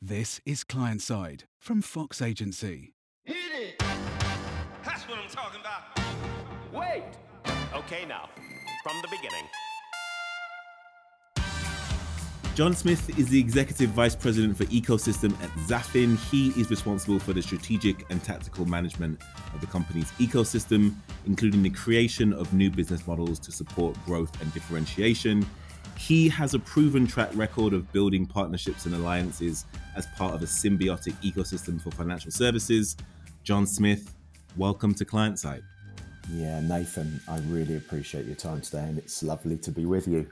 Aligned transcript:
This 0.00 0.40
is 0.46 0.62
Client 0.62 1.02
Side 1.02 1.42
from 1.58 1.82
Fox 1.82 2.22
Agency. 2.22 2.94
Hit 3.24 3.36
it! 3.52 3.78
That's 4.84 5.02
what 5.08 5.18
I'm 5.18 5.28
talking 5.28 5.60
about. 5.60 5.98
Wait! 6.72 7.02
Okay, 7.74 8.06
now, 8.06 8.28
from 8.84 8.94
the 9.02 9.08
beginning. 9.08 9.44
John 12.54 12.76
Smith 12.76 13.18
is 13.18 13.28
the 13.28 13.40
Executive 13.40 13.90
Vice 13.90 14.14
President 14.14 14.56
for 14.56 14.66
Ecosystem 14.66 15.32
at 15.42 15.50
Zafin. 15.66 16.16
He 16.30 16.50
is 16.50 16.70
responsible 16.70 17.18
for 17.18 17.32
the 17.32 17.42
strategic 17.42 18.08
and 18.08 18.22
tactical 18.22 18.66
management 18.66 19.20
of 19.52 19.60
the 19.60 19.66
company's 19.66 20.12
ecosystem, 20.20 20.94
including 21.26 21.64
the 21.64 21.70
creation 21.70 22.32
of 22.32 22.54
new 22.54 22.70
business 22.70 23.04
models 23.04 23.40
to 23.40 23.50
support 23.50 23.96
growth 24.06 24.40
and 24.40 24.54
differentiation. 24.54 25.44
He 25.96 26.28
has 26.28 26.54
a 26.54 26.58
proven 26.58 27.06
track 27.06 27.30
record 27.34 27.72
of 27.72 27.90
building 27.92 28.26
partnerships 28.26 28.86
and 28.86 28.94
alliances 28.94 29.64
as 29.96 30.06
part 30.16 30.34
of 30.34 30.42
a 30.42 30.46
symbiotic 30.46 31.14
ecosystem 31.22 31.80
for 31.80 31.90
financial 31.90 32.30
services. 32.30 32.96
John 33.42 33.66
Smith, 33.66 34.14
welcome 34.56 34.94
to 34.94 35.04
Client 35.04 35.38
Side. 35.38 35.62
Yeah, 36.32 36.60
Nathan, 36.60 37.20
I 37.28 37.38
really 37.46 37.76
appreciate 37.76 38.26
your 38.26 38.36
time 38.36 38.60
today, 38.60 38.84
and 38.84 38.98
it's 38.98 39.22
lovely 39.22 39.56
to 39.58 39.70
be 39.70 39.86
with 39.86 40.06
you. 40.06 40.28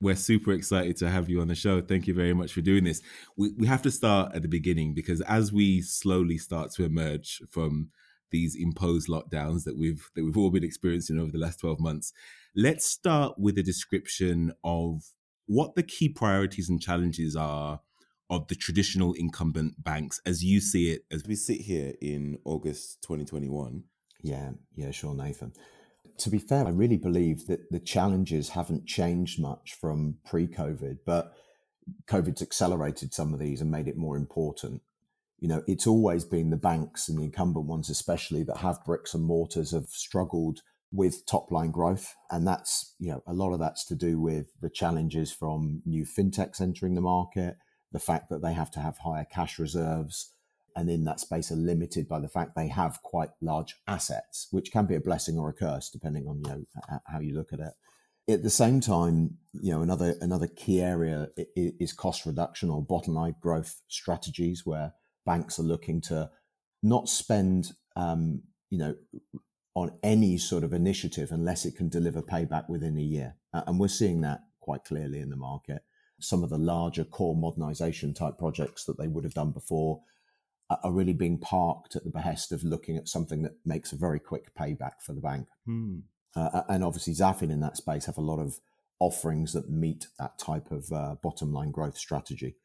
We're 0.00 0.16
super 0.16 0.52
excited 0.52 0.96
to 0.98 1.08
have 1.08 1.30
you 1.30 1.40
on 1.40 1.48
the 1.48 1.54
show. 1.54 1.80
Thank 1.80 2.06
you 2.06 2.14
very 2.14 2.34
much 2.34 2.52
for 2.52 2.60
doing 2.60 2.84
this. 2.84 3.00
We, 3.36 3.52
we 3.52 3.66
have 3.66 3.80
to 3.82 3.90
start 3.90 4.34
at 4.34 4.42
the 4.42 4.48
beginning 4.48 4.92
because 4.92 5.20
as 5.22 5.52
we 5.52 5.80
slowly 5.80 6.36
start 6.36 6.72
to 6.72 6.84
emerge 6.84 7.40
from 7.48 7.90
these 8.34 8.56
imposed 8.56 9.08
lockdowns 9.08 9.64
that 9.64 9.78
we've 9.78 10.10
that 10.14 10.24
we've 10.24 10.36
all 10.36 10.50
been 10.50 10.64
experiencing 10.64 11.18
over 11.18 11.32
the 11.32 11.38
last 11.38 11.60
12 11.60 11.80
months, 11.80 12.12
Let's 12.56 12.86
start 12.86 13.36
with 13.36 13.58
a 13.58 13.64
description 13.64 14.52
of 14.62 15.02
what 15.46 15.74
the 15.74 15.82
key 15.82 16.08
priorities 16.08 16.68
and 16.68 16.80
challenges 16.80 17.34
are 17.34 17.80
of 18.30 18.46
the 18.46 18.54
traditional 18.54 19.12
incumbent 19.14 19.82
banks 19.82 20.20
as 20.24 20.44
you 20.44 20.60
see 20.60 20.92
it 20.92 21.04
as 21.10 21.26
we 21.26 21.34
sit 21.34 21.62
here 21.62 21.94
in 22.00 22.38
August 22.44 23.02
2021. 23.02 23.82
Yeah, 24.22 24.50
yeah, 24.76 24.92
sure, 24.92 25.16
Nathan. 25.16 25.52
To 26.18 26.30
be 26.30 26.38
fair, 26.38 26.64
I 26.64 26.70
really 26.70 26.96
believe 26.96 27.48
that 27.48 27.72
the 27.72 27.80
challenges 27.80 28.50
haven't 28.50 28.86
changed 28.86 29.40
much 29.40 29.74
from 29.74 30.18
pre 30.24 30.46
COVID, 30.46 30.98
but 31.04 31.34
COVID's 32.06 32.40
accelerated 32.40 33.12
some 33.12 33.34
of 33.34 33.40
these 33.40 33.60
and 33.60 33.68
made 33.68 33.88
it 33.88 33.96
more 33.96 34.16
important. 34.16 34.80
You 35.44 35.48
know, 35.48 35.62
it's 35.66 35.86
always 35.86 36.24
been 36.24 36.48
the 36.48 36.56
banks 36.56 37.06
and 37.06 37.18
the 37.18 37.24
incumbent 37.24 37.66
ones, 37.66 37.90
especially, 37.90 38.44
that 38.44 38.56
have 38.56 38.82
bricks 38.82 39.12
and 39.12 39.22
mortars, 39.22 39.72
have 39.72 39.88
struggled 39.88 40.62
with 40.90 41.26
top 41.26 41.52
line 41.52 41.70
growth. 41.70 42.14
And 42.30 42.46
that's, 42.46 42.94
you 42.98 43.10
know, 43.10 43.22
a 43.26 43.34
lot 43.34 43.52
of 43.52 43.58
that's 43.58 43.84
to 43.88 43.94
do 43.94 44.18
with 44.18 44.46
the 44.62 44.70
challenges 44.70 45.32
from 45.32 45.82
new 45.84 46.06
fintechs 46.06 46.62
entering 46.62 46.94
the 46.94 47.02
market, 47.02 47.58
the 47.92 47.98
fact 47.98 48.30
that 48.30 48.40
they 48.40 48.54
have 48.54 48.70
to 48.70 48.80
have 48.80 48.96
higher 48.96 49.26
cash 49.30 49.58
reserves. 49.58 50.32
And 50.74 50.88
in 50.88 51.04
that 51.04 51.20
space 51.20 51.52
are 51.52 51.56
limited 51.56 52.08
by 52.08 52.20
the 52.20 52.28
fact 52.28 52.56
they 52.56 52.68
have 52.68 53.02
quite 53.02 53.32
large 53.42 53.76
assets, 53.86 54.48
which 54.50 54.72
can 54.72 54.86
be 54.86 54.94
a 54.94 55.00
blessing 55.00 55.38
or 55.38 55.50
a 55.50 55.52
curse, 55.52 55.90
depending 55.90 56.26
on, 56.26 56.40
you 56.42 56.48
know, 56.48 57.00
how 57.06 57.20
you 57.20 57.34
look 57.34 57.52
at 57.52 57.60
it. 57.60 57.74
At 58.32 58.42
the 58.42 58.48
same 58.48 58.80
time, 58.80 59.36
you 59.52 59.72
know, 59.72 59.82
another, 59.82 60.14
another 60.22 60.46
key 60.46 60.80
area 60.80 61.28
is 61.54 61.92
cost 61.92 62.24
reduction 62.24 62.70
or 62.70 62.82
bottom 62.82 63.12
line 63.12 63.34
growth 63.42 63.82
strategies 63.88 64.62
where 64.64 64.94
banks 65.24 65.58
are 65.58 65.64
looking 65.64 66.00
to 66.02 66.30
not 66.82 67.08
spend, 67.08 67.72
um, 67.96 68.42
you 68.70 68.78
know, 68.78 68.94
on 69.74 69.92
any 70.02 70.38
sort 70.38 70.62
of 70.62 70.72
initiative 70.72 71.32
unless 71.32 71.64
it 71.64 71.76
can 71.76 71.88
deliver 71.88 72.22
payback 72.22 72.68
within 72.68 72.96
a 72.96 73.02
year. 73.02 73.34
And 73.52 73.80
we're 73.80 73.88
seeing 73.88 74.20
that 74.20 74.40
quite 74.60 74.84
clearly 74.84 75.20
in 75.20 75.30
the 75.30 75.36
market. 75.36 75.82
Some 76.20 76.44
of 76.44 76.50
the 76.50 76.58
larger 76.58 77.04
core 77.04 77.36
modernization 77.36 78.14
type 78.14 78.38
projects 78.38 78.84
that 78.84 78.98
they 78.98 79.08
would 79.08 79.24
have 79.24 79.34
done 79.34 79.50
before 79.50 80.00
are 80.70 80.92
really 80.92 81.12
being 81.12 81.38
parked 81.38 81.96
at 81.96 82.04
the 82.04 82.10
behest 82.10 82.52
of 82.52 82.64
looking 82.64 82.96
at 82.96 83.08
something 83.08 83.42
that 83.42 83.56
makes 83.64 83.92
a 83.92 83.96
very 83.96 84.18
quick 84.18 84.54
payback 84.54 85.02
for 85.04 85.12
the 85.12 85.20
bank. 85.20 85.46
Hmm. 85.66 85.98
Uh, 86.36 86.62
and 86.68 86.82
obviously, 86.82 87.12
Zafin 87.12 87.50
in 87.50 87.60
that 87.60 87.76
space 87.76 88.06
have 88.06 88.18
a 88.18 88.22
lot 88.22 88.40
of 88.40 88.58
offerings 88.98 89.52
that 89.52 89.70
meet 89.70 90.06
that 90.18 90.38
type 90.38 90.70
of 90.70 90.90
uh, 90.92 91.16
bottom 91.22 91.52
line 91.52 91.70
growth 91.70 91.96
strategy. 91.96 92.56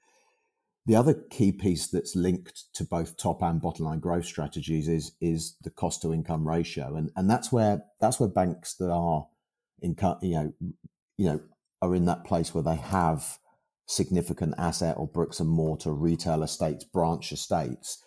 The 0.89 0.95
other 0.95 1.13
key 1.13 1.51
piece 1.51 1.85
that's 1.85 2.15
linked 2.15 2.73
to 2.73 2.83
both 2.83 3.15
top 3.15 3.43
and 3.43 3.61
bottom 3.61 3.85
line 3.85 3.99
growth 3.99 4.25
strategies 4.25 4.87
is 4.87 5.11
is 5.21 5.55
the 5.61 5.69
cost 5.69 6.01
to 6.01 6.11
income 6.11 6.47
ratio, 6.47 6.95
and 6.95 7.11
and 7.15 7.29
that's 7.29 7.51
where 7.51 7.83
that's 8.01 8.19
where 8.19 8.27
banks 8.27 8.73
that 8.77 8.89
are 8.89 9.27
in 9.83 9.95
you 10.23 10.33
know 10.33 10.53
you 11.15 11.25
know 11.25 11.41
are 11.83 11.93
in 11.93 12.05
that 12.05 12.23
place 12.23 12.55
where 12.55 12.63
they 12.63 12.75
have 12.75 13.37
significant 13.85 14.55
asset 14.57 14.97
or 14.97 15.07
bricks 15.07 15.39
and 15.39 15.47
mortar 15.51 15.93
retail 15.93 16.41
estates, 16.41 16.85
branch 16.85 17.31
estates. 17.31 18.03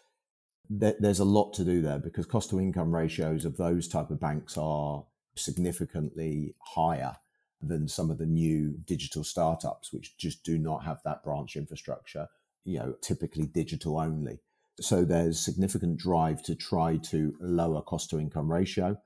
there's 0.69 1.20
a 1.20 1.25
lot 1.25 1.53
to 1.53 1.64
do 1.64 1.82
there 1.82 2.00
because 2.00 2.26
cost 2.26 2.50
to 2.50 2.59
income 2.59 2.93
ratios 2.93 3.44
of 3.44 3.59
those 3.59 3.87
type 3.87 4.10
of 4.10 4.19
banks 4.19 4.59
are 4.59 5.04
significantly 5.37 6.56
higher 6.75 7.14
than 7.62 7.87
some 7.87 8.10
of 8.10 8.19
the 8.19 8.26
new 8.26 8.76
digital 8.84 9.22
startups, 9.22 9.93
which 9.93 10.19
just 10.19 10.43
do 10.43 10.59
not 10.59 10.82
have 10.84 11.00
that 11.04 11.22
branch 11.22 11.54
infrastructure 11.54 12.26
you 12.65 12.78
know, 12.78 12.95
typically 13.00 13.47
digital 13.47 13.99
only. 13.99 14.41
So 14.81 15.05
there's 15.05 15.39
significant 15.39 15.99
drive 15.99 16.43
to 16.45 16.55
try 16.55 16.97
to 16.97 17.34
lower 17.41 17.83
cost 17.83 18.11
to 18.11 18.19
income 18.19 18.50
ratio 18.50 18.99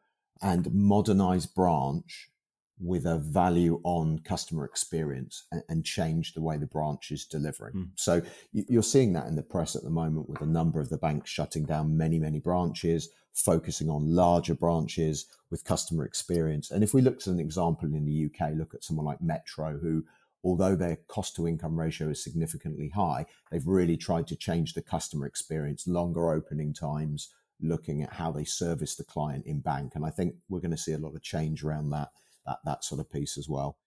and 0.42 0.72
modernize 0.72 1.46
branch 1.46 2.30
with 2.78 3.06
a 3.06 3.16
value 3.16 3.80
on 3.84 4.18
customer 4.18 4.64
experience 4.64 5.44
and, 5.50 5.62
and 5.68 5.84
change 5.84 6.34
the 6.34 6.42
way 6.42 6.58
the 6.58 6.66
branch 6.66 7.10
is 7.10 7.24
delivering. 7.24 7.74
Mm. 7.74 7.88
So 7.96 8.22
you're 8.52 8.82
seeing 8.82 9.14
that 9.14 9.26
in 9.26 9.34
the 9.34 9.42
press 9.42 9.74
at 9.74 9.82
the 9.82 9.90
moment 9.90 10.28
with 10.28 10.42
a 10.42 10.46
number 10.46 10.78
of 10.78 10.90
the 10.90 10.98
banks 10.98 11.30
shutting 11.30 11.64
down 11.64 11.96
many, 11.96 12.18
many 12.18 12.38
branches, 12.38 13.08
focusing 13.32 13.88
on 13.88 14.14
larger 14.14 14.54
branches 14.54 15.26
with 15.50 15.64
customer 15.64 16.04
experience. 16.04 16.70
And 16.70 16.84
if 16.84 16.92
we 16.92 17.00
look 17.00 17.16
at 17.16 17.26
an 17.28 17.40
example 17.40 17.88
in 17.94 18.04
the 18.04 18.26
UK, 18.26 18.52
look 18.54 18.74
at 18.74 18.84
someone 18.84 19.06
like 19.06 19.22
Metro, 19.22 19.78
who 19.78 20.04
although 20.44 20.76
their 20.76 20.96
cost 21.08 21.34
to 21.36 21.48
income 21.48 21.78
ratio 21.78 22.08
is 22.08 22.22
significantly 22.22 22.90
high, 22.94 23.26
they've 23.50 23.66
really 23.66 23.96
tried 23.96 24.26
to 24.28 24.36
change 24.36 24.74
the 24.74 24.82
customer 24.82 25.26
experience, 25.26 25.86
longer 25.86 26.32
opening 26.32 26.72
times, 26.72 27.32
looking 27.60 28.02
at 28.02 28.12
how 28.12 28.30
they 28.30 28.44
service 28.44 28.96
the 28.96 29.04
client 29.04 29.46
in 29.46 29.60
bank. 29.60 29.92
And 29.94 30.04
I 30.04 30.10
think 30.10 30.34
we're 30.48 30.60
going 30.60 30.70
to 30.70 30.76
see 30.76 30.92
a 30.92 30.98
lot 30.98 31.14
of 31.14 31.22
change 31.22 31.64
around 31.64 31.90
that, 31.90 32.10
that, 32.44 32.58
that 32.64 32.84
sort 32.84 33.00
of 33.00 33.10
piece 33.10 33.38
as 33.38 33.48
well. 33.48 33.78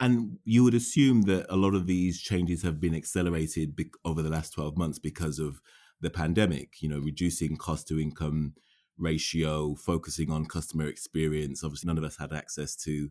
And 0.00 0.38
you 0.44 0.62
would 0.62 0.74
assume 0.74 1.22
that 1.22 1.46
a 1.48 1.56
lot 1.56 1.74
of 1.74 1.86
these 1.86 2.20
changes 2.20 2.62
have 2.62 2.80
been 2.80 2.94
accelerated 2.94 3.74
be- 3.74 3.90
over 4.04 4.22
the 4.22 4.30
last 4.30 4.52
12 4.52 4.76
months 4.76 4.98
because 4.98 5.40
of 5.40 5.60
the 6.00 6.10
pandemic, 6.10 6.80
you 6.80 6.88
know, 6.88 7.00
reducing 7.00 7.56
cost 7.56 7.88
to 7.88 7.98
income 7.98 8.54
ratio, 8.96 9.74
focusing 9.74 10.30
on 10.30 10.46
customer 10.46 10.86
experience. 10.86 11.64
Obviously, 11.64 11.88
none 11.88 11.98
of 11.98 12.04
us 12.04 12.18
had 12.18 12.32
access 12.32 12.76
to 12.76 13.10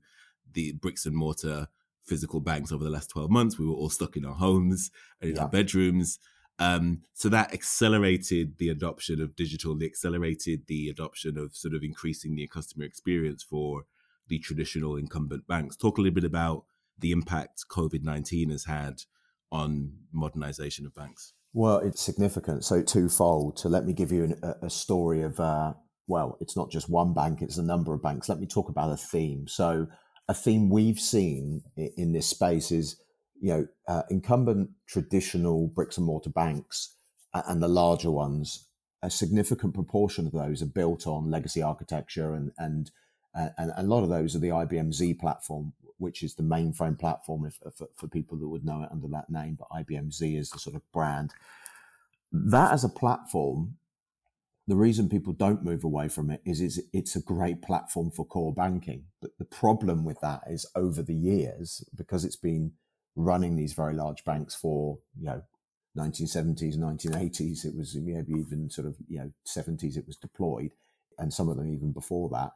the 0.53 0.73
bricks 0.73 1.05
and 1.05 1.15
mortar 1.15 1.67
physical 2.07 2.39
banks 2.39 2.71
over 2.71 2.83
the 2.83 2.89
last 2.89 3.09
12 3.09 3.29
months. 3.29 3.59
We 3.59 3.65
were 3.65 3.73
all 3.73 3.89
stuck 3.89 4.15
in 4.15 4.25
our 4.25 4.35
homes 4.35 4.89
and 5.21 5.29
in 5.29 5.35
yeah. 5.35 5.43
our 5.43 5.49
bedrooms. 5.49 6.19
Um, 6.59 7.01
so 7.13 7.29
that 7.29 7.53
accelerated 7.53 8.57
the 8.57 8.69
adoption 8.69 9.21
of 9.21 9.35
digital, 9.35 9.79
it 9.79 9.85
accelerated 9.85 10.61
the 10.67 10.89
adoption 10.89 11.37
of 11.37 11.55
sort 11.55 11.75
of 11.75 11.83
increasing 11.83 12.35
the 12.35 12.47
customer 12.47 12.85
experience 12.85 13.43
for 13.43 13.83
the 14.27 14.39
traditional 14.39 14.95
incumbent 14.95 15.47
banks. 15.47 15.75
Talk 15.75 15.97
a 15.97 16.01
little 16.01 16.15
bit 16.15 16.23
about 16.23 16.65
the 16.97 17.11
impact 17.11 17.65
COVID 17.69 18.03
19 18.03 18.49
has 18.49 18.65
had 18.65 19.03
on 19.51 19.93
modernization 20.11 20.85
of 20.85 20.95
banks. 20.95 21.33
Well, 21.53 21.77
it's 21.77 22.01
significant. 22.01 22.65
So, 22.65 22.81
twofold. 22.81 23.59
So, 23.59 23.69
let 23.69 23.85
me 23.85 23.93
give 23.93 24.11
you 24.11 24.23
an, 24.25 24.39
a, 24.43 24.65
a, 24.65 24.69
story 24.69 25.21
of, 25.21 25.39
uh, 25.39 25.73
well, 26.07 26.37
it's 26.41 26.57
not 26.57 26.69
just 26.69 26.89
one 26.89 27.13
bank, 27.13 27.41
it's 27.41 27.57
a 27.57 27.63
number 27.63 27.93
of 27.93 28.01
banks. 28.01 28.27
Let 28.29 28.39
me 28.39 28.47
talk 28.47 28.69
about 28.69 28.91
a 28.91 28.97
theme. 28.97 29.47
So, 29.47 29.87
a 30.27 30.33
theme 30.33 30.69
we've 30.69 30.99
seen 30.99 31.63
in 31.75 32.11
this 32.11 32.27
space 32.27 32.71
is, 32.71 33.01
you 33.39 33.49
know, 33.49 33.67
uh, 33.87 34.03
incumbent 34.09 34.71
traditional 34.87 35.67
bricks 35.67 35.97
and 35.97 36.05
mortar 36.05 36.29
banks 36.29 36.93
and 37.33 37.61
the 37.61 37.67
larger 37.67 38.11
ones, 38.11 38.67
a 39.01 39.09
significant 39.09 39.73
proportion 39.73 40.25
of 40.25 40.33
those 40.33 40.61
are 40.61 40.67
built 40.67 41.05
on 41.05 41.29
legacy 41.29 41.61
architecture, 41.61 42.33
and 42.33 42.51
and 42.57 42.91
and 43.35 43.71
a 43.75 43.83
lot 43.83 44.03
of 44.03 44.09
those 44.09 44.35
are 44.35 44.39
the 44.39 44.49
IBM 44.49 44.93
Z 44.93 45.13
platform, 45.15 45.73
which 45.97 46.23
is 46.23 46.33
the 46.35 46.43
mainframe 46.43 46.97
platform 46.97 47.45
if, 47.45 47.59
for, 47.75 47.87
for 47.95 48.07
people 48.07 48.37
that 48.37 48.47
would 48.47 48.65
know 48.65 48.81
it 48.81 48.89
under 48.91 49.07
that 49.09 49.29
name. 49.29 49.57
But 49.59 49.69
IBM 49.69 50.11
Z 50.11 50.35
is 50.35 50.49
the 50.49 50.59
sort 50.59 50.75
of 50.75 50.91
brand. 50.91 51.33
That 52.31 52.71
as 52.71 52.83
a 52.83 52.89
platform 52.89 53.77
the 54.67 54.75
reason 54.75 55.07
people 55.07 55.31
don't 55.31 55.63
move 55.63 55.83
away 55.85 56.09
from 56.09 56.29
it 56.29 56.41
is 56.45 56.59
it's, 56.59 56.79
it's 56.91 57.15
a 57.15 57.21
great 57.21 57.61
platform 57.61 58.11
for 58.11 58.25
core 58.25 58.53
banking. 58.53 59.05
But 59.21 59.31
the 59.39 59.45
problem 59.45 60.03
with 60.03 60.19
that 60.19 60.41
is 60.47 60.69
over 60.75 61.01
the 61.01 61.15
years, 61.15 61.85
because 61.95 62.25
it's 62.25 62.35
been 62.35 62.73
running 63.15 63.55
these 63.55 63.73
very 63.73 63.93
large 63.93 64.25
banks 64.25 64.55
for, 64.55 64.99
you 65.17 65.25
know, 65.25 65.41
1970s, 65.97 66.77
1980s, 66.77 67.65
it 67.65 67.75
was 67.75 67.95
maybe 67.95 68.33
even 68.33 68.69
sort 68.69 68.87
of, 68.87 68.97
you 69.07 69.17
know, 69.17 69.31
70s 69.47 69.97
it 69.97 70.05
was 70.05 70.17
deployed, 70.17 70.73
and 71.17 71.33
some 71.33 71.47
of 71.47 71.55
them 71.55 71.73
even 71.73 71.93
before 71.93 72.29
that. 72.29 72.51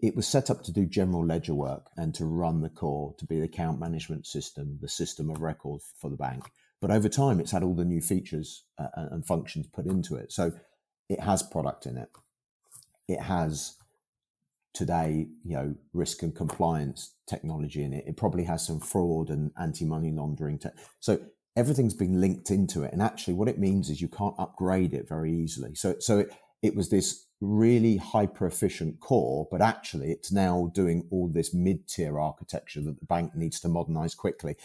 It 0.00 0.16
was 0.16 0.26
set 0.26 0.50
up 0.50 0.64
to 0.64 0.72
do 0.72 0.84
general 0.84 1.24
ledger 1.24 1.54
work 1.54 1.86
and 1.96 2.12
to 2.16 2.24
run 2.24 2.60
the 2.60 2.68
core, 2.68 3.14
to 3.18 3.24
be 3.24 3.38
the 3.38 3.44
account 3.44 3.78
management 3.78 4.26
system, 4.26 4.78
the 4.82 4.88
system 4.88 5.30
of 5.30 5.40
record 5.40 5.80
for 6.00 6.10
the 6.10 6.16
bank. 6.16 6.50
But 6.80 6.90
over 6.90 7.08
time, 7.08 7.38
it's 7.38 7.52
had 7.52 7.62
all 7.62 7.76
the 7.76 7.84
new 7.84 8.00
features 8.00 8.64
uh, 8.76 8.88
and 8.94 9.24
functions 9.24 9.68
put 9.68 9.86
into 9.86 10.16
it. 10.16 10.32
So 10.32 10.52
it 11.08 11.20
has 11.20 11.42
product 11.42 11.86
in 11.86 11.96
it. 11.96 12.08
It 13.08 13.20
has 13.20 13.76
today, 14.72 15.28
you 15.44 15.56
know, 15.56 15.74
risk 15.92 16.22
and 16.22 16.34
compliance 16.34 17.14
technology 17.28 17.82
in 17.82 17.92
it. 17.92 18.04
It 18.06 18.16
probably 18.16 18.44
has 18.44 18.66
some 18.66 18.80
fraud 18.80 19.30
and 19.30 19.52
anti-money 19.58 20.10
laundering. 20.10 20.58
Te- 20.58 20.70
so 21.00 21.20
everything's 21.56 21.94
been 21.94 22.20
linked 22.20 22.50
into 22.50 22.82
it. 22.82 22.92
And 22.92 23.00
actually, 23.00 23.34
what 23.34 23.48
it 23.48 23.58
means 23.58 23.88
is 23.88 24.00
you 24.00 24.08
can't 24.08 24.34
upgrade 24.38 24.92
it 24.92 25.08
very 25.08 25.32
easily. 25.32 25.74
So, 25.74 25.96
so 26.00 26.18
it, 26.18 26.30
it 26.62 26.74
was 26.74 26.90
this 26.90 27.26
really 27.40 27.98
hyper 27.98 28.46
efficient 28.46 28.98
core, 29.00 29.46
but 29.50 29.60
actually 29.60 30.10
it's 30.10 30.32
now 30.32 30.70
doing 30.74 31.06
all 31.10 31.28
this 31.28 31.52
mid 31.52 31.86
tier 31.86 32.18
architecture 32.18 32.80
that 32.80 32.98
the 32.98 33.06
bank 33.06 33.34
needs 33.34 33.60
to 33.60 33.68
modernize 33.68 34.14
quickly. 34.14 34.56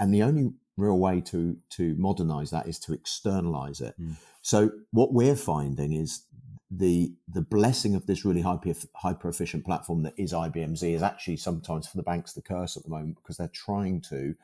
And 0.00 0.14
the 0.14 0.22
only 0.22 0.52
real 0.76 0.98
way 0.98 1.20
to 1.20 1.56
to 1.70 1.94
modernize 1.96 2.50
that 2.50 2.66
is 2.66 2.78
to 2.80 2.92
externalize 2.92 3.80
it. 3.80 3.94
Mm. 4.00 4.16
So 4.40 4.70
what 4.90 5.12
we're 5.12 5.36
finding 5.36 5.92
is 5.92 6.24
the 6.70 7.12
the 7.28 7.42
blessing 7.42 7.94
of 7.94 8.06
this 8.06 8.24
really 8.24 8.42
hyper 8.42 8.74
hyper 8.96 9.28
efficient 9.28 9.64
platform 9.64 10.02
that 10.02 10.14
is 10.16 10.32
IBMZ 10.32 10.94
is 10.94 11.02
actually 11.02 11.36
sometimes 11.36 11.86
for 11.86 11.96
the 11.96 12.02
banks 12.02 12.32
the 12.32 12.42
curse 12.42 12.76
at 12.76 12.82
the 12.84 12.90
moment 12.90 13.16
because 13.16 13.36
they're 13.36 13.48
trying 13.48 14.00
to 14.02 14.34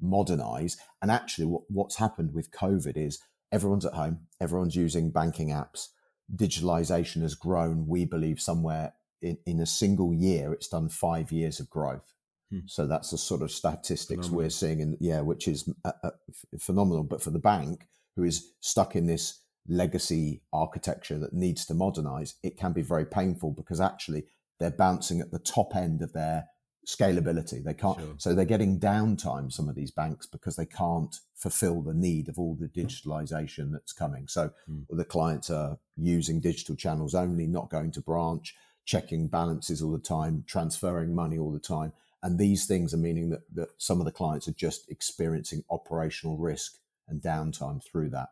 modernize. 0.00 0.76
And 1.00 1.10
actually, 1.10 1.46
what, 1.46 1.62
what's 1.68 1.96
happened 1.96 2.34
with 2.34 2.50
COVID 2.50 2.96
is 2.96 3.20
everyone's 3.52 3.84
at 3.84 3.94
home, 3.94 4.20
everyone's 4.40 4.76
using 4.76 5.10
banking 5.10 5.48
apps 5.50 5.88
digitalization 6.34 7.22
has 7.22 7.34
grown, 7.34 7.86
we 7.86 8.04
believe, 8.04 8.40
somewhere 8.40 8.94
in, 9.20 9.38
in 9.46 9.60
a 9.60 9.66
single 9.66 10.12
year, 10.12 10.52
it's 10.52 10.68
done 10.68 10.88
five 10.88 11.32
years 11.32 11.60
of 11.60 11.70
growth. 11.70 12.13
Hmm. 12.54 12.66
So 12.66 12.86
that's 12.86 13.10
the 13.10 13.18
sort 13.18 13.42
of 13.42 13.50
statistics 13.50 14.26
phenomenal. 14.26 14.36
we're 14.36 14.50
seeing, 14.50 14.80
in, 14.80 14.96
yeah, 15.00 15.20
which 15.20 15.48
is 15.48 15.68
uh, 15.84 15.92
uh, 16.02 16.10
phenomenal. 16.58 17.02
But 17.02 17.22
for 17.22 17.30
the 17.30 17.38
bank, 17.38 17.88
who 18.16 18.22
is 18.22 18.52
stuck 18.60 18.94
in 18.94 19.06
this 19.06 19.40
legacy 19.66 20.42
architecture 20.52 21.18
that 21.18 21.32
needs 21.32 21.64
to 21.66 21.74
modernize, 21.74 22.34
it 22.42 22.56
can 22.56 22.72
be 22.72 22.82
very 22.82 23.06
painful 23.06 23.50
because 23.50 23.80
actually 23.80 24.24
they're 24.60 24.70
bouncing 24.70 25.20
at 25.20 25.30
the 25.30 25.38
top 25.38 25.74
end 25.74 26.02
of 26.02 26.12
their 26.12 26.46
scalability. 26.86 27.64
They 27.64 27.74
can't, 27.74 27.98
sure. 27.98 28.14
so 28.18 28.34
they're 28.34 28.44
getting 28.44 28.78
downtime, 28.78 29.50
some 29.52 29.68
of 29.68 29.74
these 29.74 29.90
banks, 29.90 30.26
because 30.26 30.56
they 30.56 30.66
can't 30.66 31.14
fulfill 31.34 31.82
the 31.82 31.94
need 31.94 32.28
of 32.28 32.38
all 32.38 32.54
the 32.54 32.68
digitalization 32.68 33.72
that's 33.72 33.92
coming. 33.92 34.28
So 34.28 34.50
mm. 34.70 34.84
the 34.90 35.04
clients 35.04 35.50
are 35.50 35.78
using 35.96 36.40
digital 36.40 36.76
channels 36.76 37.14
only, 37.14 37.46
not 37.46 37.70
going 37.70 37.90
to 37.92 38.00
branch, 38.00 38.54
checking 38.84 39.28
balances 39.28 39.82
all 39.82 39.92
the 39.92 39.98
time, 39.98 40.44
transferring 40.46 41.14
money 41.14 41.38
all 41.38 41.52
the 41.52 41.58
time. 41.58 41.92
And 42.24 42.38
these 42.38 42.64
things 42.64 42.94
are 42.94 42.98
meaning 42.98 43.28
that, 43.30 43.42
that 43.54 43.68
some 43.76 44.00
of 44.00 44.06
the 44.06 44.10
clients 44.10 44.48
are 44.48 44.52
just 44.52 44.90
experiencing 44.90 45.62
operational 45.70 46.38
risk 46.38 46.78
and 47.06 47.20
downtime 47.20 47.84
through 47.84 48.08
that. 48.10 48.30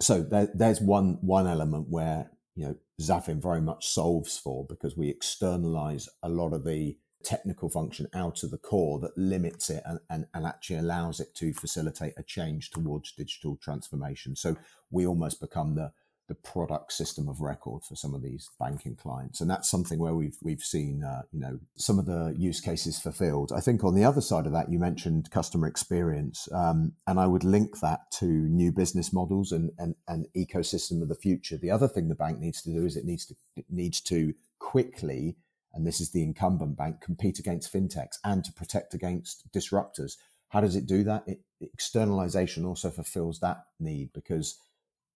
So 0.00 0.22
there, 0.22 0.48
there's 0.54 0.80
one 0.80 1.18
one 1.20 1.46
element 1.46 1.88
where 1.90 2.30
you 2.56 2.64
know 2.64 2.76
Zafin 3.00 3.40
very 3.40 3.60
much 3.60 3.86
solves 3.86 4.38
for 4.38 4.64
because 4.66 4.96
we 4.96 5.10
externalize 5.10 6.08
a 6.22 6.28
lot 6.30 6.54
of 6.54 6.64
the 6.64 6.96
technical 7.22 7.68
function 7.68 8.08
out 8.14 8.42
of 8.42 8.50
the 8.50 8.58
core 8.58 8.98
that 8.98 9.16
limits 9.16 9.70
it 9.70 9.82
and, 9.86 10.00
and, 10.10 10.26
and 10.34 10.44
actually 10.44 10.76
allows 10.76 11.20
it 11.20 11.34
to 11.36 11.52
facilitate 11.52 12.14
a 12.16 12.22
change 12.22 12.70
towards 12.70 13.12
digital 13.12 13.56
transformation. 13.62 14.34
So 14.34 14.56
we 14.90 15.06
almost 15.06 15.40
become 15.40 15.76
the 15.76 15.92
the 16.32 16.48
product 16.48 16.94
system 16.94 17.28
of 17.28 17.42
record 17.42 17.84
for 17.84 17.94
some 17.94 18.14
of 18.14 18.22
these 18.22 18.48
banking 18.58 18.96
clients, 18.96 19.42
and 19.42 19.50
that's 19.50 19.70
something 19.70 19.98
where 19.98 20.14
we've 20.14 20.38
we've 20.42 20.62
seen 20.62 21.04
uh, 21.04 21.22
you 21.30 21.38
know 21.38 21.58
some 21.76 21.98
of 21.98 22.06
the 22.06 22.34
use 22.38 22.58
cases 22.58 22.98
fulfilled. 22.98 23.52
I 23.54 23.60
think 23.60 23.84
on 23.84 23.94
the 23.94 24.04
other 24.04 24.22
side 24.22 24.46
of 24.46 24.52
that, 24.52 24.72
you 24.72 24.78
mentioned 24.78 25.30
customer 25.30 25.66
experience, 25.66 26.48
um, 26.52 26.94
and 27.06 27.20
I 27.20 27.26
would 27.26 27.44
link 27.44 27.80
that 27.80 28.10
to 28.12 28.24
new 28.24 28.72
business 28.72 29.12
models 29.12 29.52
and, 29.52 29.72
and 29.76 29.94
and 30.08 30.26
ecosystem 30.34 31.02
of 31.02 31.08
the 31.08 31.14
future. 31.14 31.58
The 31.58 31.70
other 31.70 31.88
thing 31.88 32.08
the 32.08 32.14
bank 32.14 32.38
needs 32.38 32.62
to 32.62 32.72
do 32.72 32.86
is 32.86 32.96
it 32.96 33.04
needs 33.04 33.26
to 33.26 33.34
it 33.56 33.66
needs 33.68 34.00
to 34.02 34.32
quickly 34.58 35.36
and 35.74 35.86
this 35.86 36.00
is 36.02 36.10
the 36.10 36.22
incumbent 36.22 36.76
bank, 36.76 37.00
compete 37.00 37.38
against 37.38 37.72
fintechs 37.72 38.18
and 38.24 38.44
to 38.44 38.52
protect 38.52 38.92
against 38.92 39.50
disruptors. 39.52 40.18
How 40.50 40.60
does 40.60 40.76
it 40.76 40.86
do 40.86 41.02
that? 41.04 41.24
It, 41.26 41.40
externalization 41.62 42.66
also 42.66 42.90
fulfills 42.90 43.40
that 43.40 43.64
need 43.80 44.12
because 44.12 44.58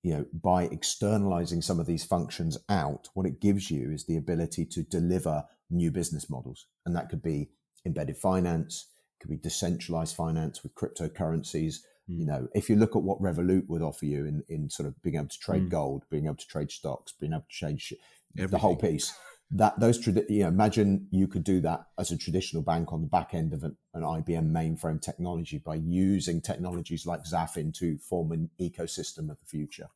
you 0.02 0.12
know 0.14 0.26
by 0.32 0.64
externalizing 0.64 1.62
some 1.62 1.80
of 1.80 1.86
these 1.86 2.04
functions 2.04 2.58
out 2.68 3.08
what 3.14 3.26
it 3.26 3.40
gives 3.40 3.70
you 3.70 3.90
is 3.90 4.04
the 4.04 4.16
ability 4.16 4.64
to 4.64 4.82
deliver 4.82 5.44
new 5.70 5.90
business 5.90 6.30
models 6.30 6.66
and 6.84 6.94
that 6.94 7.08
could 7.08 7.22
be 7.22 7.50
embedded 7.84 8.16
finance 8.16 8.88
could 9.20 9.30
be 9.30 9.36
decentralized 9.36 10.14
finance 10.14 10.62
with 10.62 10.74
cryptocurrencies 10.74 11.76
mm. 12.10 12.18
you 12.18 12.26
know 12.26 12.48
if 12.54 12.68
you 12.68 12.76
look 12.76 12.94
at 12.94 13.02
what 13.02 13.20
revolut 13.20 13.68
would 13.68 13.82
offer 13.82 14.06
you 14.06 14.26
in 14.26 14.42
in 14.48 14.70
sort 14.70 14.86
of 14.86 15.00
being 15.02 15.16
able 15.16 15.28
to 15.28 15.38
trade 15.38 15.66
mm. 15.66 15.70
gold 15.70 16.04
being 16.10 16.26
able 16.26 16.36
to 16.36 16.46
trade 16.46 16.70
stocks 16.70 17.12
being 17.18 17.32
able 17.32 17.42
to 17.42 17.48
change 17.48 17.92
the 18.34 18.58
whole 18.58 18.76
piece 18.76 19.12
that 19.50 19.78
those 19.78 20.04
tradi- 20.04 20.28
you 20.28 20.42
know, 20.42 20.48
imagine 20.48 21.06
you 21.10 21.28
could 21.28 21.44
do 21.44 21.60
that 21.60 21.86
as 21.98 22.10
a 22.10 22.16
traditional 22.16 22.62
bank 22.62 22.92
on 22.92 23.00
the 23.00 23.06
back 23.06 23.32
end 23.32 23.52
of 23.52 23.62
an, 23.62 23.76
an 23.94 24.02
IBM 24.02 24.50
mainframe 24.50 25.00
technology 25.00 25.58
by 25.58 25.76
using 25.76 26.40
technologies 26.40 27.06
like 27.06 27.24
Zafin 27.24 27.72
to 27.74 27.96
form 27.98 28.32
an 28.32 28.50
ecosystem 28.60 29.30
of 29.30 29.38
the 29.38 29.46
future. 29.46 29.88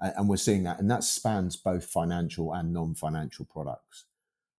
And, 0.00 0.14
and 0.16 0.28
we're 0.28 0.36
seeing 0.36 0.64
that, 0.64 0.80
and 0.80 0.90
that 0.90 1.04
spans 1.04 1.56
both 1.56 1.84
financial 1.84 2.52
and 2.52 2.72
non-financial 2.72 3.44
products. 3.44 4.04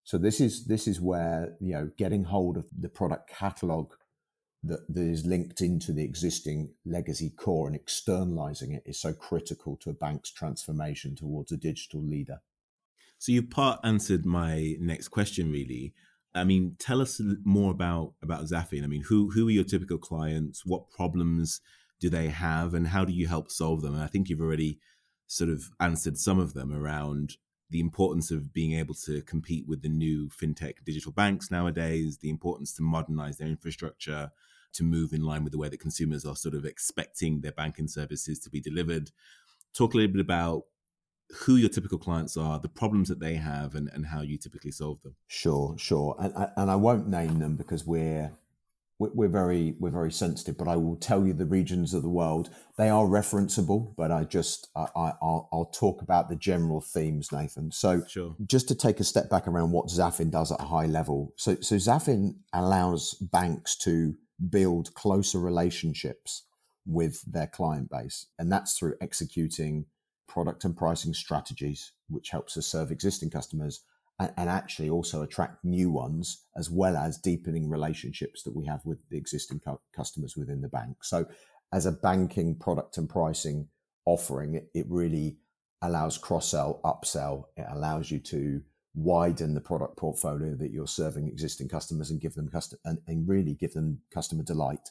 So 0.04 0.18
this 0.18 0.42
is 0.42 0.66
this 0.66 0.88
is 0.88 1.00
where 1.00 1.56
you 1.60 1.74
know 1.74 1.92
getting 1.98 2.24
hold 2.24 2.58
of 2.58 2.66
the 2.76 2.90
product 2.90 3.30
catalog 3.30 3.94
that, 4.64 4.92
that 4.94 5.04
is 5.04 5.26
linked 5.26 5.62
into 5.62 5.94
the 5.94 6.04
existing 6.04 6.72
legacy 6.86 7.30
core 7.30 7.68
and 7.68 7.76
externalizing 7.76 8.74
it 8.74 8.84
is 8.86 9.00
so 9.00 9.14
critical 9.14 9.78
to 9.78 9.90
a 9.90 9.94
bank's 9.94 10.32
transformation 10.32 11.16
towards 11.16 11.52
a 11.52 11.58
digital 11.58 12.02
leader. 12.02 12.42
So 13.20 13.34
you've 13.34 13.50
part 13.50 13.82
answered 13.84 14.26
my 14.26 14.76
next 14.80 15.10
question, 15.10 15.52
really. 15.52 15.94
I 16.34 16.46
mean, 16.46 16.76
tell 16.80 17.02
us 17.02 17.20
more 17.44 17.72
about 17.72 18.14
about 18.22 18.46
Zafin. 18.46 18.84
I 18.84 18.88
mean, 18.88 19.04
who 19.04 19.30
who 19.32 19.48
are 19.48 19.52
your 19.52 19.64
typical 19.66 19.98
clients? 19.98 20.66
What 20.66 20.90
problems 20.90 21.60
do 22.00 22.10
they 22.10 22.30
have, 22.30 22.74
and 22.74 22.88
how 22.88 23.04
do 23.04 23.12
you 23.12 23.28
help 23.28 23.52
solve 23.52 23.82
them? 23.82 23.94
And 23.94 24.04
I 24.04 24.08
think 24.08 24.30
you've 24.30 24.42
already 24.42 24.80
sort 25.28 25.50
of 25.50 25.70
answered 25.80 26.18
some 26.18 26.40
of 26.40 26.54
them 26.54 26.74
around 26.74 27.38
the 27.70 27.80
importance 27.82 28.32
of 28.32 28.54
being 28.54 28.74
able 28.74 28.96
to 28.96 29.22
compete 29.24 29.68
with 29.68 29.82
the 29.82 29.90
new 29.90 30.30
fintech 30.30 30.84
digital 30.86 31.12
banks 31.12 31.52
nowadays, 31.52 32.18
the 32.18 32.30
importance 32.30 32.74
to 32.74 32.82
modernize 32.82 33.38
their 33.38 33.48
infrastructure 33.48 34.32
to 34.74 34.84
move 34.84 35.14
in 35.14 35.22
line 35.24 35.44
with 35.44 35.52
the 35.52 35.60
way 35.60 35.70
that 35.70 35.80
consumers 35.80 36.26
are 36.26 36.36
sort 36.36 36.56
of 36.56 36.66
expecting 36.66 37.42
their 37.42 37.52
banking 37.52 37.88
services 37.88 38.40
to 38.40 38.50
be 38.50 38.60
delivered. 38.60 39.12
Talk 39.76 39.94
a 39.94 39.98
little 39.98 40.14
bit 40.14 40.22
about 40.22 40.64
who 41.32 41.56
your 41.56 41.70
typical 41.70 41.98
clients 41.98 42.36
are, 42.36 42.60
the 42.60 42.70
problems 42.70 43.10
that 43.10 43.20
they 43.20 43.36
have, 43.36 43.76
and, 43.76 43.90
and 43.94 44.08
how 44.08 44.22
you 44.22 44.38
typically 44.38 44.72
solve 44.72 45.02
them. 45.04 45.16
Sure, 45.28 45.76
sure, 45.78 46.16
and 46.20 46.34
and 46.58 46.72
I 46.72 46.76
won't 46.76 47.08
name 47.08 47.40
them 47.40 47.56
because 47.56 47.86
we're 47.86 48.32
we're 48.98 49.30
very 49.30 49.76
we're 49.80 49.92
very 49.92 50.12
sensitive. 50.12 50.58
But 50.58 50.68
I 50.68 50.76
will 50.76 50.96
tell 50.96 51.26
you 51.26 51.34
the 51.34 51.46
regions 51.46 51.94
of 51.94 52.02
the 52.02 52.10
world 52.10 52.50
they 52.78 52.90
are 52.90 53.06
referenceable. 53.06 53.96
But 53.96 54.12
I 54.12 54.24
just 54.24 54.70
I, 54.76 54.88
I 54.96 55.14
will 55.22 55.50
I'll 55.52 55.72
talk 55.74 56.02
about 56.02 56.30
the 56.30 56.36
general 56.36 56.82
themes, 56.82 57.32
Nathan. 57.32 57.72
So 57.72 58.04
sure. 58.08 58.36
just 58.46 58.68
to 58.70 58.76
take 58.76 59.00
a 59.00 59.04
step 59.04 59.30
back 59.30 59.48
around 59.48 59.72
what 59.72 59.88
Zafin 59.88 60.32
does 60.32 60.52
at 60.52 60.62
a 60.62 60.66
high 60.66 60.88
level. 60.88 61.34
So 61.38 61.58
so 61.62 61.76
Zafin 61.76 62.36
allows 62.54 63.14
banks 63.14 63.78
to 63.80 64.16
build 64.50 64.94
closer 64.94 65.40
relationships 65.40 66.44
with 66.86 67.22
their 67.32 67.48
client 67.48 67.92
base, 67.92 68.26
and 68.40 68.52
that's 68.52 68.78
through 68.78 68.96
executing 69.00 69.86
product 70.30 70.64
and 70.64 70.78
pricing 70.78 71.14
strategies, 71.14 71.92
which 72.08 72.30
helps 72.30 72.56
us 72.56 72.68
serve 72.68 72.92
existing 72.92 73.30
customers 73.30 73.84
and, 74.20 74.32
and, 74.38 74.50
actually 74.50 74.90
also 74.90 75.22
attract 75.22 75.66
new 75.66 75.90
ones, 75.90 76.46
as 76.56 76.70
well 76.70 76.96
as 76.96 77.18
deepening 77.18 77.70
relationships 77.70 78.44
that 78.44 78.56
we 78.56 78.66
have 78.66 78.86
with 78.86 79.00
the 79.10 79.18
existing 79.18 79.60
cu- 79.60 79.80
customers 79.96 80.36
within 80.38 80.62
the 80.62 80.68
bank. 80.70 81.04
So, 81.04 81.26
as 81.74 81.86
a 81.86 81.92
banking 81.92 82.56
product 82.56 82.98
and 82.98 83.10
pricing 83.10 83.68
offering, 84.06 84.56
it, 84.56 84.70
it 84.74 84.86
really 84.90 85.38
allows 85.82 86.18
cross 86.18 86.52
sell, 86.52 86.80
upsell. 86.84 87.46
It 87.58 87.66
allows 87.70 88.12
you 88.12 88.20
to 88.20 88.62
widen 88.96 89.54
the 89.54 89.62
product 89.62 89.98
portfolio 89.98 90.56
that 90.56 90.72
you're 90.72 90.88
serving 90.88 91.28
existing 91.28 91.70
customers 91.70 92.10
and 92.10 92.20
give 92.20 92.34
them 92.34 92.50
custom 92.50 92.80
and, 92.86 93.00
and 93.08 93.28
really 93.28 93.54
give 93.54 93.74
them 93.74 94.02
customer 94.14 94.44
delight. 94.44 94.90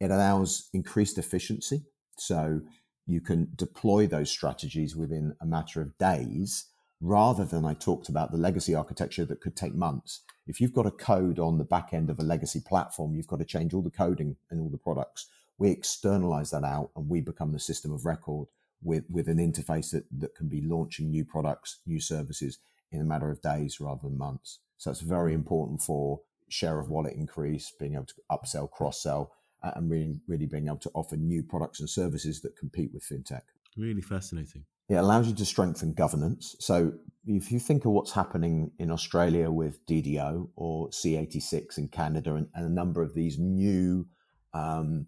It 0.00 0.10
allows 0.10 0.68
increased 0.72 1.18
efficiency. 1.18 1.84
So 2.16 2.60
you 3.06 3.20
can 3.20 3.48
deploy 3.56 4.06
those 4.06 4.30
strategies 4.30 4.94
within 4.96 5.34
a 5.40 5.46
matter 5.46 5.80
of 5.80 5.96
days 5.98 6.66
rather 7.00 7.44
than 7.44 7.64
I 7.64 7.74
talked 7.74 8.08
about 8.08 8.30
the 8.30 8.38
legacy 8.38 8.74
architecture 8.74 9.24
that 9.24 9.40
could 9.40 9.56
take 9.56 9.74
months. 9.74 10.20
If 10.46 10.60
you've 10.60 10.72
got 10.72 10.86
a 10.86 10.92
code 10.92 11.40
on 11.40 11.58
the 11.58 11.64
back 11.64 11.92
end 11.92 12.10
of 12.10 12.20
a 12.20 12.22
legacy 12.22 12.60
platform, 12.60 13.14
you've 13.14 13.26
got 13.26 13.40
to 13.40 13.44
change 13.44 13.74
all 13.74 13.82
the 13.82 13.90
coding 13.90 14.36
and 14.50 14.60
all 14.60 14.68
the 14.68 14.78
products. 14.78 15.26
We 15.58 15.70
externalize 15.70 16.52
that 16.52 16.64
out 16.64 16.90
and 16.94 17.08
we 17.08 17.20
become 17.20 17.52
the 17.52 17.58
system 17.58 17.92
of 17.92 18.06
record 18.06 18.46
with, 18.82 19.04
with 19.10 19.28
an 19.28 19.38
interface 19.38 19.90
that, 19.90 20.04
that 20.18 20.36
can 20.36 20.48
be 20.48 20.62
launching 20.62 21.10
new 21.10 21.24
products, 21.24 21.80
new 21.86 22.00
services 22.00 22.58
in 22.92 23.00
a 23.00 23.04
matter 23.04 23.30
of 23.30 23.42
days 23.42 23.80
rather 23.80 24.02
than 24.02 24.16
months. 24.16 24.60
So 24.78 24.90
it's 24.90 25.00
very 25.00 25.34
important 25.34 25.82
for 25.82 26.20
share 26.48 26.78
of 26.78 26.88
wallet 26.88 27.14
increase, 27.14 27.72
being 27.78 27.94
able 27.94 28.06
to 28.06 28.14
upsell, 28.30 28.70
cross 28.70 29.02
sell, 29.02 29.32
and 29.62 29.90
really, 29.90 30.20
really 30.26 30.46
being 30.46 30.66
able 30.66 30.78
to 30.78 30.90
offer 30.94 31.16
new 31.16 31.42
products 31.42 31.80
and 31.80 31.88
services 31.88 32.40
that 32.42 32.56
compete 32.56 32.90
with 32.92 33.04
fintech. 33.04 33.42
Really 33.76 34.02
fascinating. 34.02 34.64
It 34.88 34.96
allows 34.96 35.28
you 35.28 35.34
to 35.34 35.44
strengthen 35.44 35.94
governance. 35.94 36.56
So 36.58 36.92
if 37.26 37.52
you 37.52 37.58
think 37.58 37.84
of 37.84 37.92
what's 37.92 38.12
happening 38.12 38.72
in 38.78 38.90
Australia 38.90 39.50
with 39.50 39.84
DDO 39.86 40.48
or 40.56 40.90
C86 40.90 41.78
in 41.78 41.88
Canada 41.88 42.34
and, 42.34 42.48
and 42.54 42.66
a 42.66 42.72
number 42.72 43.00
of 43.00 43.14
these 43.14 43.38
new, 43.38 44.06
um, 44.52 45.06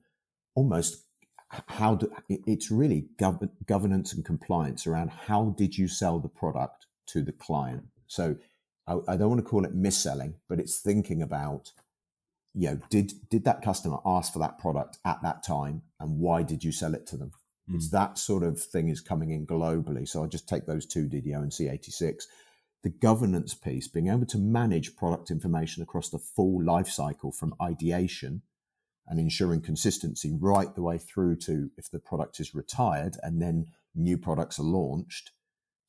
almost 0.54 1.04
how 1.66 1.96
do, 1.96 2.10
it's 2.28 2.70
really 2.70 3.08
gov- 3.20 3.50
governance 3.66 4.12
and 4.12 4.24
compliance 4.24 4.86
around 4.86 5.10
how 5.10 5.54
did 5.56 5.76
you 5.76 5.88
sell 5.88 6.18
the 6.18 6.28
product 6.28 6.86
to 7.06 7.22
the 7.22 7.32
client. 7.32 7.84
So 8.06 8.36
I, 8.86 8.96
I 9.08 9.16
don't 9.16 9.28
want 9.28 9.40
to 9.40 9.48
call 9.48 9.64
it 9.64 9.74
mis-selling, 9.74 10.34
but 10.48 10.58
it's 10.58 10.80
thinking 10.80 11.22
about 11.22 11.72
you 12.54 12.70
know 12.70 12.78
did 12.88 13.12
did 13.30 13.44
that 13.44 13.62
customer 13.62 13.98
ask 14.06 14.32
for 14.32 14.38
that 14.38 14.58
product 14.58 14.98
at 15.04 15.20
that 15.22 15.42
time 15.42 15.82
and 16.00 16.18
why 16.18 16.42
did 16.42 16.64
you 16.64 16.72
sell 16.72 16.94
it 16.94 17.06
to 17.08 17.16
them? 17.16 17.32
Mm. 17.70 17.76
it's 17.76 17.90
that 17.90 18.18
sort 18.18 18.42
of 18.42 18.60
thing 18.60 18.88
is 18.88 19.00
coming 19.00 19.30
in 19.30 19.46
globally. 19.46 20.08
So 20.08 20.22
i'll 20.22 20.28
just 20.28 20.48
take 20.48 20.66
those 20.66 20.86
two 20.86 21.08
ddo 21.08 21.36
and 21.36 21.52
c86 21.52 22.24
the 22.82 22.90
governance 22.90 23.54
piece 23.54 23.88
being 23.88 24.08
able 24.08 24.26
to 24.26 24.38
manage 24.38 24.96
product 24.96 25.30
information 25.30 25.82
across 25.82 26.10
the 26.10 26.18
full 26.18 26.62
life 26.62 26.88
cycle 26.88 27.32
from 27.32 27.54
ideation 27.60 28.42
and 29.06 29.18
ensuring 29.18 29.60
consistency 29.60 30.36
right 30.38 30.74
the 30.74 30.82
way 30.82 30.98
through 30.98 31.36
to 31.36 31.70
if 31.76 31.90
the 31.90 31.98
product 31.98 32.40
is 32.40 32.54
retired 32.54 33.16
and 33.22 33.40
then 33.40 33.66
new 33.94 34.16
products 34.16 34.58
are 34.58 34.64
launched 34.64 35.30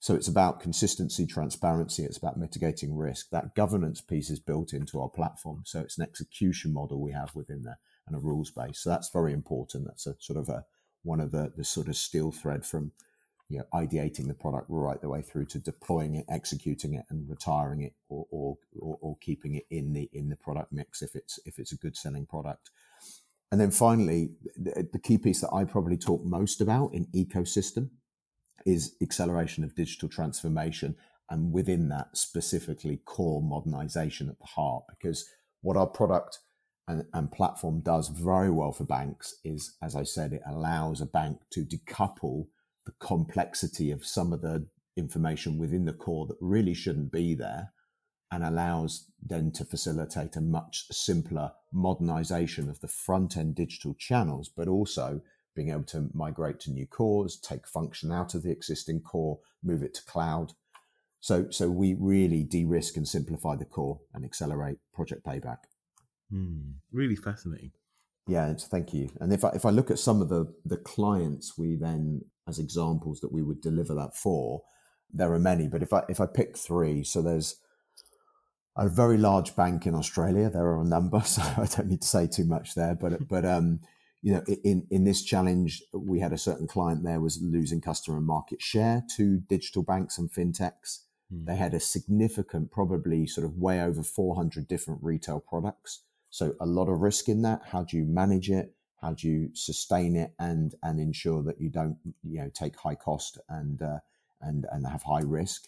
so 0.06 0.14
it's 0.14 0.28
about 0.28 0.60
consistency, 0.60 1.26
transparency. 1.26 2.04
It's 2.04 2.20
about 2.20 2.38
mitigating 2.38 2.96
risk. 2.96 3.32
That 3.32 3.56
governance 3.56 4.02
piece 4.02 4.30
is 4.30 4.40
built 4.40 4.72
into 4.72 5.02
our 5.02 5.10
platform. 5.10 5.64
So 5.66 5.80
it's 5.80 5.98
an 5.98 6.04
execution 6.04 6.72
model 6.72 7.02
we 7.02 7.12
have 7.14 7.34
within 7.34 7.64
there 7.64 7.80
and 8.06 8.16
a 8.16 8.20
rules 8.20 8.52
base. 8.52 8.78
So 8.78 8.92
that's 8.92 9.10
very 9.10 9.34
important. 9.34 9.86
That's 9.88 10.06
a 10.06 10.16
sort 10.20 10.38
of 10.38 10.48
a 10.48 10.64
one 11.02 11.20
of 11.20 11.32
the, 11.32 11.54
the 11.58 11.64
sort 11.64 11.88
of 11.88 11.96
steel 11.96 12.32
thread 12.32 12.68
from 12.68 12.92
you 13.50 13.58
know 13.58 13.66
ideating 13.74 14.28
the 14.28 14.36
product 14.36 14.68
right 14.70 15.02
the 15.02 15.10
way 15.10 15.24
through 15.24 15.48
to 15.48 15.58
deploying 15.58 16.14
it, 16.14 16.26
executing 16.30 16.94
it, 16.94 17.06
and 17.10 17.28
retiring 17.28 17.82
it, 17.82 17.96
or 18.08 18.28
or, 18.30 18.58
or, 18.80 19.00
or 19.02 19.18
keeping 19.22 19.56
it 19.56 19.66
in 19.72 19.92
the 19.94 20.08
in 20.14 20.30
the 20.30 20.36
product 20.36 20.72
mix 20.72 21.02
if 21.02 21.16
it's 21.16 21.40
if 21.48 21.58
it's 21.58 21.72
a 21.72 21.78
good 21.78 21.98
selling 21.98 22.28
product. 22.28 22.70
And 23.52 23.60
then 23.60 23.72
finally, 23.72 24.34
the, 24.56 24.88
the 24.94 25.00
key 25.00 25.18
piece 25.18 25.42
that 25.42 25.52
I 25.52 25.64
probably 25.64 25.98
talk 25.98 26.24
most 26.24 26.62
about 26.62 26.94
in 26.94 27.08
ecosystem 27.08 27.90
is 28.66 28.96
acceleration 29.02 29.64
of 29.64 29.76
digital 29.76 30.10
transformation 30.10 30.96
and 31.30 31.52
within 31.52 31.90
that 31.90 32.16
specifically 32.16 33.02
core 33.06 33.42
modernization 33.42 34.30
at 34.30 34.40
the 34.40 34.46
heart 34.46 34.84
because 34.90 35.26
what 35.62 35.78
our 35.78 35.88
product 35.88 36.40
and, 36.88 37.04
and, 37.14 37.32
platform 37.32 37.82
does 37.82 38.10
very 38.10 38.50
well 38.52 38.72
for 38.72 38.84
banks 38.84 39.36
is 39.44 39.76
as 39.82 39.96
i 39.96 40.04
said 40.04 40.34
it 40.34 40.42
allows 40.48 41.02
a 41.02 41.06
bank 41.06 41.40
to 41.52 41.66
decouple 41.66 42.48
the 42.86 42.94
complexity 43.00 43.90
of 43.92 44.06
some 44.06 44.32
of 44.32 44.42
the 44.42 44.68
information 44.96 45.58
within 45.58 45.86
the 45.86 45.94
core 45.94 46.28
that 46.28 46.38
really 46.40 46.74
shouldn't 46.74 47.12
be 47.12 47.34
there 47.34 47.72
and 48.32 48.44
allows 48.44 49.12
then 49.22 49.52
to 49.52 49.66
facilitate 49.66 50.36
a 50.36 50.42
much 50.42 50.86
simpler 50.92 51.52
modernization 51.72 52.70
of 52.70 52.80
the 52.82 52.88
front 52.88 53.36
end 53.38 53.56
digital 53.56 53.96
channels 53.96 54.50
but 54.50 54.68
also 54.68 55.22
being 55.56 55.70
able 55.70 55.84
to 55.84 56.10
migrate 56.14 56.60
to 56.62 56.72
new 56.72 56.86
cores, 56.86 57.38
take 57.38 57.68
function 57.68 58.12
out 58.12 58.36
of 58.36 58.44
the 58.44 58.52
existing 58.52 59.02
core, 59.02 59.40
move 59.64 59.82
it 59.84 59.94
to 59.96 60.04
cloud. 60.06 60.54
So, 61.20 61.48
so 61.50 61.70
we 61.70 61.96
really 62.00 62.44
de-risk 62.44 62.98
and 62.98 63.08
simplify 63.08 63.56
the 63.56 63.66
core 63.66 64.00
and 64.14 64.24
accelerate 64.24 64.78
project 64.94 65.26
payback. 65.26 65.58
Hmm. 66.30 66.74
really 66.92 67.16
fascinating. 67.16 67.72
Yeah, 68.28 68.54
thank 68.54 68.94
you. 68.94 69.10
And 69.20 69.32
if 69.32 69.46
I, 69.46 69.50
if 69.50 69.66
I 69.66 69.70
look 69.70 69.92
at 69.92 70.00
some 70.00 70.22
of 70.22 70.30
the 70.30 70.52
the 70.66 70.78
clients 70.78 71.58
we 71.58 71.76
then 71.76 72.22
as 72.48 72.60
examples 72.60 73.20
that 73.22 73.32
we 73.32 73.44
would 73.44 73.62
deliver 73.62 73.94
that 73.96 74.16
for, 74.16 74.64
there 75.14 75.32
are 75.34 75.40
many. 75.40 75.68
But 75.68 75.84
if 75.84 75.94
I 75.94 76.04
if 76.10 76.20
I 76.20 76.26
pick 76.26 76.58
three, 76.58 77.04
so 77.04 77.22
there's 77.22 77.58
a 78.76 78.90
very 78.90 79.18
large 79.18 79.56
bank 79.56 79.86
in 79.86 79.96
Australia. 79.96 80.50
There 80.50 80.66
are 80.66 80.82
a 80.82 80.86
number, 80.86 81.22
so 81.26 81.42
I 81.42 81.66
don't 81.66 81.88
need 81.88 82.02
to 82.02 82.08
say 82.08 82.28
too 82.28 82.46
much 82.46 82.76
there. 82.76 82.96
But 82.96 83.28
but 83.28 83.46
um, 83.46 83.80
you 84.26 84.34
know, 84.34 84.44
in, 84.64 84.88
in 84.90 85.04
this 85.04 85.22
challenge, 85.22 85.84
we 85.94 86.20
had 86.20 86.34
a 86.34 86.38
certain 86.40 86.66
client 86.66 87.04
there 87.04 87.22
was 87.22 87.40
losing 87.44 87.80
customer 87.80 88.20
market 88.20 88.60
share 88.60 89.04
to 89.18 89.38
digital 89.42 89.84
banks 89.84 90.18
and 90.18 90.32
fintechs. 90.32 91.02
Mm. 91.32 91.46
They 91.46 91.56
had 91.56 91.76
a 91.76 91.80
significant, 91.80 92.72
probably 92.72 93.28
sort 93.28 93.46
of 93.46 93.60
way 93.60 93.80
over 93.84 94.02
400 94.02 94.68
different 94.68 95.04
retail 95.04 95.40
products. 95.40 96.02
So 96.32 96.56
a 96.60 96.66
lot 96.66 96.90
of 96.90 97.02
risk 97.02 97.30
in 97.30 97.44
that. 97.44 97.62
How 97.68 97.84
do 97.84 97.98
you 97.98 98.04
manage 98.04 98.50
it? 98.50 98.74
How 99.00 99.14
do 99.14 99.28
you 99.28 99.52
sustain 99.54 100.16
it 100.16 100.34
and 100.40 100.74
and 100.82 101.00
ensure 101.00 101.44
that 101.44 101.62
you 101.62 101.70
don't 101.70 101.98
you 102.24 102.42
know 102.42 102.50
take 102.52 102.80
high 102.80 102.96
cost 102.96 103.38
and 103.48 103.80
uh, 103.80 104.00
and 104.42 104.66
and 104.72 104.88
have 104.88 105.04
high 105.04 105.22
risk? 105.22 105.68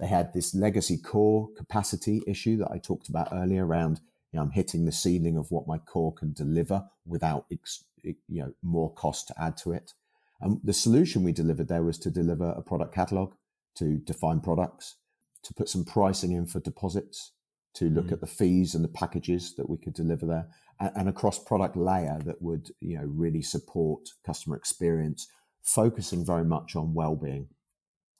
They 0.00 0.06
had 0.06 0.32
this 0.32 0.54
legacy 0.54 0.96
core 0.96 1.50
capacity 1.58 2.22
issue 2.26 2.56
that 2.56 2.70
I 2.70 2.78
talked 2.78 3.10
about 3.10 3.28
earlier 3.32 3.66
around 3.66 4.00
you 4.32 4.38
know, 4.38 4.44
I'm 4.44 4.50
hitting 4.50 4.84
the 4.84 4.92
ceiling 4.92 5.36
of 5.36 5.50
what 5.50 5.66
my 5.66 5.78
core 5.78 6.12
can 6.12 6.32
deliver 6.32 6.84
without 7.06 7.46
ex- 7.50 7.84
you 8.02 8.16
know 8.28 8.52
more 8.62 8.92
cost 8.94 9.28
to 9.28 9.34
add 9.40 9.56
to 9.58 9.72
it. 9.72 9.92
And 10.40 10.60
the 10.62 10.72
solution 10.72 11.24
we 11.24 11.32
delivered 11.32 11.68
there 11.68 11.82
was 11.82 11.98
to 11.98 12.10
deliver 12.10 12.50
a 12.50 12.62
product 12.62 12.94
catalog, 12.94 13.34
to 13.76 13.98
define 13.98 14.40
products, 14.40 14.96
to 15.42 15.54
put 15.54 15.68
some 15.68 15.84
pricing 15.84 16.32
in 16.32 16.46
for 16.46 16.60
deposits, 16.60 17.32
to 17.74 17.88
look 17.88 18.06
mm-hmm. 18.06 18.14
at 18.14 18.20
the 18.20 18.26
fees 18.26 18.74
and 18.74 18.84
the 18.84 18.88
packages 18.88 19.54
that 19.56 19.68
we 19.68 19.78
could 19.78 19.94
deliver 19.94 20.26
there, 20.26 20.48
and, 20.80 20.92
and 20.94 21.08
a 21.08 21.12
cross 21.12 21.38
product 21.38 21.76
layer 21.76 22.18
that 22.24 22.40
would 22.40 22.70
you 22.80 22.98
know 22.98 23.04
really 23.06 23.42
support 23.42 24.08
customer 24.24 24.56
experience, 24.56 25.28
focusing 25.62 26.24
very 26.24 26.44
much 26.44 26.76
on 26.76 26.94
well 26.94 27.16
being. 27.16 27.48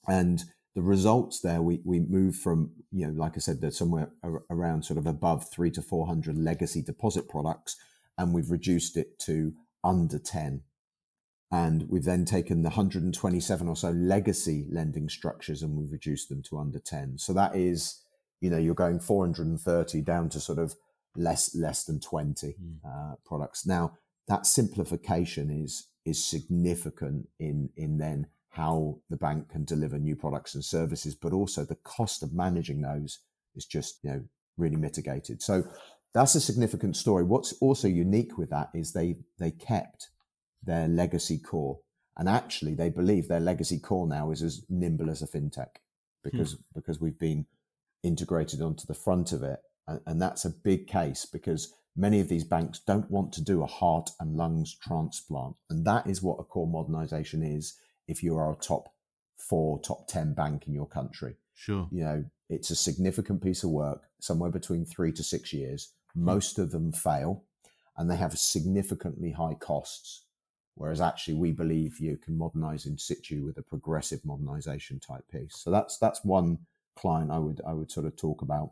And 0.06 0.42
the 0.74 0.82
results 0.82 1.40
there, 1.40 1.60
we, 1.60 1.80
we 1.84 1.98
moved 1.98 2.38
from, 2.38 2.70
you 2.92 3.04
know, 3.04 3.12
like 3.12 3.32
I 3.36 3.40
said, 3.40 3.60
there's 3.60 3.76
somewhere 3.76 4.12
around 4.48 4.84
sort 4.84 4.98
of 4.98 5.08
above 5.08 5.50
three 5.50 5.72
to 5.72 5.82
400 5.82 6.38
legacy 6.38 6.82
deposit 6.82 7.28
products, 7.28 7.76
and 8.16 8.32
we've 8.32 8.50
reduced 8.50 8.96
it 8.96 9.18
to 9.20 9.52
under 9.84 10.18
10. 10.18 10.62
And 11.50 11.86
we've 11.88 12.04
then 12.04 12.24
taken 12.24 12.62
the 12.62 12.68
127 12.68 13.68
or 13.68 13.76
so 13.76 13.90
legacy 13.90 14.66
lending 14.70 15.08
structures 15.08 15.62
and 15.62 15.76
we've 15.76 15.92
reduced 15.92 16.28
them 16.28 16.42
to 16.50 16.58
under 16.58 16.78
10. 16.78 17.16
So 17.18 17.32
that 17.32 17.56
is, 17.56 18.02
you 18.40 18.50
know, 18.50 18.58
you're 18.58 18.74
going 18.74 19.00
430 19.00 20.02
down 20.02 20.28
to 20.30 20.40
sort 20.40 20.58
of 20.58 20.74
less 21.16 21.54
less 21.54 21.84
than 21.84 22.00
20 22.00 22.46
mm. 22.48 22.76
uh, 22.84 23.16
products. 23.24 23.66
Now 23.66 23.94
that 24.28 24.46
simplification 24.46 25.50
is 25.50 25.88
is 26.04 26.24
significant 26.24 27.28
in 27.38 27.70
in 27.76 27.98
then 27.98 28.26
how 28.50 28.98
the 29.08 29.16
bank 29.16 29.48
can 29.50 29.64
deliver 29.64 29.98
new 29.98 30.16
products 30.16 30.54
and 30.54 30.64
services, 30.64 31.14
but 31.14 31.32
also 31.32 31.64
the 31.64 31.76
cost 31.76 32.22
of 32.22 32.32
managing 32.32 32.80
those 32.80 33.20
is 33.54 33.64
just 33.64 34.00
you 34.02 34.10
know 34.10 34.24
really 34.56 34.76
mitigated. 34.76 35.42
So 35.42 35.64
that's 36.14 36.34
a 36.34 36.40
significant 36.40 36.96
story. 36.96 37.24
What's 37.24 37.52
also 37.60 37.88
unique 37.88 38.38
with 38.38 38.50
that 38.50 38.70
is 38.74 38.92
they 38.92 39.16
they 39.38 39.50
kept 39.50 40.08
their 40.62 40.88
legacy 40.88 41.38
core, 41.38 41.80
and 42.16 42.28
actually 42.28 42.74
they 42.74 42.90
believe 42.90 43.28
their 43.28 43.40
legacy 43.40 43.78
core 43.78 44.06
now 44.06 44.30
is 44.30 44.42
as 44.42 44.64
nimble 44.68 45.10
as 45.10 45.22
a 45.22 45.26
fintech 45.26 45.76
because 46.22 46.52
hmm. 46.52 46.60
because 46.74 47.00
we've 47.00 47.18
been 47.18 47.46
integrated 48.02 48.62
onto 48.62 48.86
the 48.86 48.94
front 48.94 49.32
of 49.32 49.42
it, 49.42 49.60
and, 49.86 50.00
and 50.06 50.22
that's 50.22 50.44
a 50.44 50.50
big 50.50 50.86
case 50.86 51.26
because 51.26 51.74
many 51.96 52.20
of 52.20 52.28
these 52.28 52.44
banks 52.44 52.80
don't 52.86 53.10
want 53.10 53.32
to 53.32 53.42
do 53.42 53.62
a 53.62 53.66
heart 53.66 54.10
and 54.18 54.36
lungs 54.36 54.76
transplant, 54.82 55.56
and 55.68 55.84
that 55.84 56.06
is 56.06 56.22
what 56.22 56.40
a 56.40 56.44
core 56.44 56.66
modernization 56.66 57.42
is. 57.42 57.74
If 58.06 58.22
you 58.22 58.36
are 58.36 58.50
a 58.50 58.56
top 58.56 58.88
four, 59.36 59.78
top 59.80 60.08
ten 60.08 60.32
bank 60.32 60.66
in 60.66 60.72
your 60.72 60.88
country, 60.88 61.36
sure, 61.54 61.86
you 61.92 62.02
know 62.02 62.24
it's 62.48 62.70
a 62.70 62.76
significant 62.76 63.42
piece 63.42 63.62
of 63.62 63.68
work, 63.70 64.04
somewhere 64.20 64.50
between 64.50 64.86
three 64.86 65.12
to 65.12 65.22
six 65.22 65.52
years 65.52 65.92
most 66.14 66.58
of 66.58 66.70
them 66.70 66.92
fail 66.92 67.44
and 67.96 68.10
they 68.10 68.16
have 68.16 68.38
significantly 68.38 69.32
high 69.32 69.54
costs. 69.54 70.24
Whereas 70.74 71.00
actually, 71.00 71.34
we 71.34 71.50
believe 71.50 71.98
you 71.98 72.16
can 72.16 72.38
modernize 72.38 72.86
in 72.86 72.96
situ 72.96 73.44
with 73.44 73.58
a 73.58 73.62
progressive 73.62 74.24
modernization 74.24 75.00
type 75.00 75.24
piece. 75.30 75.56
So 75.56 75.72
that's 75.72 75.98
that's 75.98 76.24
one 76.24 76.58
client 76.94 77.32
I 77.32 77.38
would 77.38 77.60
I 77.66 77.72
would 77.72 77.90
sort 77.90 78.06
of 78.06 78.16
talk 78.16 78.42
about. 78.42 78.70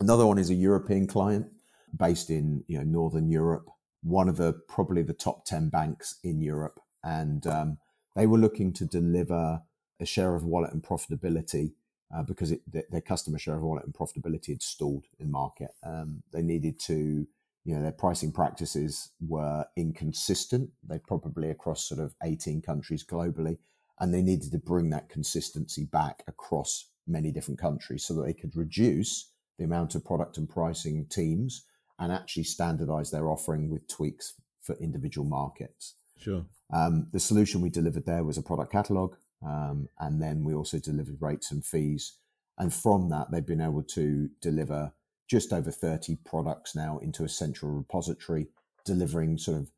Another 0.00 0.26
one 0.26 0.38
is 0.38 0.48
a 0.48 0.54
European 0.54 1.06
client 1.06 1.46
based 1.94 2.30
in 2.30 2.64
you 2.68 2.78
know 2.78 2.84
Northern 2.84 3.28
Europe, 3.28 3.68
one 4.02 4.30
of 4.30 4.38
the 4.38 4.54
probably 4.66 5.02
the 5.02 5.12
top 5.12 5.44
ten 5.44 5.68
banks 5.68 6.18
in 6.24 6.40
Europe, 6.40 6.80
and 7.04 7.46
um, 7.46 7.78
they 8.16 8.26
were 8.26 8.38
looking 8.38 8.72
to 8.72 8.86
deliver 8.86 9.60
a 10.00 10.06
share 10.06 10.34
of 10.34 10.44
wallet 10.44 10.72
and 10.72 10.82
profitability 10.82 11.74
uh, 12.14 12.22
because 12.22 12.52
it, 12.52 12.60
their 12.90 13.00
customer 13.00 13.38
share 13.38 13.56
of 13.56 13.62
wallet 13.62 13.84
and 13.84 13.94
profitability 13.94 14.48
had 14.48 14.62
stalled 14.62 15.04
in 15.18 15.30
market. 15.30 15.70
Um, 15.84 16.22
they 16.32 16.42
needed 16.42 16.78
to, 16.80 17.26
you 17.64 17.74
know, 17.74 17.82
their 17.82 17.92
pricing 17.92 18.32
practices 18.32 19.10
were 19.20 19.64
inconsistent. 19.76 20.70
They 20.86 20.98
probably 20.98 21.50
across 21.50 21.88
sort 21.88 22.00
of 22.00 22.14
18 22.22 22.62
countries 22.62 23.04
globally, 23.04 23.58
and 24.00 24.12
they 24.12 24.22
needed 24.22 24.52
to 24.52 24.58
bring 24.58 24.90
that 24.90 25.08
consistency 25.08 25.84
back 25.84 26.22
across 26.26 26.90
many 27.06 27.32
different 27.32 27.60
countries 27.60 28.04
so 28.04 28.14
that 28.14 28.26
they 28.26 28.34
could 28.34 28.54
reduce 28.54 29.30
the 29.58 29.64
amount 29.64 29.94
of 29.94 30.04
product 30.04 30.38
and 30.38 30.48
pricing 30.48 31.06
teams 31.10 31.66
and 31.98 32.12
actually 32.12 32.44
standardize 32.44 33.10
their 33.10 33.28
offering 33.28 33.70
with 33.70 33.86
tweaks 33.88 34.34
for 34.60 34.76
individual 34.76 35.26
markets. 35.26 35.94
Sure. 36.18 36.44
Um, 36.72 37.08
the 37.12 37.20
solution 37.20 37.60
we 37.60 37.70
delivered 37.70 38.06
there 38.06 38.24
was 38.24 38.38
a 38.38 38.42
product 38.42 38.72
catalog, 38.72 39.14
um, 39.44 39.88
and 39.98 40.20
then 40.22 40.44
we 40.44 40.54
also 40.54 40.78
delivered 40.78 41.20
rates 41.20 41.50
and 41.50 41.64
fees. 41.64 42.18
And 42.58 42.72
from 42.72 43.08
that, 43.10 43.30
they've 43.30 43.44
been 43.44 43.60
able 43.60 43.82
to 43.82 44.28
deliver 44.40 44.92
just 45.28 45.52
over 45.52 45.70
30 45.70 46.16
products 46.24 46.74
now 46.74 46.98
into 46.98 47.24
a 47.24 47.28
central 47.28 47.72
repository, 47.72 48.48
delivering 48.84 49.38
sort 49.38 49.58
of 49.58 49.70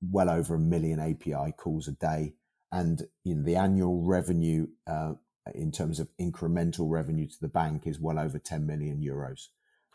well 0.00 0.30
over 0.30 0.54
a 0.54 0.60
million 0.60 1.00
API 1.00 1.52
calls 1.56 1.88
a 1.88 1.92
day. 1.92 2.34
And 2.70 3.02
you 3.24 3.34
know, 3.34 3.42
the 3.42 3.56
annual 3.56 4.02
revenue 4.02 4.68
uh, 4.86 5.14
in 5.54 5.72
terms 5.72 5.98
of 5.98 6.08
incremental 6.20 6.88
revenue 6.88 7.26
to 7.26 7.40
the 7.40 7.48
bank 7.48 7.86
is 7.86 8.00
well 8.00 8.18
over 8.18 8.38
10 8.38 8.66
million 8.66 9.00
euros. 9.00 9.48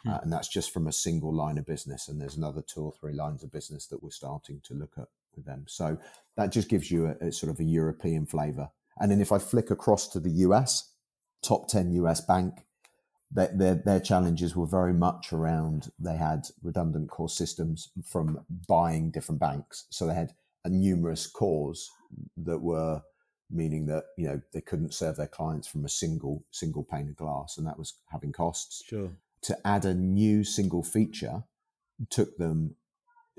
Hmm. 0.03 0.09
Uh, 0.09 0.17
and 0.23 0.33
that's 0.33 0.49
just 0.49 0.71
from 0.71 0.87
a 0.87 0.91
single 0.91 1.33
line 1.33 1.57
of 1.57 1.65
business. 1.65 2.07
And 2.07 2.19
there's 2.19 2.37
another 2.37 2.61
two 2.61 2.81
or 2.81 2.91
three 2.91 3.13
lines 3.13 3.43
of 3.43 3.51
business 3.51 3.87
that 3.87 4.03
we're 4.03 4.11
starting 4.11 4.61
to 4.65 4.73
look 4.73 4.93
at 4.97 5.07
with 5.35 5.45
them. 5.45 5.65
So 5.67 5.97
that 6.35 6.51
just 6.51 6.69
gives 6.69 6.91
you 6.91 7.07
a, 7.07 7.27
a 7.27 7.31
sort 7.31 7.51
of 7.51 7.59
a 7.59 7.63
European 7.63 8.25
flavor. 8.25 8.69
And 8.99 9.11
then 9.11 9.21
if 9.21 9.31
I 9.31 9.37
flick 9.37 9.69
across 9.71 10.07
to 10.09 10.19
the 10.19 10.31
US, 10.47 10.93
top 11.41 11.67
10 11.67 11.91
US 11.93 12.21
bank, 12.21 12.65
their, 13.29 13.51
their, 13.53 13.75
their 13.75 13.99
challenges 13.99 14.55
were 14.55 14.65
very 14.65 14.93
much 14.93 15.33
around 15.33 15.91
they 15.99 16.15
had 16.15 16.47
redundant 16.63 17.09
core 17.09 17.29
systems 17.29 17.89
from 18.05 18.45
buying 18.67 19.11
different 19.11 19.41
banks. 19.41 19.85
So 19.89 20.07
they 20.07 20.13
had 20.13 20.33
a 20.63 20.69
numerous 20.69 21.27
cores 21.27 21.89
that 22.37 22.59
were 22.59 23.01
meaning 23.49 23.85
that 23.85 24.05
you 24.17 24.27
know 24.27 24.41
they 24.53 24.61
couldn't 24.61 24.93
serve 24.93 25.15
their 25.15 25.27
clients 25.27 25.67
from 25.67 25.85
a 25.85 25.89
single 25.89 26.43
single 26.51 26.83
pane 26.83 27.09
of 27.09 27.15
glass, 27.15 27.57
and 27.57 27.65
that 27.67 27.77
was 27.77 27.95
having 28.11 28.31
costs. 28.31 28.83
Sure. 28.85 29.11
To 29.43 29.57
add 29.65 29.85
a 29.85 29.93
new 29.93 30.43
single 30.43 30.83
feature 30.83 31.43
took 32.09 32.37
them 32.37 32.75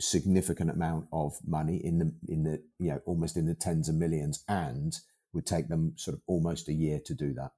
significant 0.00 0.70
amount 0.70 1.06
of 1.12 1.38
money 1.46 1.76
in 1.76 1.98
the 1.98 2.12
in 2.28 2.44
the 2.44 2.62
you 2.78 2.90
know 2.90 3.00
almost 3.04 3.36
in 3.36 3.46
the 3.46 3.54
tens 3.54 3.88
of 3.88 3.94
millions, 3.94 4.44
and 4.48 4.98
would 5.32 5.46
take 5.46 5.68
them 5.68 5.92
sort 5.96 6.16
of 6.16 6.22
almost 6.26 6.68
a 6.68 6.72
year 6.72 7.00
to 7.04 7.14
do 7.14 7.34
that. 7.34 7.52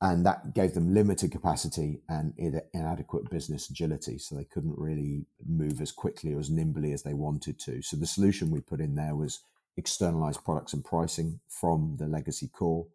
And 0.00 0.26
that 0.26 0.54
gave 0.54 0.74
them 0.74 0.92
limited 0.92 1.32
capacity 1.32 2.02
and 2.08 2.34
inadequate 2.74 3.30
business 3.30 3.70
agility. 3.70 4.18
So 4.18 4.34
they 4.34 4.44
couldn't 4.44 4.78
really 4.78 5.26
move 5.46 5.80
as 5.80 5.92
quickly 5.92 6.34
or 6.34 6.40
as 6.40 6.50
nimbly 6.50 6.92
as 6.92 7.02
they 7.04 7.14
wanted 7.14 7.58
to. 7.60 7.80
So 7.80 7.96
the 7.96 8.06
solution 8.06 8.50
we 8.50 8.60
put 8.60 8.80
in 8.80 8.96
there 8.96 9.16
was 9.16 9.40
externalized 9.76 10.44
products 10.44 10.74
and 10.74 10.84
pricing 10.84 11.40
from 11.48 11.96
the 11.98 12.06
legacy 12.06 12.48
core. 12.48 12.86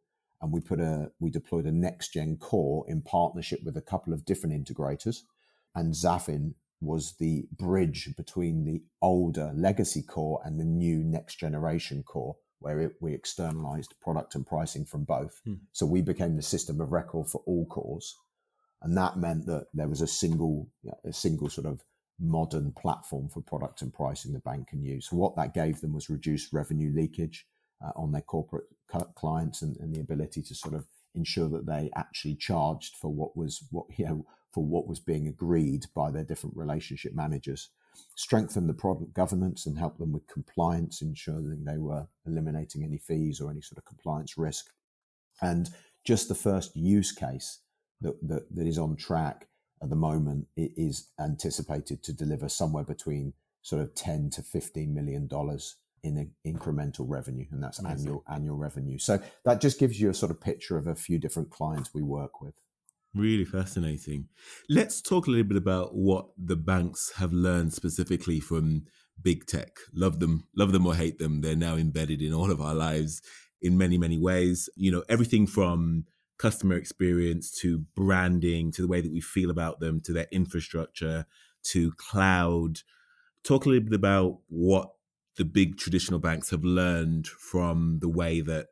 And 0.41 0.51
we 0.51 0.61
put 0.61 0.79
a 0.79 1.11
we 1.19 1.31
deployed 1.31 1.65
a 1.65 1.71
next 1.71 2.13
gen 2.13 2.37
core 2.37 2.85
in 2.87 3.01
partnership 3.01 3.61
with 3.63 3.75
a 3.75 3.81
couple 3.81 4.13
of 4.13 4.23
different 4.23 4.55
integrators. 4.55 5.21
And 5.73 5.93
Zafin 5.93 6.53
was 6.81 7.15
the 7.19 7.47
bridge 7.51 8.09
between 8.15 8.63
the 8.65 8.83
older 9.01 9.51
legacy 9.55 10.01
core 10.01 10.41
and 10.45 10.59
the 10.59 10.65
new 10.65 11.03
next 11.03 11.35
generation 11.39 12.03
core, 12.03 12.37
where 12.59 12.79
it, 12.79 12.95
we 12.99 13.13
externalized 13.13 13.95
product 14.01 14.35
and 14.35 14.45
pricing 14.45 14.85
from 14.85 15.03
both. 15.03 15.41
Hmm. 15.45 15.55
So 15.71 15.85
we 15.85 16.01
became 16.01 16.35
the 16.35 16.41
system 16.41 16.81
of 16.81 16.91
record 16.91 17.27
for 17.27 17.41
all 17.45 17.65
cores. 17.65 18.15
And 18.81 18.97
that 18.97 19.17
meant 19.17 19.45
that 19.47 19.67
there 19.73 19.87
was 19.87 20.01
a 20.01 20.07
single, 20.07 20.69
a 21.03 21.11
single 21.11 21.49
sort 21.49 21.67
of 21.67 21.83
modern 22.19 22.71
platform 22.73 23.29
for 23.29 23.41
product 23.41 23.81
and 23.81 23.93
pricing 23.93 24.33
the 24.33 24.39
bank 24.39 24.69
can 24.69 24.83
use. 24.83 25.09
So 25.09 25.15
what 25.15 25.35
that 25.37 25.53
gave 25.53 25.81
them 25.81 25.93
was 25.93 26.09
reduced 26.09 26.53
revenue 26.53 26.91
leakage 26.93 27.45
uh, 27.83 27.91
on 27.95 28.11
their 28.11 28.21
corporate 28.21 28.65
clients 29.15 29.61
and, 29.61 29.77
and, 29.77 29.93
the 29.93 30.01
ability 30.01 30.41
to 30.41 30.55
sort 30.55 30.73
of 30.73 30.85
ensure 31.15 31.47
that 31.49 31.65
they 31.65 31.89
actually 31.95 32.35
charged 32.35 32.95
for 32.97 33.13
what 33.13 33.37
was 33.37 33.63
what 33.71 33.85
you 33.97 34.05
know 34.05 34.25
for 34.51 34.65
what 34.65 34.87
was 34.87 34.99
being 34.99 35.27
agreed 35.27 35.85
by 35.95 36.09
their 36.11 36.23
different 36.23 36.57
relationship 36.57 37.13
managers. 37.13 37.69
Strengthen 38.15 38.67
the 38.67 38.73
product 38.73 39.13
governance 39.13 39.65
and 39.65 39.77
help 39.77 39.97
them 39.97 40.11
with 40.11 40.27
compliance, 40.27 41.01
ensuring 41.01 41.63
they 41.65 41.77
were 41.77 42.07
eliminating 42.25 42.83
any 42.83 42.97
fees 42.97 43.39
or 43.39 43.49
any 43.49 43.61
sort 43.61 43.77
of 43.77 43.85
compliance 43.85 44.37
risk. 44.37 44.67
And 45.41 45.69
just 46.05 46.27
the 46.27 46.35
first 46.35 46.75
use 46.75 47.11
case 47.11 47.59
that, 48.01 48.15
that, 48.27 48.53
that 48.55 48.67
is 48.67 48.77
on 48.77 48.95
track 48.95 49.47
at 49.81 49.89
the 49.89 49.95
moment 49.95 50.47
it 50.55 50.71
is 50.75 51.09
anticipated 51.19 52.03
to 52.03 52.13
deliver 52.13 52.49
somewhere 52.49 52.83
between 52.83 53.33
sort 53.61 53.81
of 53.81 53.93
10 53.95 54.29
to 54.31 54.41
15 54.41 54.93
million 54.93 55.27
dollars 55.27 55.77
in 56.01 56.31
incremental 56.47 57.05
revenue 57.07 57.45
and 57.51 57.61
that's 57.61 57.79
Amazing. 57.79 57.99
annual 57.99 58.23
annual 58.31 58.55
revenue 58.55 58.97
so 58.97 59.19
that 59.43 59.59
just 59.59 59.79
gives 59.79 59.99
you 59.99 60.09
a 60.09 60.13
sort 60.13 60.31
of 60.31 60.39
picture 60.39 60.77
of 60.77 60.87
a 60.87 60.95
few 60.95 61.17
different 61.17 61.49
clients 61.49 61.93
we 61.93 62.01
work 62.01 62.41
with 62.41 62.53
really 63.15 63.45
fascinating. 63.45 64.27
Let's 64.69 65.01
talk 65.01 65.27
a 65.27 65.31
little 65.31 65.45
bit 65.47 65.57
about 65.57 65.95
what 65.95 66.27
the 66.37 66.55
banks 66.55 67.13
have 67.15 67.33
learned 67.33 67.73
specifically 67.73 68.39
from 68.39 68.85
big 69.21 69.45
tech. 69.45 69.77
Love 69.93 70.19
them 70.19 70.47
love 70.55 70.71
them 70.71 70.85
or 70.85 70.95
hate 70.95 71.19
them 71.19 71.41
they're 71.41 71.55
now 71.55 71.75
embedded 71.75 72.21
in 72.21 72.33
all 72.33 72.51
of 72.51 72.61
our 72.61 72.73
lives 72.73 73.21
in 73.61 73.77
many 73.77 73.97
many 73.97 74.17
ways. 74.17 74.69
You 74.75 74.91
know 74.91 75.03
everything 75.09 75.47
from 75.47 76.05
customer 76.37 76.75
experience 76.75 77.51
to 77.51 77.79
branding 77.95 78.71
to 78.71 78.81
the 78.81 78.87
way 78.87 79.01
that 79.01 79.11
we 79.11 79.19
feel 79.21 79.49
about 79.49 79.79
them 79.79 79.99
to 79.99 80.13
their 80.13 80.27
infrastructure 80.31 81.25
to 81.63 81.91
cloud. 81.93 82.79
Talk 83.43 83.65
a 83.65 83.69
little 83.69 83.83
bit 83.83 83.95
about 83.95 84.39
what 84.47 84.91
the 85.35 85.45
big 85.45 85.77
traditional 85.77 86.19
banks 86.19 86.49
have 86.49 86.63
learned 86.63 87.27
from 87.27 87.99
the 87.99 88.09
way 88.09 88.41
that 88.41 88.67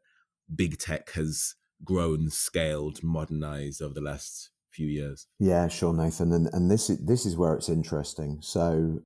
big 0.54 0.78
tech 0.78 1.12
has 1.12 1.56
grown, 1.83 2.29
scaled, 2.29 3.03
modernized 3.03 3.81
over 3.81 3.93
the 3.93 4.01
last 4.01 4.49
few 4.71 4.87
years. 4.87 5.27
Yeah, 5.39 5.67
sure, 5.67 5.93
Nathan. 5.93 6.31
And 6.31 6.49
and 6.53 6.69
this 6.69 6.89
is 6.89 7.05
this 7.05 7.25
is 7.25 7.35
where 7.35 7.53
it's 7.53 7.69
interesting. 7.69 8.39
So 8.41 8.99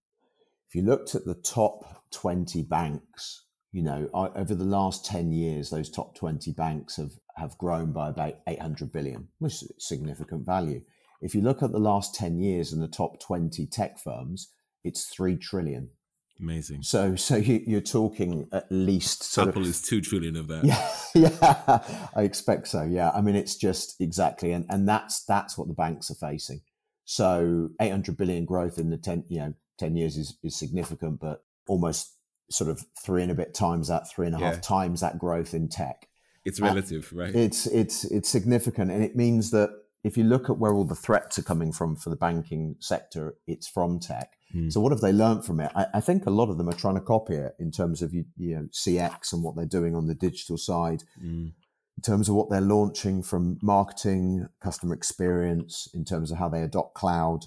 if 0.67 0.75
you 0.75 0.84
looked 0.84 1.15
at 1.15 1.25
the 1.25 1.36
top 1.36 2.03
20 2.12 2.63
banks, 2.63 3.45
you 3.71 3.84
know, 3.84 4.10
over 4.13 4.55
the 4.55 4.65
last 4.65 5.05
10 5.05 5.31
years, 5.31 5.69
those 5.69 5.89
top 5.89 6.15
20 6.15 6.51
banks 6.51 6.97
have 6.97 7.12
have 7.38 7.57
grown 7.57 7.93
by 7.93 8.10
about 8.10 8.36
800 8.47 8.91
billion, 8.91 9.29
which 9.39 9.63
is 9.63 9.71
significant 9.79 10.45
value. 10.45 10.81
If 11.21 11.36
you 11.36 11.41
look 11.41 11.62
at 11.62 11.71
the 11.71 11.79
last 11.79 12.15
10 12.15 12.39
years 12.39 12.73
and 12.73 12.81
the 12.81 12.88
top 12.88 13.19
20 13.19 13.67
tech 13.67 13.99
firms, 13.99 14.51
it's 14.84 15.05
3 15.05 15.38
trillion. 15.38 15.89
Amazing. 16.41 16.82
So, 16.82 17.15
so 17.15 17.36
you, 17.36 17.77
are 17.77 17.82
talking 17.82 18.47
at 18.51 18.65
least. 18.71 19.38
Apple 19.38 19.62
of, 19.62 19.67
is 19.67 19.82
two 19.82 20.01
trillion 20.01 20.36
of 20.36 20.47
that. 20.47 20.63
Yeah, 21.13 21.30
yeah, 21.30 22.08
I 22.15 22.23
expect 22.23 22.67
so. 22.67 22.84
Yeah, 22.84 23.12
I 23.12 23.21
mean, 23.21 23.36
it's 23.36 23.56
just 23.56 23.99
exactly, 23.99 24.51
and 24.54 24.65
and 24.69 24.88
that's 24.88 25.23
that's 25.25 25.58
what 25.58 25.67
the 25.67 25.73
banks 25.73 26.10
are 26.10 26.15
facing. 26.15 26.62
So, 27.06 27.69
800 27.80 28.15
billion 28.17 28.45
growth 28.45 28.77
in 28.77 28.89
the 28.89 28.97
10, 28.97 29.25
you 29.27 29.39
know, 29.39 29.54
10 29.80 29.95
years 29.97 30.17
is 30.17 30.38
is 30.43 30.58
significant, 30.58 31.19
but 31.19 31.43
almost 31.67 32.15
sort 32.49 32.69
of 32.69 32.84
three 33.04 33.21
and 33.21 33.32
a 33.32 33.36
bit 33.36 33.54
times 33.54 33.89
that, 33.89 34.10
three 34.10 34.25
and 34.25 34.36
a 34.36 34.39
half 34.39 34.56
yeah. 34.56 34.62
times 34.62 35.01
that 35.01 35.19
growth 35.19 35.54
in 35.54 35.69
tech 35.69 36.08
it's 36.45 36.62
uh, 36.62 36.65
relative, 36.65 37.12
right? 37.13 37.34
It's 37.34 37.67
it's 37.67 38.06
it's 38.06 38.30
significant, 38.30 38.91
and 38.91 39.04
it 39.04 39.15
means 39.15 39.51
that 39.51 39.69
if 40.04 40.18
you 40.18 40.24
look 40.24 40.50
at 40.50 40.58
where 40.58 40.74
all 40.74 40.86
the 40.86 40.96
threats 40.96 41.38
are 41.38 41.44
coming 41.44 41.72
from 41.72 41.96
for 41.96 42.10
the 42.10 42.16
banking 42.16 42.76
sector, 42.80 43.36
it's 43.46 43.68
from 43.68 44.00
tech. 44.00 44.34
Mm. 44.56 44.72
So 44.72 44.82
what 44.82 44.92
have 44.92 45.02
they 45.02 45.14
learned 45.14 45.46
from 45.46 45.60
it? 45.60 45.72
I, 45.76 45.86
I, 45.96 46.00
think 46.02 46.26
a 46.26 46.32
lot 46.32 46.50
of 46.50 46.58
them 46.58 46.68
are 46.68 46.74
trying 46.74 46.96
to 46.96 47.02
copy 47.02 47.36
it 47.36 47.54
in 47.60 47.72
terms 47.72 48.02
of 48.02 48.14
you, 48.14 48.26
you 48.36 48.56
know 48.56 48.68
CX 48.72 49.32
and 49.32 49.44
what 49.44 49.56
they're 49.56 49.66
doing 49.66 49.96
on 49.96 50.08
the 50.08 50.16
digital 50.16 50.58
side. 50.58 51.04
Mm. 51.24 51.54
In 51.98 52.02
terms 52.04 52.30
of 52.30 52.36
what 52.36 52.50
they're 52.50 52.62
launching 52.62 53.22
from 53.22 53.60
marketing, 53.62 54.48
customer 54.62 54.96
experience, 54.96 55.88
in 55.94 56.04
terms 56.04 56.32
of 56.32 56.38
how 56.38 56.50
they 56.50 56.62
adopt 56.62 56.96
cloud, 56.96 57.46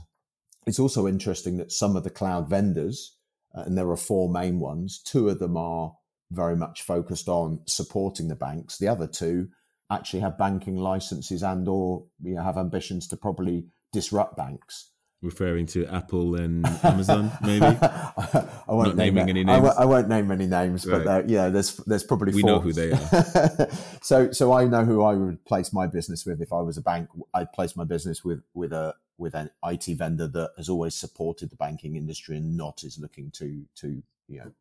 it's 0.67 0.79
also 0.79 1.09
interesting 1.09 1.57
that 1.57 1.73
some 1.73 1.97
of 1.97 2.05
the 2.05 2.11
cloud 2.11 2.49
vendors, 2.49 3.17
uh, 3.57 3.63
and 3.63 3.77
there 3.77 3.91
are 3.91 3.97
four 3.97 4.31
main 4.31 4.61
ones, 4.61 5.01
two 5.03 5.29
of 5.29 5.41
them 5.41 5.57
are 5.57 5.95
very 6.31 6.57
much 6.57 6.83
focused 6.83 7.29
on 7.29 7.61
supporting 7.67 8.29
the 8.29 8.37
banks. 8.37 8.79
The 8.79 8.89
other 8.89 9.07
two 9.07 9.49
actually 9.95 10.21
have 10.21 10.37
banking 10.39 10.77
licenses 10.77 11.43
and 11.43 11.67
or 11.69 12.05
you 12.23 12.35
know, 12.35 12.43
have 12.43 12.59
ambitions 12.59 13.07
to 13.09 13.17
probably 13.17 13.67
disrupt 13.93 14.37
banks. 14.37 14.91
Referring 15.23 15.65
to 15.69 15.87
Apple 15.87 16.35
and 16.35 16.67
Amazon, 16.83 17.33
maybe. 17.41 17.65
I, 17.65 18.51
won't 18.69 18.89
Not 18.89 18.97
name 18.97 19.15
naming 19.15 19.31
any 19.31 19.45
names. 19.45 19.51
I 19.51 19.57
w- 19.57 19.75
I 19.79 19.85
won't 19.87 20.09
name 20.09 20.31
any 20.31 20.47
names, 20.47 20.87
right. 20.87 21.03
but 21.03 21.31
yeah, 21.31 21.49
there's 21.49 21.77
there's 21.87 22.05
probably 22.05 22.35
we 22.35 22.43
four. 22.43 22.51
know 22.51 22.61
who 22.61 22.75
they 22.75 22.93
are. 22.93 23.69
so 24.03 24.31
so 24.33 24.53
I 24.53 24.67
know 24.67 24.85
who 24.85 25.03
I 25.03 25.15
would 25.15 25.43
place 25.47 25.73
my 25.73 25.87
business 25.87 26.27
with 26.27 26.43
if 26.43 26.53
I 26.53 26.61
was 26.61 26.77
a 26.77 26.83
bank. 26.83 27.09
I'd 27.33 27.53
place 27.55 27.75
my 27.75 27.85
business 27.85 28.23
with 28.23 28.43
with 28.53 28.75
a 28.75 28.97
with 29.17 29.35
an 29.35 29.49
IT 29.65 29.87
vendor 29.97 30.29
that 30.29 30.51
has 30.59 30.69
always 30.69 30.95
supported 30.95 31.49
the 31.49 31.57
banking 31.57 31.97
industry 31.97 32.37
and 32.37 32.57
not 32.57 32.85
is 32.85 32.99
looking 32.99 33.31
to 33.37 33.65
to 33.77 34.03
you 34.29 34.39
know 34.39 34.53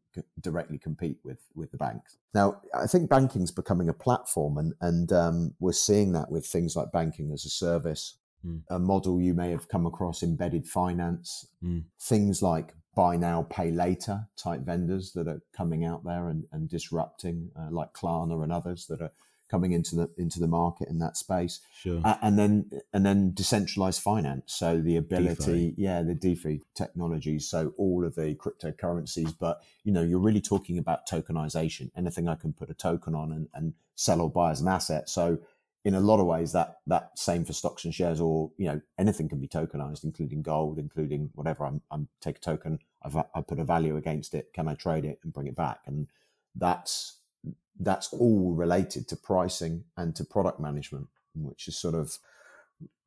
directly 0.42 0.78
compete 0.78 1.18
with 1.24 1.40
with 1.56 1.72
the 1.72 1.78
banks. 1.78 2.18
Now, 2.34 2.62
I 2.74 2.88
think 2.88 3.10
banking's 3.10 3.52
becoming 3.52 3.90
a 3.90 3.94
platform, 3.94 4.58
and 4.58 4.74
and 4.82 5.12
um, 5.12 5.54
we're 5.60 5.74
seeing 5.74 6.14
that 6.14 6.32
with 6.32 6.46
things 6.46 6.76
like 6.76 6.92
banking 6.92 7.32
as 7.32 7.46
a 7.46 7.50
service, 7.50 8.18
mm. 8.46 8.62
a 8.70 8.80
model 8.80 9.22
you 9.22 9.34
may 9.34 9.52
have 9.52 9.68
come 9.68 9.86
across, 9.86 10.24
embedded 10.24 10.68
finance, 10.68 11.48
mm. 11.64 11.84
things 12.00 12.42
like 12.42 12.74
buy 12.96 13.18
now, 13.18 13.48
pay 13.50 13.72
later 13.72 14.28
type 14.38 14.62
vendors 14.62 15.14
that 15.14 15.28
are 15.28 15.42
coming 15.56 15.84
out 15.84 16.04
there 16.04 16.30
and, 16.30 16.46
and 16.52 16.70
disrupting, 16.70 17.50
uh, 17.60 17.70
like 17.72 17.92
Klarna 17.94 18.44
and 18.44 18.54
others 18.54 18.86
that 18.88 19.02
are 19.02 19.12
coming 19.50 19.72
into 19.72 19.96
the 19.96 20.10
into 20.18 20.40
the 20.40 20.48
market 20.48 20.88
in 20.90 21.00
that 21.00 21.18
space. 21.18 21.60
Sure. 21.76 22.02
Uh, 22.04 22.18
and 22.22 22.38
then 22.38 22.70
and 22.94 23.06
then 23.06 23.34
decentralized 23.34 24.02
finance. 24.02 24.54
So 24.54 24.82
the 24.82 24.98
ability, 24.98 25.70
DeFi. 25.70 25.76
yeah, 25.78 26.02
the 26.02 26.16
DeFi 26.16 26.62
technologies. 26.76 27.48
So 27.48 27.74
all 27.78 28.06
of 28.06 28.16
the 28.16 28.36
cryptocurrencies, 28.36 29.36
but 29.40 29.62
you 29.84 29.92
know, 29.92 30.02
you're 30.02 30.20
really 30.20 30.42
talking 30.42 30.78
about 30.78 31.08
tokenization. 31.08 31.92
Anything 31.96 32.28
I 32.28 32.36
can 32.36 32.54
put 32.54 32.70
a 32.70 32.74
token 32.74 33.16
on 33.16 33.32
and, 33.32 33.48
and 33.54 33.74
sell 33.96 34.22
or 34.22 34.30
buy 34.30 34.52
as 34.52 34.62
an 34.62 34.68
asset. 34.68 35.10
So 35.10 35.40
in 35.86 35.96
a 35.96 36.00
lot 36.00 36.20
of 36.20 36.26
ways, 36.26 36.54
that 36.54 36.78
that 36.88 37.18
same 37.18 37.44
for 37.44 37.54
stocks 37.54 37.84
and 37.84 37.94
shares, 37.94 38.22
or 38.22 38.52
you 38.58 38.68
know, 38.68 38.82
anything 38.98 39.28
can 39.28 39.40
be 39.40 39.48
tokenized, 39.48 40.04
including 40.04 40.42
gold, 40.42 40.80
including 40.80 41.30
whatever. 41.36 41.66
I'm, 41.66 41.82
I'm 41.92 42.08
take 42.22 42.38
a 42.38 42.42
token, 42.42 42.80
I've, 43.04 43.18
I 43.18 43.42
put 43.42 43.60
a 43.60 43.66
value 43.66 43.98
against 43.98 44.34
it. 44.34 44.54
Can 44.54 44.68
I 44.68 44.76
trade 44.76 45.06
it 45.06 45.20
and 45.24 45.34
bring 45.34 45.48
it 45.48 45.56
back? 45.56 45.82
And 45.86 46.08
that's 46.56 47.20
that's 47.80 48.12
all 48.14 48.54
related 48.54 49.08
to 49.10 49.16
pricing 49.16 49.84
and 49.98 50.16
to 50.16 50.24
product 50.24 50.60
management, 50.60 51.08
which 51.36 51.68
is 51.68 51.78
sort 51.78 51.96
of 51.96 52.18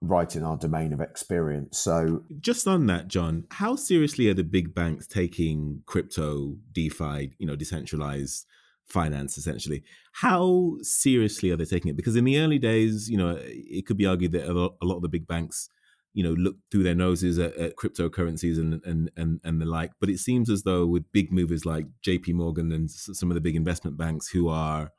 right 0.01 0.37
in 0.37 0.43
our 0.43 0.57
domain 0.57 0.93
of 0.93 1.01
experience. 1.01 1.79
So, 1.79 2.25
Just 2.41 2.67
on 2.67 2.87
that, 2.87 3.09
John, 3.09 3.45
how 3.51 3.77
seriously 3.77 4.29
are 4.29 4.35
the 4.35 4.45
big 4.45 4.75
banks 4.75 5.07
taking 5.07 5.83
crypto, 5.87 6.57
DeFi, 6.73 7.33
you 7.39 7.47
know, 7.47 7.57
decentralized 7.57 8.47
finance 8.87 9.39
essentially? 9.39 9.83
How 10.13 10.77
seriously 10.83 11.51
are 11.51 11.57
they 11.57 11.65
taking 11.65 11.91
it? 11.91 11.97
Because 11.97 12.17
in 12.17 12.25
the 12.25 12.39
early 12.39 12.59
days, 12.59 13.09
you 13.09 13.17
know, 13.17 13.39
it 13.41 13.87
could 13.87 13.97
be 13.97 14.07
argued 14.07 14.33
that 14.33 14.49
a 14.49 14.53
lot, 14.53 14.97
of 14.97 15.03
the 15.03 15.09
big 15.09 15.27
banks, 15.27 15.69
you 16.17 16.23
know, 16.23 16.33
look 16.33 16.57
through 16.71 16.83
their 16.83 16.95
noses 16.95 17.39
at, 17.39 17.55
at 17.59 17.77
cryptocurrencies 17.77 18.57
and, 18.59 18.81
and 18.87 19.11
and 19.19 19.39
and 19.45 19.61
the 19.61 19.67
like. 19.67 19.93
But 20.01 20.09
it 20.09 20.19
seems 20.19 20.49
as 20.49 20.63
though 20.63 20.87
with 20.87 21.13
big 21.13 21.31
movers 21.31 21.67
like 21.67 21.87
J.P. 22.01 22.33
Morgan 22.33 22.73
and 22.73 22.91
some 22.91 23.31
of 23.31 23.35
the 23.35 23.41
big 23.43 23.55
investment 23.55 23.99
banks 23.99 24.29
who 24.29 24.49
are 24.49 24.93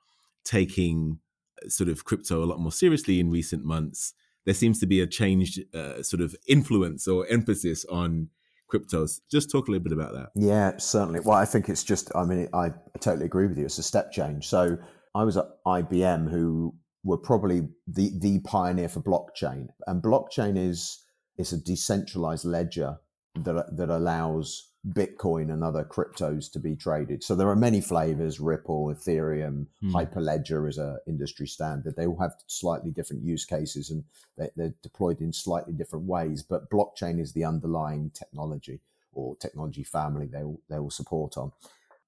taking 0.45 1.17
uh, 1.65 1.69
sort 1.69 1.89
of 1.89 2.05
crypto 2.05 2.43
a 2.43 2.45
lot 2.45 2.59
more 2.59 2.71
seriously 2.71 3.19
in 3.19 3.31
recent 3.31 3.65
months, 3.65 4.13
there 4.45 4.53
seems 4.53 4.79
to 4.79 4.85
be 4.85 5.01
a 5.01 5.07
changed 5.07 5.59
uh, 5.75 6.03
sort 6.03 6.21
of 6.21 6.35
influence 6.47 7.07
or 7.07 7.25
emphasis 7.31 7.83
on 7.85 8.29
cryptos. 8.71 9.19
Just 9.31 9.49
talk 9.49 9.67
a 9.67 9.71
little 9.71 9.83
bit 9.83 9.93
about 9.93 10.13
that. 10.13 10.29
yeah, 10.35 10.77
certainly. 10.77 11.19
Well, 11.19 11.35
I 11.35 11.45
think 11.45 11.67
it's 11.67 11.83
just, 11.83 12.11
I 12.15 12.25
mean, 12.25 12.47
I, 12.53 12.67
I 12.67 12.99
totally 12.99 13.25
agree 13.25 13.47
with 13.47 13.57
you. 13.57 13.65
It's 13.65 13.79
a 13.79 13.83
step 13.83 14.11
change. 14.11 14.47
So, 14.47 14.77
I 15.15 15.23
was 15.23 15.35
at 15.35 15.45
IBM, 15.65 16.29
who 16.29 16.75
were 17.03 17.17
probably 17.17 17.61
the, 17.87 18.11
the 18.19 18.39
pioneer 18.41 18.87
for 18.87 19.01
blockchain. 19.01 19.69
And 19.87 20.03
blockchain 20.03 20.57
is, 20.57 21.03
is 21.37 21.53
a 21.53 21.57
decentralized 21.57 22.45
ledger 22.45 22.97
that, 23.35 23.75
that 23.77 23.89
allows 23.89 24.69
Bitcoin 24.87 25.51
and 25.51 25.63
other 25.63 25.83
cryptos 25.83 26.51
to 26.51 26.59
be 26.59 26.75
traded. 26.75 27.23
So 27.23 27.35
there 27.35 27.49
are 27.49 27.55
many 27.55 27.81
flavors: 27.81 28.39
Ripple, 28.39 28.87
Ethereum, 28.87 29.67
Hmm. 29.81 29.95
Hyperledger 29.95 30.67
is 30.67 30.77
a 30.77 30.99
industry 31.07 31.47
standard. 31.47 31.95
They 31.95 32.07
all 32.07 32.19
have 32.19 32.35
slightly 32.47 32.91
different 32.91 33.23
use 33.23 33.45
cases 33.45 33.89
and 33.89 34.03
they, 34.37 34.49
they're 34.55 34.73
deployed 34.81 35.21
in 35.21 35.33
slightly 35.33 35.73
different 35.73 36.05
ways. 36.05 36.41
But 36.41 36.69
blockchain 36.69 37.19
is 37.19 37.33
the 37.33 37.45
underlying 37.45 38.11
technology 38.11 38.79
or 39.13 39.35
technology 39.35 39.83
family 39.83 40.27
they 40.27 40.43
will, 40.43 40.61
they 40.69 40.79
will 40.79 40.91
support 40.91 41.37
on. 41.37 41.51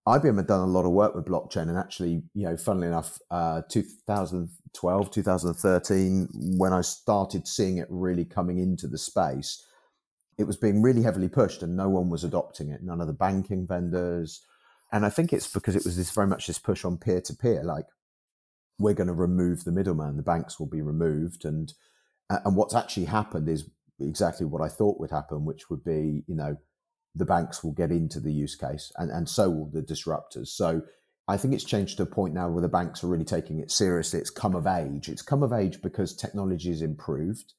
IBM 0.09 0.37
had 0.37 0.47
done 0.47 0.61
a 0.61 0.71
lot 0.71 0.85
of 0.85 0.91
work 0.91 1.13
with 1.13 1.25
blockchain, 1.25 1.69
and 1.69 1.77
actually, 1.77 2.23
you 2.33 2.45
know, 2.45 2.57
funnily 2.57 2.87
enough, 2.87 3.19
uh, 3.29 3.61
2012, 3.69 5.11
2013, 5.11 6.29
when 6.57 6.73
I 6.73 6.81
started 6.81 7.47
seeing 7.47 7.77
it 7.77 7.85
really 7.91 8.25
coming 8.25 8.57
into 8.57 8.87
the 8.87 8.97
space, 8.97 9.63
it 10.39 10.45
was 10.45 10.57
being 10.57 10.81
really 10.81 11.03
heavily 11.03 11.29
pushed, 11.29 11.61
and 11.61 11.77
no 11.77 11.89
one 11.89 12.09
was 12.09 12.23
adopting 12.23 12.69
it. 12.71 12.81
None 12.81 13.01
of 13.01 13.07
the 13.07 13.13
banking 13.13 13.67
vendors, 13.67 14.41
and 14.91 15.05
I 15.05 15.09
think 15.11 15.31
it's 15.31 15.51
because 15.51 15.75
it 15.75 15.85
was 15.85 15.95
this 15.95 16.09
very 16.09 16.25
much 16.25 16.47
this 16.47 16.57
push 16.57 16.83
on 16.83 16.97
peer 16.97 17.21
to 17.21 17.35
peer, 17.35 17.63
like 17.63 17.85
we're 18.79 18.95
going 18.95 19.07
to 19.07 19.13
remove 19.13 19.63
the 19.63 19.71
middleman, 19.71 20.17
the 20.17 20.23
banks 20.23 20.59
will 20.59 20.69
be 20.69 20.81
removed, 20.81 21.45
and 21.45 21.71
and 22.31 22.55
what's 22.55 22.73
actually 22.73 23.05
happened 23.05 23.47
is 23.47 23.69
exactly 23.99 24.47
what 24.47 24.61
I 24.61 24.69
thought 24.69 24.99
would 24.99 25.11
happen, 25.11 25.45
which 25.45 25.69
would 25.69 25.83
be, 25.83 26.23
you 26.25 26.35
know, 26.35 26.57
the 27.19 27.25
banks 27.25 27.63
will 27.63 27.73
get 27.73 27.91
into 27.91 28.19
the 28.19 28.31
use 28.31 28.55
case 28.55 28.91
and, 28.97 29.11
and 29.11 29.27
so 29.29 29.49
will 29.49 29.69
the 29.71 29.81
disruptors. 29.81 30.47
So 30.47 30.81
I 31.27 31.37
think 31.37 31.53
it's 31.53 31.65
changed 31.65 31.97
to 31.97 32.03
a 32.03 32.07
point 32.07 32.33
now 32.33 32.49
where 32.49 32.61
the 32.61 32.69
banks 32.69 33.03
are 33.03 33.07
really 33.07 33.25
taking 33.25 33.59
it 33.59 33.69
seriously. 33.69 34.19
It's 34.19 34.29
come 34.29 34.55
of 34.55 34.65
age. 34.65 35.09
It's 35.09 35.21
come 35.21 35.43
of 35.43 35.53
age 35.53 35.81
because 35.81 36.15
technology 36.15 36.69
has 36.69 36.81
improved. 36.81 37.53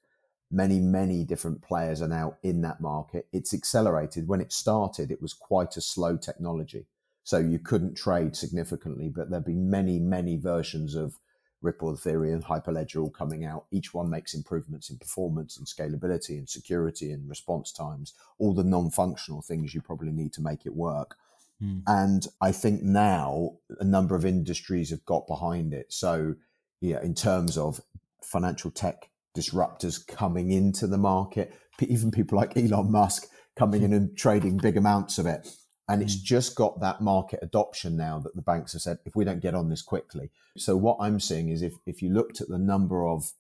Many, 0.51 0.81
many 0.81 1.25
different 1.25 1.63
players 1.63 2.03
are 2.03 2.09
now 2.09 2.37
in 2.43 2.63
that 2.63 2.81
market. 2.81 3.29
It's 3.33 3.55
accelerated. 3.55 4.27
When 4.27 4.41
it 4.41 4.53
started, 4.53 5.13
it 5.13 5.23
was 5.23 5.35
quite 5.35 5.77
a 5.77 5.81
slow 5.81 6.17
technology. 6.17 6.87
So 7.23 7.39
you 7.39 7.59
couldn't 7.59 7.97
trade 7.97 8.35
significantly, 8.35 9.09
but 9.15 9.31
there've 9.31 9.45
be 9.45 9.55
many, 9.55 10.01
many 10.01 10.37
versions 10.37 10.95
of 10.95 11.19
Ripple, 11.63 11.95
Ethereum, 11.95 12.43
Hyperledger 12.43 13.03
all 13.03 13.11
coming 13.11 13.45
out. 13.45 13.67
Each 13.71 13.93
one 13.93 14.09
makes 14.09 14.35
improvements 14.35 14.91
in 14.91 14.99
performance 14.99 15.59
and 15.59 15.67
scalability 15.67 16.39
and 16.39 16.49
security 16.49 17.13
and 17.13 17.29
response 17.29 17.73
times, 17.73 18.15
all 18.39 18.55
the 18.55 18.65
non 18.65 18.91
functional 18.91 19.43
things 19.43 19.75
you 19.75 19.81
probably 19.81 20.13
need 20.13 20.33
to 20.35 20.43
make 20.43 20.67
it 20.67 20.75
work. 20.75 21.17
Hmm. 21.61 21.81
And 21.87 22.27
I 22.41 22.53
think 22.53 22.83
now 22.83 23.57
a 23.79 23.85
number 23.85 24.15
of 24.15 24.25
industries 24.25 24.91
have 24.91 25.05
got 25.05 25.27
behind 25.27 25.75
it. 25.75 25.93
So, 25.93 26.35
yeah, 26.81 27.03
in 27.03 27.15
terms 27.15 27.59
of 27.59 27.81
financial 28.23 28.71
tech 28.71 29.11
disruptors 29.37 30.05
coming 30.07 30.51
into 30.51 30.87
the 30.87 30.99
market, 30.99 31.55
even 31.81 32.11
people 32.11 32.39
like 32.39 32.57
Elon 32.57 32.91
Musk 32.91 33.27
coming 33.57 33.83
in 33.83 33.93
and 33.93 34.17
trading 34.17 34.57
big 34.57 34.77
amounts 34.77 35.19
of 35.19 35.27
it. 35.27 35.49
And 35.91 36.03
it's 36.03 36.15
just 36.15 36.55
got 36.55 36.79
that 36.81 37.01
market 37.01 37.41
adoption 37.43 37.97
now 37.97 38.21
that 38.21 38.37
the 38.37 38.43
banks 38.43 38.75
have 38.75 38.83
said, 38.83 38.99
if 39.05 39.17
we 39.17 39.25
don't 39.25 39.43
get 39.43 39.57
on 39.57 39.69
this 39.69 39.83
quickly. 39.83 40.31
So 40.57 40.77
what 40.77 40.99
I'm 41.01 41.19
seeing 41.19 41.49
is 41.49 41.63
if, 41.63 41.75
if 41.85 42.01
you 42.01 42.11
looked 42.11 42.41
at 42.41 42.49
the 42.49 42.59
number 42.59 43.09
of 43.09 43.33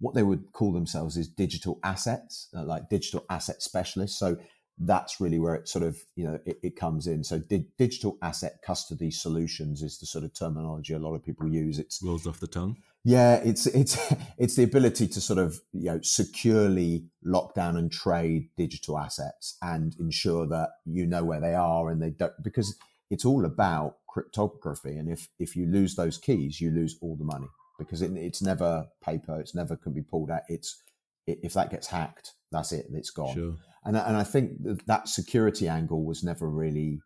what 0.00 0.14
they 0.14 0.24
would 0.24 0.50
call 0.52 0.72
themselves 0.72 1.16
is 1.16 1.28
digital 1.28 1.78
assets, 1.84 2.48
uh, 2.56 2.64
like 2.64 2.88
digital 2.88 3.24
asset 3.30 3.62
specialists. 3.62 4.18
So 4.18 4.36
that's 4.78 5.20
really 5.20 5.38
where 5.38 5.54
it 5.54 5.68
sort 5.68 5.84
of, 5.84 5.96
you 6.16 6.24
know, 6.24 6.40
it, 6.44 6.58
it 6.64 6.76
comes 6.76 7.06
in. 7.06 7.22
So 7.22 7.38
di- 7.38 7.68
digital 7.78 8.18
asset 8.20 8.58
custody 8.66 9.12
solutions 9.12 9.80
is 9.80 9.98
the 9.98 10.06
sort 10.06 10.24
of 10.24 10.34
terminology 10.34 10.94
a 10.94 10.98
lot 10.98 11.14
of 11.14 11.24
people 11.24 11.48
use. 11.48 11.78
It's 11.78 12.02
Rolls 12.02 12.26
off 12.26 12.40
the 12.40 12.48
tongue. 12.48 12.78
Yeah, 13.04 13.36
it's 13.36 13.66
it's 13.66 13.98
it's 14.38 14.56
the 14.56 14.62
ability 14.62 15.08
to 15.08 15.20
sort 15.20 15.38
of 15.38 15.60
you 15.72 15.90
know 15.90 16.00
securely 16.02 17.06
lock 17.24 17.54
down 17.54 17.76
and 17.76 17.90
trade 17.90 18.48
digital 18.56 18.98
assets 18.98 19.56
and 19.62 19.94
ensure 19.98 20.46
that 20.48 20.70
you 20.84 21.06
know 21.06 21.24
where 21.24 21.40
they 21.40 21.54
are 21.54 21.90
and 21.90 22.00
they 22.02 22.10
don't 22.10 22.32
because 22.42 22.76
it's 23.10 23.24
all 23.24 23.44
about 23.44 23.96
cryptography. 24.08 24.96
And 24.96 25.10
if 25.10 25.28
if 25.38 25.56
you 25.56 25.66
lose 25.66 25.94
those 25.94 26.18
keys 26.18 26.60
you 26.60 26.70
lose 26.70 26.96
all 27.00 27.16
the 27.16 27.24
money 27.24 27.48
because 27.78 28.02
it, 28.02 28.12
it's 28.12 28.42
never 28.42 28.86
paper 29.02 29.40
it's 29.40 29.54
never 29.54 29.76
can 29.76 29.92
be 29.92 30.02
pulled 30.02 30.30
out. 30.30 30.42
It's 30.48 30.80
if 31.26 31.52
that 31.54 31.70
gets 31.70 31.86
hacked 31.86 32.32
that's 32.50 32.72
it 32.72 32.86
it's 32.92 33.10
gone. 33.10 33.34
Sure. 33.34 33.54
and 33.84 33.96
and 33.96 34.16
I 34.16 34.24
think 34.24 34.62
that, 34.62 34.86
that 34.86 35.08
security 35.08 35.68
angle 35.68 36.04
was 36.04 36.22
never 36.22 36.48
really 36.48 37.00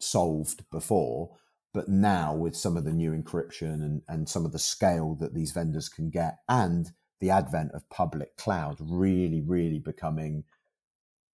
solved 0.00 0.64
before, 0.70 1.36
but 1.72 1.88
now 1.88 2.34
with 2.34 2.56
some 2.56 2.76
of 2.76 2.84
the 2.84 2.92
new 2.92 3.12
encryption 3.12 3.74
and 3.74 4.02
and 4.08 4.28
some 4.28 4.44
of 4.44 4.52
the 4.52 4.58
scale 4.58 5.14
that 5.20 5.34
these 5.34 5.52
vendors 5.52 5.88
can 5.88 6.10
get, 6.10 6.38
and 6.48 6.92
the 7.20 7.30
advent 7.30 7.72
of 7.72 7.88
public 7.90 8.36
cloud 8.36 8.78
really 8.80 9.40
really 9.40 9.78
becoming, 9.78 10.44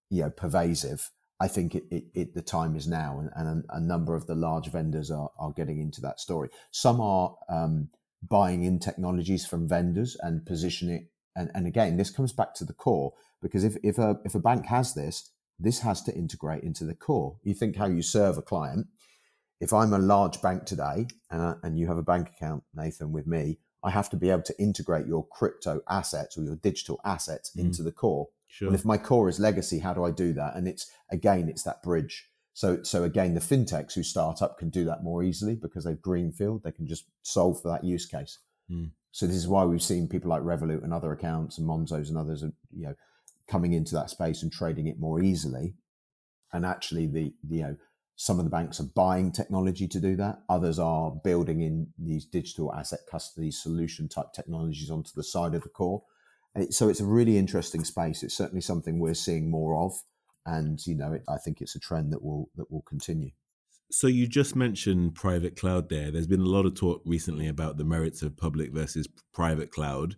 you 0.09 0.23
know, 0.23 0.29
pervasive. 0.29 1.09
I 1.39 1.47
think 1.47 1.75
it, 1.75 1.83
it, 1.91 2.03
it 2.15 2.33
the 2.33 2.41
time 2.41 2.75
is 2.75 2.87
now, 2.87 3.19
and, 3.19 3.29
and 3.35 3.63
a, 3.69 3.77
a 3.77 3.79
number 3.79 4.15
of 4.15 4.25
the 4.25 4.35
large 4.35 4.71
vendors 4.71 5.11
are 5.11 5.29
are 5.37 5.51
getting 5.51 5.79
into 5.79 6.01
that 6.01 6.19
story. 6.19 6.49
Some 6.71 6.99
are 6.99 7.35
um, 7.47 7.89
buying 8.27 8.63
in 8.63 8.79
technologies 8.79 9.45
from 9.45 9.67
vendors 9.67 10.17
and 10.21 10.45
position 10.45 10.89
it. 10.89 11.03
And, 11.35 11.51
and 11.53 11.67
again, 11.67 11.97
this 11.97 12.09
comes 12.09 12.33
back 12.33 12.55
to 12.55 12.65
the 12.65 12.73
core 12.73 13.13
because 13.41 13.63
if, 13.63 13.77
if 13.83 13.97
a 13.97 14.19
if 14.25 14.33
a 14.35 14.39
bank 14.39 14.65
has 14.65 14.93
this, 14.93 15.29
this 15.59 15.79
has 15.79 16.01
to 16.03 16.13
integrate 16.13 16.63
into 16.63 16.83
the 16.83 16.95
core. 16.95 17.37
You 17.43 17.53
think 17.53 17.75
how 17.75 17.87
you 17.87 18.01
serve 18.01 18.37
a 18.37 18.41
client. 18.41 18.87
If 19.59 19.73
I'm 19.73 19.93
a 19.93 19.99
large 19.99 20.41
bank 20.41 20.65
today 20.65 21.07
and, 21.31 21.55
and 21.63 21.79
you 21.79 21.87
have 21.87 21.97
a 21.97 22.03
bank 22.03 22.29
account, 22.29 22.63
Nathan, 22.75 23.11
with 23.11 23.27
me, 23.27 23.59
I 23.83 23.89
have 23.91 24.09
to 24.11 24.17
be 24.17 24.29
able 24.29 24.43
to 24.43 24.59
integrate 24.61 25.07
your 25.07 25.25
crypto 25.27 25.81
assets 25.89 26.37
or 26.37 26.43
your 26.43 26.55
digital 26.57 26.99
assets 27.05 27.51
Mm. 27.55 27.61
into 27.61 27.83
the 27.83 27.91
core. 27.91 28.27
Sure. 28.47 28.69
Well, 28.69 28.75
if 28.75 28.85
my 28.85 28.97
core 28.97 29.29
is 29.29 29.39
legacy, 29.39 29.79
how 29.79 29.93
do 29.93 30.03
I 30.03 30.11
do 30.11 30.33
that? 30.33 30.55
And 30.55 30.67
it's 30.67 30.89
again, 31.11 31.49
it's 31.49 31.63
that 31.63 31.83
bridge. 31.83 32.29
So, 32.53 32.81
so 32.81 33.03
again, 33.03 33.33
the 33.35 33.39
fintechs 33.39 33.93
who 33.93 34.03
start 34.03 34.41
up 34.41 34.57
can 34.57 34.69
do 34.69 34.83
that 34.85 35.03
more 35.03 35.21
easily 35.23 35.55
because 35.55 35.83
they've 35.83 36.01
greenfield. 36.01 36.63
They 36.63 36.71
can 36.71 36.87
just 36.87 37.05
solve 37.21 37.61
for 37.61 37.69
that 37.69 37.83
use 37.83 38.05
case. 38.07 38.39
Mm. 38.71 38.91
So 39.11 39.27
this 39.27 39.35
is 39.35 39.47
why 39.47 39.63
we've 39.65 39.81
seen 39.81 40.07
people 40.07 40.29
like 40.29 40.41
Revolut 40.41 40.83
and 40.83 40.93
other 40.93 41.11
accounts 41.11 41.57
and 41.57 41.67
Monzos 41.67 42.09
and 42.09 42.17
others, 42.17 42.43
you 42.71 42.87
know, 42.87 42.95
coming 43.47 43.73
into 43.73 43.93
that 43.95 44.09
space 44.09 44.43
and 44.43 44.51
trading 44.51 44.87
it 44.87 44.99
more 44.99 45.21
easily. 45.21 45.75
And 46.51 46.65
actually, 46.65 47.07
the, 47.07 47.33
the 47.43 47.55
you 47.57 47.63
know 47.63 47.75
some 48.19 48.39
of 48.39 48.45
the 48.45 48.51
banks 48.51 48.79
are 48.79 48.89
buying 48.95 49.31
technology 49.31 49.87
to 49.87 49.99
do 49.99 50.15
that. 50.15 50.39
Others 50.49 50.79
are 50.79 51.11
building 51.23 51.61
in 51.61 51.87
these 51.99 52.25
digital 52.25 52.73
asset 52.73 53.01
custody 53.09 53.51
solution 53.51 54.09
type 54.09 54.33
technologies 54.33 54.89
onto 54.89 55.11
the 55.15 55.23
side 55.23 55.53
of 55.53 55.61
the 55.61 55.69
core. 55.69 56.01
So 56.71 56.89
it's 56.89 56.99
a 56.99 57.05
really 57.05 57.37
interesting 57.37 57.83
space. 57.83 58.23
It's 58.23 58.35
certainly 58.35 58.61
something 58.61 58.97
we're 58.97 59.13
seeing 59.13 59.51
more 59.51 59.85
of, 59.85 59.93
and 60.47 60.79
you 60.87 60.95
know, 60.95 61.13
it, 61.13 61.23
I 61.29 61.37
think 61.37 61.61
it's 61.61 61.75
a 61.75 61.79
trend 61.79 62.11
that 62.11 62.23
will 62.23 62.49
that 62.55 62.71
will 62.71 62.81
continue. 62.81 63.29
So 63.91 64.07
you 64.07 64.27
just 64.27 64.55
mentioned 64.55 65.13
private 65.13 65.55
cloud 65.55 65.89
there. 65.89 66.09
There's 66.09 66.25
been 66.25 66.41
a 66.41 66.45
lot 66.45 66.65
of 66.65 66.73
talk 66.73 67.03
recently 67.05 67.47
about 67.47 67.77
the 67.77 67.85
merits 67.85 68.23
of 68.23 68.35
public 68.35 68.73
versus 68.73 69.07
private 69.31 69.71
cloud. 69.71 70.15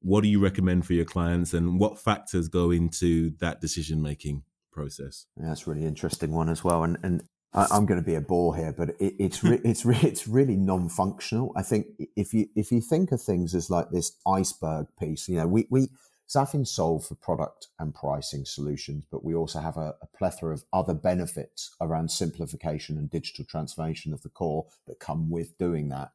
What 0.00 0.22
do 0.22 0.28
you 0.28 0.40
recommend 0.40 0.84
for 0.84 0.94
your 0.94 1.04
clients 1.04 1.54
and 1.54 1.78
what 1.78 2.00
factors 2.00 2.48
go 2.48 2.72
into 2.72 3.30
that 3.38 3.60
decision 3.60 4.02
making 4.02 4.42
process? 4.72 5.26
Yeah, 5.36 5.48
that's 5.48 5.66
a 5.66 5.70
really 5.70 5.86
interesting 5.86 6.32
one 6.32 6.48
as 6.48 6.64
well. 6.64 6.82
And, 6.82 6.98
and 7.04 7.22
I, 7.56 7.76
am 7.76 7.86
going 7.86 8.00
to 8.00 8.06
be 8.06 8.14
a 8.14 8.20
bore 8.20 8.54
here, 8.54 8.72
but 8.76 8.90
it, 9.00 9.14
it's 9.18 9.42
re- 9.42 9.60
it's 9.64 9.84
re- 9.84 9.98
it's 10.02 10.28
really 10.28 10.56
non-functional. 10.56 11.52
I 11.56 11.62
think 11.62 11.86
if 12.14 12.34
you 12.34 12.48
if 12.54 12.70
you 12.70 12.80
think 12.80 13.12
of 13.12 13.22
things 13.22 13.54
as 13.54 13.70
like 13.70 13.90
this 13.90 14.12
iceberg 14.26 14.86
piece, 14.98 15.28
you 15.28 15.36
know, 15.36 15.46
we 15.46 15.66
we 15.70 15.88
Zafin 16.28 16.66
solve 16.66 17.06
for 17.06 17.14
product 17.14 17.68
and 17.78 17.94
pricing 17.94 18.44
solutions, 18.44 19.04
but 19.10 19.24
we 19.24 19.34
also 19.34 19.60
have 19.60 19.76
a, 19.76 19.94
a, 20.02 20.06
plethora 20.18 20.52
of 20.52 20.64
other 20.72 20.94
benefits 20.94 21.74
around 21.80 22.10
simplification 22.10 22.98
and 22.98 23.08
digital 23.08 23.44
transformation 23.44 24.12
of 24.12 24.22
the 24.22 24.28
core 24.28 24.66
that 24.88 24.98
come 24.98 25.30
with 25.30 25.56
doing 25.56 25.88
that. 25.90 26.10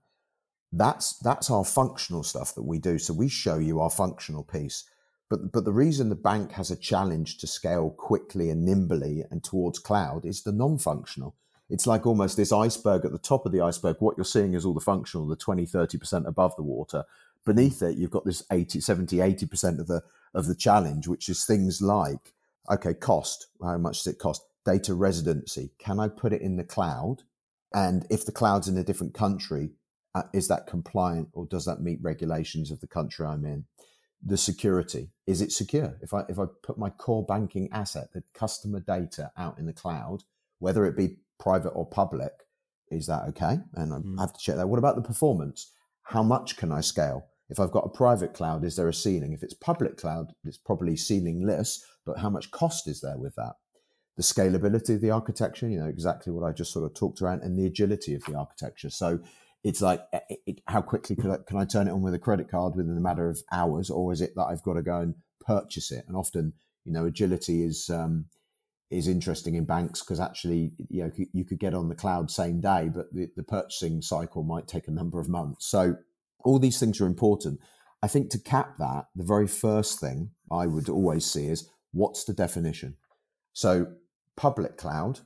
That's 0.74 1.18
that's 1.20 1.50
our 1.50 1.66
functional 1.66 2.24
stuff 2.24 2.54
that 2.56 2.64
we 2.64 2.78
do. 2.78 2.98
So 2.98 3.14
we 3.14 3.30
show 3.30 3.58
you 3.58 3.80
our 3.80 3.90
functional 3.90 4.44
piece. 4.44 4.84
But 5.32 5.54
but 5.54 5.64
the 5.64 5.72
reason 5.72 6.10
the 6.10 6.16
bank 6.16 6.52
has 6.52 6.72
a 6.72 6.76
challenge 6.76 7.38
to 7.38 7.48
scale 7.48 7.90
quickly 7.90 8.50
and 8.50 8.66
nimbly 8.66 9.24
and 9.32 9.42
towards 9.42 9.80
cloud 9.80 10.26
is 10.26 10.44
the 10.44 10.52
non-functional. 10.52 11.38
It's 11.70 11.88
like 11.88 12.06
almost 12.06 12.36
this 12.36 12.52
iceberg 12.52 13.06
at 13.06 13.14
the 13.14 13.18
top 13.18 13.46
of 13.46 13.54
the 13.54 13.62
iceberg. 13.62 13.96
What 14.00 14.18
you're 14.18 14.26
seeing 14.26 14.56
is 14.56 14.66
all 14.66 14.74
the 14.74 14.82
functional, 14.82 15.26
the 15.26 15.38
20, 15.38 15.66
30% 15.66 16.28
above 16.28 16.54
the 16.58 16.64
water. 16.64 17.06
Beneath 17.46 17.82
it 17.82 17.98
you've 17.98 18.12
got 18.12 18.26
this 18.26 18.44
80 18.52 18.82
70 18.82 19.18
80% 19.20 19.80
of 19.80 19.88
the 19.88 20.04
of 20.34 20.48
the 20.48 20.56
challenge 20.56 21.08
which 21.08 21.30
is 21.30 21.46
things 21.46 21.82
like 21.82 22.34
okay 22.70 22.94
cost. 22.94 23.48
How 23.64 23.78
much 23.78 24.04
does 24.04 24.14
it 24.14 24.20
cost? 24.20 24.44
Data 24.66 24.94
residency. 24.94 25.72
Can 25.80 26.02
i 26.02 26.10
put 26.10 26.34
it 26.34 26.42
in 26.42 26.58
the 26.58 26.66
cloud? 26.66 27.24
And 27.74 28.06
if 28.10 28.26
the 28.26 28.34
cloud's 28.34 28.68
in 28.68 28.78
a 28.78 28.84
different 28.84 29.14
country 29.14 29.70
uh, 30.14 30.24
is 30.34 30.50
that 30.50 30.68
compliant 30.68 31.30
or 31.32 31.46
does 31.46 31.64
that 31.64 31.82
meet 31.82 32.00
regulations 32.02 32.70
of 32.70 32.82
the 32.82 32.88
country 32.88 33.26
i'm 33.26 33.46
in 33.46 33.64
the 34.24 34.38
security 34.38 35.10
is 35.26 35.42
it 35.42 35.52
secure 35.52 35.98
if 36.02 36.14
i 36.14 36.24
if 36.30 36.38
i 36.38 36.46
put 36.64 36.78
my 36.78 36.90
core 36.90 37.26
banking 37.26 37.68
asset 37.72 38.08
the 38.14 38.24
customer 38.34 38.80
data 38.80 39.32
out 39.38 39.58
in 39.58 39.66
the 39.66 39.74
cloud 39.74 40.24
whether 40.60 40.86
it 40.86 40.96
be 40.96 41.18
private 41.40 41.70
or 41.70 41.86
public 41.86 42.32
is 42.90 43.08
that 43.08 43.24
okay 43.28 43.58
and 43.76 43.94
i 43.94 43.98
mm. 43.98 44.20
have 44.20 44.32
to 44.32 44.40
check 44.40 44.56
that 44.56 44.70
what 44.70 44.80
about 44.80 44.96
the 44.96 45.02
performance 45.02 45.72
how 46.04 46.22
much 46.22 46.56
can 46.56 46.72
i 46.72 46.82
scale 46.82 47.26
if 47.52 47.60
I've 47.60 47.72
got 47.72 47.86
a 47.86 47.90
private 47.90 48.34
cloud, 48.34 48.64
is 48.64 48.78
there 48.78 48.88
a 48.88 48.94
ceiling? 48.94 49.34
If 49.34 49.44
it's 49.44 49.54
public 49.54 49.98
cloud, 49.98 50.32
it's 50.46 50.58
probably 50.58 50.94
ceilingless, 50.94 51.82
but 52.06 52.18
how 52.18 52.30
much 52.30 52.50
cost 52.50 52.88
is 52.88 53.02
there 53.02 53.18
with 53.18 53.36
that? 53.36 53.56
The 54.16 54.24
scalability 54.24 54.96
of 54.96 55.02
the 55.02 55.12
architecture, 55.12 55.68
you 55.68 55.78
know, 55.78 55.88
exactly 55.88 56.32
what 56.32 56.48
I 56.48 56.54
just 56.54 56.72
sort 56.72 56.86
of 56.86 56.94
talked 56.94 57.22
around, 57.22 57.42
and 57.42 57.60
the 57.60 57.66
agility 57.66 58.16
of 58.16 58.24
the 58.24 58.36
architecture. 58.36 58.90
So 58.90 59.20
it's 59.64 59.82
like, 59.82 60.02
it, 60.12 60.24
eh, 60.30 60.36
it, 60.48 60.62
how 60.68 60.82
quickly 60.82 61.16
I, 61.20 61.38
can 61.48 61.58
I 61.58 61.66
turn 61.66 61.88
it 61.88 61.92
on 61.92 62.02
with 62.02 62.14
a 62.14 62.20
credit 62.20 62.50
card 62.50 62.76
within 62.76 62.98
a 62.98 63.02
matter 63.02 63.30
of 63.30 63.42
hours, 63.52 63.90
or 63.90 64.12
is 64.12 64.22
it 64.22 64.34
that 64.36 64.46
I've 64.46 64.64
got 64.64 64.74
to 64.74 64.82
go 64.82 65.00
and 65.00 65.16
purchase 65.40 65.92
it? 65.92 66.06
And 66.08 66.18
often, 66.18 66.54
you 66.86 66.92
know, 66.92 67.06
agility 67.06 67.64
is 67.64 67.90
um, 67.90 68.26
is 68.90 69.08
interesting 69.08 69.56
in 69.56 69.66
banks 69.66 70.02
because 70.02 70.20
actually, 70.20 70.74
you 70.90 71.04
know, 71.04 71.12
you 71.34 71.46
could 71.46 71.60
get 71.60 71.74
on 71.74 71.90
the 71.90 71.96
cloud 71.96 72.30
same 72.30 72.60
day, 72.60 72.90
but 72.94 73.14
the, 73.14 73.30
the 73.38 73.44
purchasing 73.44 74.02
cycle 74.02 74.44
might 74.44 74.68
take 74.68 74.88
a 74.88 74.92
number 74.92 75.20
of 75.20 75.30
months. 75.30 75.66
So 75.68 75.96
all 76.44 76.60
these 76.60 76.80
things 76.80 77.00
are 77.00 77.06
important. 77.06 77.60
I 78.04 78.08
think 78.08 78.32
to 78.32 78.40
cap 78.40 78.78
that, 78.80 79.06
the 79.16 79.24
very 79.24 79.48
first 79.48 80.00
thing 80.00 80.32
I 80.52 80.68
would 80.68 80.90
always 80.90 81.26
see 81.26 81.48
is 81.48 81.70
what's 81.92 82.24
the 82.24 82.34
definition? 82.34 82.96
So, 83.54 83.88
public 84.36 84.78
cloud, 84.78 85.20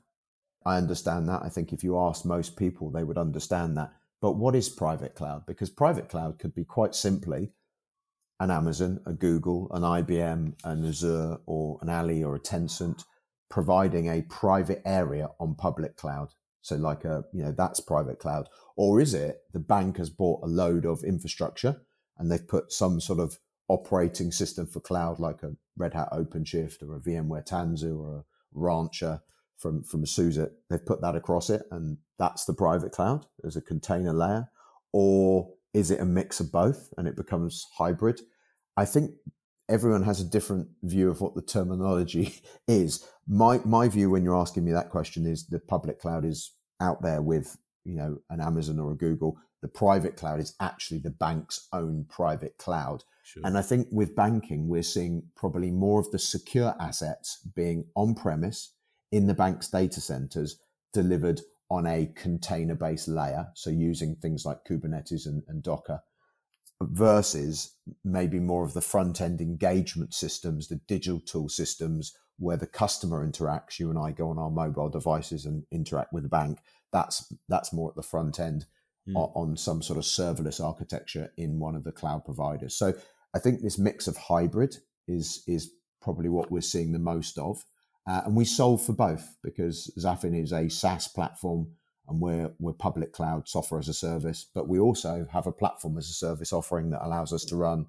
I 0.65 0.77
understand 0.77 1.29
that. 1.29 1.41
I 1.43 1.49
think 1.49 1.71
if 1.71 1.83
you 1.83 1.99
ask 1.99 2.25
most 2.25 2.57
people, 2.57 2.91
they 2.91 3.03
would 3.03 3.17
understand 3.17 3.77
that. 3.77 3.91
But 4.25 4.37
what 4.37 4.55
is 4.55 4.69
private 4.69 5.13
cloud? 5.13 5.45
Because 5.45 5.69
private 5.69 6.09
cloud 6.09 6.39
could 6.39 6.55
be 6.55 6.65
quite 6.65 6.95
simply 6.95 7.51
an 8.39 8.49
Amazon, 8.49 8.99
a 9.05 9.13
Google, 9.13 9.71
an 9.71 9.83
IBM, 9.83 10.53
an 10.63 10.83
Azure, 10.83 11.37
or 11.45 11.77
an 11.83 11.89
Ali 11.89 12.23
or 12.23 12.33
a 12.33 12.39
Tencent 12.39 13.03
providing 13.51 14.07
a 14.07 14.23
private 14.23 14.81
area 14.83 15.29
on 15.39 15.53
public 15.53 15.95
cloud. 15.95 16.29
So 16.63 16.75
like 16.75 17.05
a, 17.05 17.25
you 17.33 17.43
know, 17.43 17.53
that's 17.55 17.79
private 17.79 18.17
cloud. 18.17 18.49
Or 18.75 18.99
is 18.99 19.13
it 19.13 19.41
the 19.53 19.59
bank 19.59 19.97
has 19.97 20.09
bought 20.09 20.41
a 20.43 20.47
load 20.47 20.87
of 20.87 21.03
infrastructure 21.03 21.83
and 22.17 22.31
they've 22.31 22.47
put 22.47 22.71
some 22.71 22.99
sort 22.99 23.19
of 23.19 23.37
operating 23.67 24.31
system 24.31 24.65
for 24.65 24.79
cloud 24.79 25.19
like 25.19 25.43
a 25.43 25.55
Red 25.77 25.93
Hat 25.93 26.09
OpenShift 26.11 26.81
or 26.81 26.95
a 26.95 26.99
VMware 26.99 27.47
Tanzu 27.47 27.99
or 27.99 28.15
a 28.15 28.25
Rancher 28.53 29.21
from, 29.57 29.83
from 29.83 30.05
SUSE. 30.05 30.39
They've 30.69 30.85
put 30.85 31.01
that 31.01 31.15
across 31.15 31.49
it 31.49 31.63
and 31.71 31.97
that's 32.17 32.45
the 32.45 32.53
private 32.53 32.91
cloud 32.91 33.25
as 33.45 33.55
a 33.55 33.61
container 33.61 34.13
layer. 34.13 34.49
Or 34.93 35.49
is 35.73 35.91
it 35.91 35.99
a 35.99 36.05
mix 36.05 36.39
of 36.39 36.51
both 36.51 36.93
and 36.97 37.07
it 37.07 37.17
becomes 37.17 37.67
hybrid? 37.77 38.21
I 38.77 38.85
think 38.85 39.11
everyone 39.67 40.03
has 40.03 40.19
a 40.19 40.25
different 40.25 40.67
view 40.83 41.09
of 41.09 41.21
what 41.21 41.35
the 41.35 41.41
terminology 41.41 42.41
is. 42.67 43.05
My 43.27 43.59
my 43.65 43.87
view 43.87 44.09
when 44.09 44.23
you're 44.23 44.35
asking 44.35 44.65
me 44.65 44.71
that 44.71 44.89
question 44.89 45.25
is 45.25 45.47
the 45.47 45.59
public 45.59 45.99
cloud 45.99 46.25
is 46.25 46.51
out 46.81 47.01
there 47.01 47.21
with 47.21 47.57
you 47.83 47.95
know 47.95 48.19
an 48.29 48.41
Amazon 48.41 48.79
or 48.79 48.91
a 48.91 48.97
Google. 48.97 49.37
The 49.61 49.67
private 49.67 50.15
cloud 50.15 50.39
is 50.39 50.55
actually 50.59 50.99
the 50.99 51.09
bank's 51.09 51.67
own 51.73 52.05
private 52.07 52.57
cloud. 52.59 53.03
Sure. 53.23 53.41
And 53.43 53.57
I 53.57 53.63
think 53.63 53.87
with 53.91 54.15
banking, 54.15 54.67
we're 54.67 54.83
seeing 54.83 55.23
probably 55.35 55.71
more 55.71 55.99
of 55.99 56.11
the 56.11 56.19
secure 56.19 56.75
assets 56.79 57.39
being 57.55 57.85
on 57.95 58.13
premise 58.13 58.74
in 59.15 59.27
the 59.27 59.33
bank's 59.33 59.69
data 59.69 60.01
centers, 60.01 60.59
delivered 60.91 61.39
on 61.69 61.87
a 61.87 62.11
container 62.15 62.75
based 62.75 63.07
layer. 63.07 63.47
So 63.53 63.69
using 63.69 64.17
things 64.17 64.45
like 64.45 64.65
Kubernetes 64.65 65.25
and, 65.25 65.41
and 65.47 65.63
Docker 65.63 66.01
versus 66.81 67.71
maybe 68.03 68.39
more 68.41 68.65
of 68.65 68.73
the 68.73 68.81
front 68.81 69.21
end 69.21 69.39
engagement 69.39 70.13
systems, 70.13 70.67
the 70.67 70.81
digital 70.87 71.21
tool 71.21 71.47
systems 71.47 72.13
where 72.37 72.57
the 72.57 72.67
customer 72.67 73.25
interacts. 73.25 73.79
You 73.79 73.89
and 73.89 73.97
I 73.97 74.11
go 74.11 74.29
on 74.29 74.37
our 74.37 74.51
mobile 74.51 74.89
devices 74.89 75.45
and 75.45 75.63
interact 75.71 76.11
with 76.11 76.23
the 76.23 76.29
bank. 76.29 76.59
That's 76.91 77.33
that's 77.47 77.71
more 77.71 77.89
at 77.89 77.95
the 77.95 78.03
front 78.03 78.37
end 78.37 78.65
mm. 79.07 79.15
on, 79.15 79.49
on 79.49 79.57
some 79.57 79.81
sort 79.81 79.97
of 79.97 80.03
serverless 80.03 80.61
architecture 80.61 81.31
in 81.37 81.59
one 81.59 81.75
of 81.75 81.85
the 81.85 81.93
cloud 81.93 82.25
providers. 82.25 82.75
So 82.75 82.93
I 83.33 83.39
think 83.39 83.61
this 83.61 83.79
mix 83.79 84.07
of 84.07 84.17
hybrid 84.17 84.75
is 85.07 85.41
is 85.47 85.71
probably 86.01 86.27
what 86.27 86.51
we're 86.51 86.59
seeing 86.59 86.91
the 86.91 86.99
most 86.99 87.37
of. 87.37 87.63
Uh, 88.07 88.21
and 88.25 88.35
we 88.35 88.45
solve 88.45 88.83
for 88.85 88.93
both 88.93 89.35
because 89.43 89.91
Zafin 89.97 90.39
is 90.41 90.51
a 90.51 90.69
SaaS 90.69 91.07
platform 91.07 91.69
and 92.07 92.19
we're 92.19 92.51
we're 92.59 92.73
public 92.73 93.13
cloud 93.13 93.47
software 93.47 93.79
as 93.79 93.89
a 93.89 93.93
service, 93.93 94.45
but 94.53 94.67
we 94.67 94.79
also 94.79 95.27
have 95.31 95.47
a 95.47 95.51
platform 95.51 95.97
as 95.97 96.09
a 96.09 96.13
service 96.13 96.53
offering 96.53 96.91
that 96.91 97.03
allows 97.03 97.33
us 97.33 97.43
to 97.45 97.55
run 97.55 97.87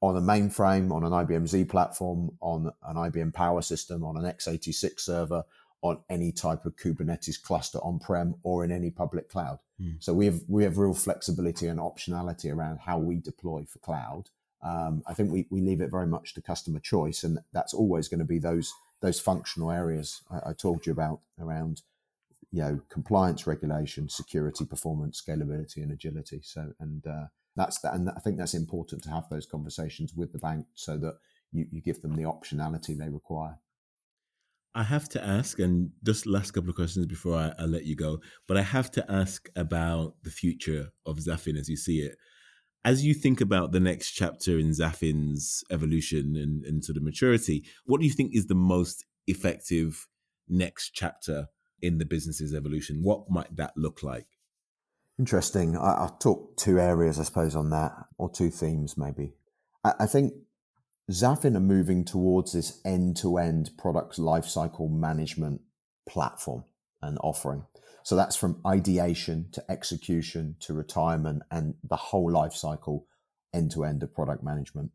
on 0.00 0.16
a 0.16 0.20
mainframe, 0.20 0.92
on 0.92 1.04
an 1.04 1.10
IBM 1.10 1.48
Z 1.48 1.64
platform, 1.64 2.30
on 2.40 2.72
an 2.84 2.96
IBM 2.96 3.32
Power 3.34 3.62
System, 3.62 4.04
on 4.04 4.16
an 4.16 4.24
x86 4.24 5.00
server, 5.00 5.42
on 5.82 5.98
any 6.08 6.32
type 6.32 6.66
of 6.66 6.76
Kubernetes 6.76 7.40
cluster 7.40 7.78
on-prem 7.78 8.34
or 8.42 8.64
in 8.64 8.70
any 8.70 8.90
public 8.90 9.28
cloud. 9.28 9.58
Mm. 9.80 10.02
So 10.02 10.12
we 10.12 10.26
have 10.26 10.40
we 10.48 10.64
have 10.64 10.78
real 10.78 10.94
flexibility 10.94 11.66
and 11.66 11.80
optionality 11.80 12.54
around 12.54 12.80
how 12.80 12.98
we 12.98 13.16
deploy 13.16 13.64
for 13.64 13.78
cloud. 13.80 14.30
Um, 14.62 15.02
I 15.06 15.14
think 15.14 15.30
we, 15.30 15.46
we 15.50 15.60
leave 15.60 15.80
it 15.80 15.90
very 15.90 16.06
much 16.06 16.34
to 16.34 16.42
customer 16.42 16.80
choice, 16.80 17.24
and 17.24 17.38
that's 17.52 17.74
always 17.74 18.08
going 18.08 18.20
to 18.20 18.24
be 18.24 18.38
those 18.38 18.72
those 19.06 19.20
functional 19.20 19.70
areas 19.70 20.22
I, 20.30 20.50
I 20.50 20.52
told 20.52 20.84
you 20.84 20.92
about 20.92 21.20
around 21.40 21.82
you 22.50 22.62
know 22.62 22.80
compliance 22.88 23.46
regulation 23.46 24.08
security 24.08 24.64
performance 24.64 25.22
scalability 25.22 25.78
and 25.78 25.92
agility 25.92 26.40
so 26.42 26.72
and 26.80 27.06
uh, 27.06 27.26
that's 27.54 27.78
that 27.80 27.94
and 27.94 28.10
i 28.10 28.20
think 28.20 28.36
that's 28.36 28.54
important 28.54 29.02
to 29.04 29.10
have 29.10 29.28
those 29.30 29.46
conversations 29.46 30.12
with 30.14 30.32
the 30.32 30.38
bank 30.38 30.66
so 30.74 30.96
that 30.98 31.18
you, 31.52 31.66
you 31.70 31.80
give 31.80 32.02
them 32.02 32.16
the 32.16 32.24
optionality 32.24 32.96
they 32.96 33.08
require 33.08 33.58
I 34.74 34.82
have 34.82 35.08
to 35.10 35.24
ask, 35.24 35.58
and 35.58 35.90
just 36.04 36.26
last 36.26 36.50
couple 36.50 36.68
of 36.68 36.76
questions 36.76 37.06
before 37.06 37.38
I, 37.38 37.54
I, 37.58 37.64
let 37.64 37.86
you 37.86 37.96
go, 37.96 38.20
but 38.46 38.58
I 38.58 38.60
have 38.60 38.90
to 38.90 39.10
ask 39.10 39.48
about 39.56 40.16
the 40.22 40.28
future 40.28 40.92
of 41.06 41.16
Zafin 41.16 41.58
as 41.58 41.66
you 41.66 41.78
see 41.78 42.00
it. 42.00 42.18
As 42.86 43.04
you 43.04 43.14
think 43.14 43.40
about 43.40 43.72
the 43.72 43.80
next 43.80 44.12
chapter 44.12 44.60
in 44.60 44.72
Zafin's 44.72 45.64
evolution 45.72 46.36
and, 46.36 46.64
and 46.64 46.84
sort 46.84 46.96
of 46.96 47.02
maturity, 47.02 47.64
what 47.84 48.00
do 48.00 48.06
you 48.06 48.12
think 48.12 48.30
is 48.32 48.46
the 48.46 48.54
most 48.54 49.04
effective 49.26 50.06
next 50.48 50.90
chapter 50.90 51.48
in 51.82 51.98
the 51.98 52.04
business's 52.04 52.54
evolution? 52.54 53.00
What 53.02 53.28
might 53.28 53.56
that 53.56 53.72
look 53.76 54.04
like? 54.04 54.28
Interesting. 55.18 55.76
I, 55.76 56.02
will 56.02 56.16
talk 56.20 56.56
two 56.56 56.78
areas, 56.78 57.18
I 57.18 57.24
suppose, 57.24 57.56
on 57.56 57.70
that, 57.70 57.92
or 58.18 58.30
two 58.30 58.50
themes 58.50 58.96
maybe. 58.96 59.32
I, 59.82 59.94
I 60.00 60.06
think 60.06 60.34
Zafin 61.10 61.56
are 61.56 61.60
moving 61.60 62.04
towards 62.04 62.52
this 62.52 62.80
end 62.84 63.16
to 63.16 63.38
end 63.38 63.70
product 63.76 64.16
lifecycle 64.16 64.92
management 64.92 65.60
platform 66.08 66.62
and 67.02 67.18
offering. 67.20 67.64
So 68.06 68.14
that's 68.14 68.36
from 68.36 68.60
ideation 68.64 69.48
to 69.50 69.68
execution 69.68 70.54
to 70.60 70.74
retirement 70.74 71.42
and 71.50 71.74
the 71.82 71.96
whole 71.96 72.30
life 72.30 72.52
cycle 72.52 73.08
end 73.52 73.72
to 73.72 73.82
end 73.82 74.00
of 74.04 74.14
product 74.14 74.44
management. 74.44 74.92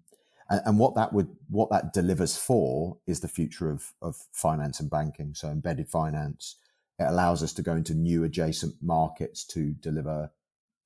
And, 0.50 0.62
and, 0.65 0.80
what 0.80 0.95
that 0.95 1.12
would 1.12 1.28
what 1.50 1.69
that 1.71 1.91
delivers 1.91 2.38
for 2.38 3.00
is 3.06 3.19
the 3.19 3.28
future 3.28 3.69
of, 3.69 3.91
of 4.02 4.15
finance 4.32 4.80
and 4.80 4.89
banking. 4.89 5.34
So 5.34 5.50
embedded 5.50 5.89
finance, 5.89 6.56
It 7.00 7.04
allows 7.04 7.43
us 7.43 7.52
to 7.56 7.62
go 7.62 7.76
into 7.76 7.93
new 7.93 8.24
adjacent 8.24 8.76
markets 8.82 9.43
to 9.47 9.74
deliver 9.74 10.32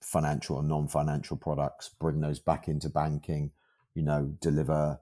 financial 0.02 0.58
and 0.58 0.68
non-financial 0.68 1.38
products, 1.38 1.90
bring 1.90 2.22
those 2.22 2.40
back 2.40 2.68
into 2.68 2.90
banking, 2.90 3.52
you 3.94 4.02
know, 4.02 4.34
deliver 4.42 5.00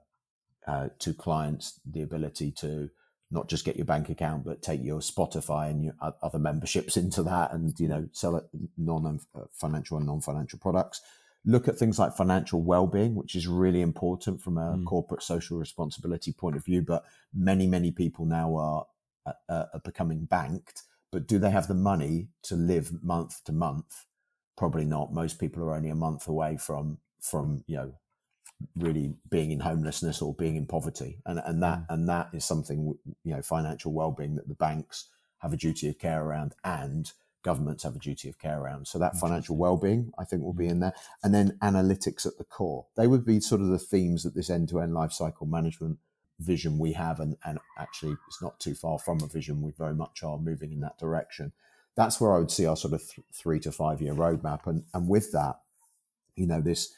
uh, 0.66 0.88
to 0.98 1.14
clients 1.14 1.80
the 1.90 2.02
ability 2.02 2.50
to 2.58 2.90
not 3.34 3.48
just 3.48 3.64
get 3.64 3.76
your 3.76 3.84
bank 3.84 4.08
account, 4.08 4.44
but 4.44 4.62
take 4.62 4.82
your 4.82 5.00
Spotify 5.00 5.68
and 5.68 5.84
your 5.84 5.94
other 6.22 6.38
memberships 6.38 6.96
into 7.02 7.22
that, 7.24 7.52
and 7.52 7.78
you 7.78 7.88
know, 7.88 8.08
sell 8.12 8.36
it 8.36 8.44
non-financial 8.78 9.96
uh, 9.96 9.98
and 9.98 10.06
non-financial 10.06 10.58
products. 10.60 11.02
Look 11.44 11.68
at 11.68 11.76
things 11.76 11.98
like 11.98 12.16
financial 12.16 12.62
well-being, 12.62 13.14
which 13.14 13.34
is 13.34 13.46
really 13.46 13.82
important 13.82 14.40
from 14.40 14.56
a 14.56 14.78
mm. 14.78 14.84
corporate 14.86 15.22
social 15.22 15.58
responsibility 15.58 16.32
point 16.32 16.56
of 16.56 16.64
view. 16.64 16.80
But 16.80 17.04
many, 17.34 17.66
many 17.66 17.90
people 17.90 18.24
now 18.24 18.56
are, 18.56 18.86
uh, 19.26 19.64
are 19.74 19.82
becoming 19.84 20.24
banked, 20.24 20.84
but 21.12 21.26
do 21.26 21.38
they 21.38 21.50
have 21.50 21.68
the 21.68 21.74
money 21.74 22.28
to 22.44 22.56
live 22.56 23.02
month 23.02 23.44
to 23.44 23.52
month? 23.52 24.06
Probably 24.56 24.86
not. 24.86 25.12
Most 25.12 25.38
people 25.38 25.62
are 25.64 25.74
only 25.74 25.90
a 25.90 25.94
month 25.94 26.28
away 26.28 26.56
from 26.56 26.98
from 27.20 27.64
you 27.66 27.76
know 27.76 27.92
really 28.76 29.14
being 29.30 29.50
in 29.50 29.60
homelessness 29.60 30.22
or 30.22 30.34
being 30.34 30.56
in 30.56 30.66
poverty. 30.66 31.18
And 31.26 31.40
and 31.44 31.62
that 31.62 31.80
mm. 31.80 31.86
and 31.90 32.08
that 32.08 32.30
is 32.32 32.44
something 32.44 32.96
you 33.24 33.34
know 33.34 33.42
financial 33.42 33.92
well-being 33.92 34.34
that 34.36 34.48
the 34.48 34.54
banks 34.54 35.08
have 35.38 35.52
a 35.52 35.56
duty 35.56 35.88
of 35.88 35.98
care 35.98 36.22
around 36.22 36.54
and 36.64 37.12
governments 37.42 37.82
have 37.82 37.94
a 37.94 37.98
duty 37.98 38.28
of 38.28 38.38
care 38.38 38.60
around. 38.60 38.86
So 38.86 38.98
that 38.98 39.16
financial 39.16 39.56
well-being 39.56 40.12
i 40.18 40.24
think 40.24 40.42
will 40.42 40.54
be 40.54 40.66
mm. 40.66 40.70
in 40.70 40.80
there. 40.80 40.94
And 41.22 41.34
then 41.34 41.58
analytics 41.62 42.26
at 42.26 42.38
the 42.38 42.44
core. 42.44 42.86
They 42.96 43.06
would 43.06 43.24
be 43.24 43.40
sort 43.40 43.60
of 43.60 43.68
the 43.68 43.78
themes 43.78 44.22
that 44.22 44.34
this 44.34 44.50
end-to-end 44.50 44.94
life 44.94 45.12
cycle 45.12 45.46
management 45.46 45.98
vision 46.40 46.80
we 46.80 46.92
have 46.92 47.20
and 47.20 47.36
and 47.44 47.60
actually 47.78 48.16
it's 48.26 48.42
not 48.42 48.58
too 48.58 48.74
far 48.74 48.98
from 48.98 49.20
a 49.22 49.26
vision. 49.26 49.62
We 49.62 49.72
very 49.72 49.94
much 49.94 50.22
are 50.22 50.38
moving 50.38 50.72
in 50.72 50.80
that 50.80 50.98
direction. 50.98 51.52
That's 51.96 52.20
where 52.20 52.34
i 52.34 52.38
would 52.38 52.50
see 52.50 52.66
our 52.66 52.76
sort 52.76 52.94
of 52.94 53.08
th- 53.08 53.26
three 53.32 53.60
to 53.60 53.72
five 53.72 54.00
year 54.00 54.14
roadmap. 54.14 54.66
And 54.66 54.84
and 54.92 55.08
with 55.08 55.32
that 55.32 55.60
you 56.36 56.46
know 56.46 56.60
this 56.60 56.92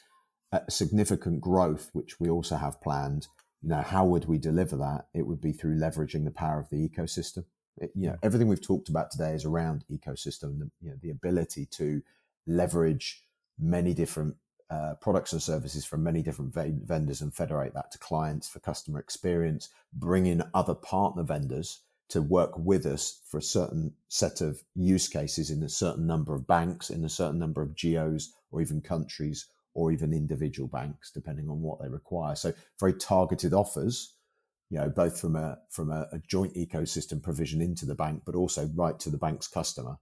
significant 0.69 1.41
growth, 1.41 1.89
which 1.93 2.19
we 2.19 2.29
also 2.29 2.55
have 2.55 2.81
planned, 2.81 3.27
you 3.61 3.69
know, 3.69 3.81
how 3.81 4.05
would 4.05 4.25
we 4.25 4.37
deliver 4.37 4.77
that? 4.77 5.07
It 5.13 5.27
would 5.27 5.41
be 5.41 5.51
through 5.51 5.77
leveraging 5.77 6.23
the 6.25 6.31
power 6.31 6.59
of 6.59 6.69
the 6.69 6.87
ecosystem. 6.87 7.45
It, 7.77 7.91
you 7.95 8.07
know, 8.07 8.17
everything 8.23 8.47
we've 8.47 8.61
talked 8.61 8.89
about 8.89 9.11
today 9.11 9.33
is 9.33 9.45
around 9.45 9.83
ecosystem, 9.91 10.59
the, 10.59 10.69
you 10.81 10.89
know, 10.89 10.97
the 11.01 11.09
ability 11.09 11.65
to 11.71 12.01
leverage 12.45 13.23
many 13.59 13.93
different 13.93 14.35
uh, 14.69 14.95
products 15.01 15.33
and 15.33 15.41
services 15.41 15.85
from 15.85 16.03
many 16.03 16.21
different 16.21 16.53
v- 16.53 16.79
vendors 16.83 17.21
and 17.21 17.33
federate 17.33 17.73
that 17.73 17.91
to 17.91 17.97
clients 17.97 18.47
for 18.47 18.59
customer 18.59 18.99
experience, 18.99 19.69
bring 19.93 20.25
in 20.25 20.43
other 20.53 20.75
partner 20.75 21.23
vendors 21.23 21.81
to 22.09 22.21
work 22.21 22.57
with 22.57 22.85
us 22.85 23.21
for 23.29 23.37
a 23.37 23.41
certain 23.41 23.93
set 24.07 24.39
of 24.41 24.61
use 24.75 25.07
cases 25.07 25.49
in 25.49 25.61
a 25.63 25.69
certain 25.69 26.07
number 26.07 26.33
of 26.33 26.47
banks, 26.47 26.89
in 26.89 27.03
a 27.03 27.09
certain 27.09 27.39
number 27.39 27.61
of 27.61 27.75
geos 27.75 28.33
or 28.51 28.61
even 28.61 28.81
countries 28.81 29.47
or 29.77 29.91
even 29.91 30.11
individual 30.11 30.67
banks, 30.67 31.11
depending 31.11 31.47
on 31.49 31.61
what 31.61 31.79
they 31.79 31.87
require. 31.87 32.35
So 32.35 32.51
very 32.79 32.93
targeted 32.93 33.53
offers, 33.53 34.15
you 34.71 34.79
know, 34.79 34.89
both 34.89 35.21
from 35.21 35.35
a 35.35 35.59
from 35.69 35.91
a, 35.91 36.07
a 36.11 36.19
joint 36.27 36.55
ecosystem 36.55 37.21
provision 37.21 37.61
into 37.61 37.85
the 37.85 37.93
bank, 37.93 38.23
but 38.25 38.33
also 38.33 38.69
right 38.75 38.99
to 38.99 39.11
the 39.11 39.19
bank's 39.19 39.47
customer. 39.47 39.97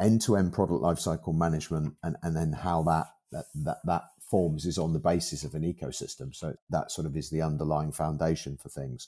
End 0.00 0.22
to 0.22 0.34
end 0.34 0.52
product 0.52 0.82
lifecycle 0.82 1.38
management, 1.38 1.94
and 2.02 2.16
and 2.24 2.36
then 2.36 2.52
how 2.52 2.82
that 2.82 3.06
that 3.30 3.44
that 3.54 3.78
that 3.84 4.02
forms 4.28 4.66
is 4.66 4.76
on 4.76 4.92
the 4.92 4.98
basis 4.98 5.44
of 5.44 5.54
an 5.54 5.62
ecosystem. 5.62 6.34
So 6.34 6.54
that 6.70 6.90
sort 6.90 7.06
of 7.06 7.16
is 7.16 7.30
the 7.30 7.42
underlying 7.42 7.92
foundation 7.92 8.58
for 8.60 8.70
things. 8.70 9.06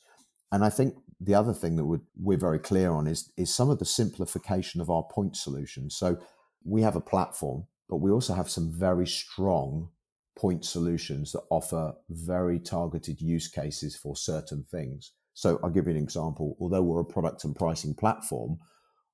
And 0.53 0.64
I 0.64 0.71
think 0.71 0.95
the 1.21 1.35
other 1.35 1.55
thing 1.55 1.77
that 1.77 1.87
we're, 1.87 2.03
we're 2.16 2.38
very 2.38 2.61
clear 2.61 2.92
on 2.92 3.09
is 3.09 3.33
is 3.37 3.53
some 3.53 3.68
of 3.68 3.81
the 3.81 3.85
simplification 3.85 4.81
of 4.81 4.90
our 4.90 5.03
point 5.03 5.37
solutions. 5.37 5.97
So 5.97 6.18
we 6.64 6.83
have 6.83 6.95
a 6.95 7.01
platform 7.01 7.66
but 7.88 7.97
we 7.97 8.11
also 8.11 8.35
have 8.35 8.51
some 8.51 8.73
very 8.73 9.07
strong 9.07 9.88
point 10.37 10.64
solutions 10.64 11.33
that 11.33 11.42
offer 11.51 11.95
very 12.09 12.59
targeted 12.59 13.21
use 13.21 13.49
cases 13.49 13.97
for 13.97 14.16
certain 14.16 14.64
things. 14.71 15.12
So 15.35 15.59
I'll 15.62 15.71
give 15.71 15.87
you 15.87 15.92
an 15.92 16.03
example. 16.03 16.57
Although 16.61 16.83
we're 16.83 17.01
a 17.01 17.05
product 17.05 17.45
and 17.45 17.55
pricing 17.55 17.95
platform, 17.95 18.59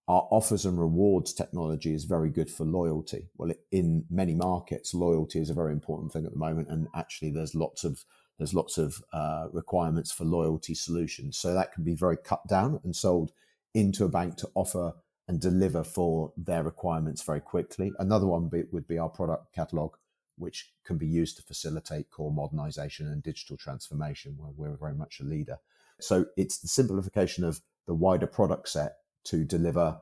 our 0.09 0.27
offers 0.31 0.65
and 0.65 0.81
rewards 0.81 1.35
technology 1.35 1.93
is 1.93 2.05
very 2.05 2.31
good 2.31 2.51
for 2.51 2.65
loyalty. 2.65 3.29
Well, 3.37 3.53
in 3.71 4.05
many 4.11 4.35
markets, 4.35 4.95
loyalty 4.95 5.39
is 5.39 5.51
a 5.51 5.55
very 5.55 5.73
important 5.73 6.13
thing 6.13 6.25
at 6.25 6.33
the 6.33 6.39
moment, 6.39 6.69
and 6.69 6.89
actually, 6.95 7.31
there's 7.31 7.55
lots 7.55 7.85
of 7.85 8.05
there's 8.39 8.55
lots 8.55 8.79
of 8.79 9.03
uh, 9.13 9.47
requirements 9.53 10.13
for 10.13 10.25
loyalty 10.25 10.75
solutions. 10.75 11.37
So 11.37 11.53
that 11.53 11.73
can 11.73 11.85
be 11.85 11.95
very 11.95 12.17
cut 12.17 12.47
down 12.49 12.81
and 12.85 12.95
sold 12.95 13.33
into 13.75 14.05
a 14.05 14.09
bank 14.09 14.37
to 14.37 14.49
offer 14.55 14.93
and 15.29 15.41
deliver 15.41 15.85
for 15.85 16.33
their 16.37 16.63
requirements 16.65 17.23
very 17.23 17.41
quickly. 17.41 17.93
Another 17.99 18.27
one 18.27 18.51
would 18.73 18.89
be 18.89 18.99
our 18.99 19.11
product 19.11 19.55
catalog, 19.55 19.95
which 20.37 20.73
can 20.85 20.97
be 20.97 21.07
used 21.07 21.37
to 21.37 21.43
facilitate 21.43 22.11
core 22.11 22.33
modernization 22.33 23.07
and 23.07 23.23
digital 23.23 23.57
transformation, 23.57 24.37
where 24.39 24.53
we're 24.57 24.77
very 24.77 24.95
much 24.95 25.21
a 25.21 25.25
leader. 25.25 25.59
So 26.01 26.27
it's 26.37 26.59
the 26.59 26.69
simplification 26.69 27.45
of 27.45 27.61
the 27.87 27.95
wider 27.95 28.27
product 28.27 28.71
set 28.71 28.97
to 29.25 29.45
deliver 29.45 29.99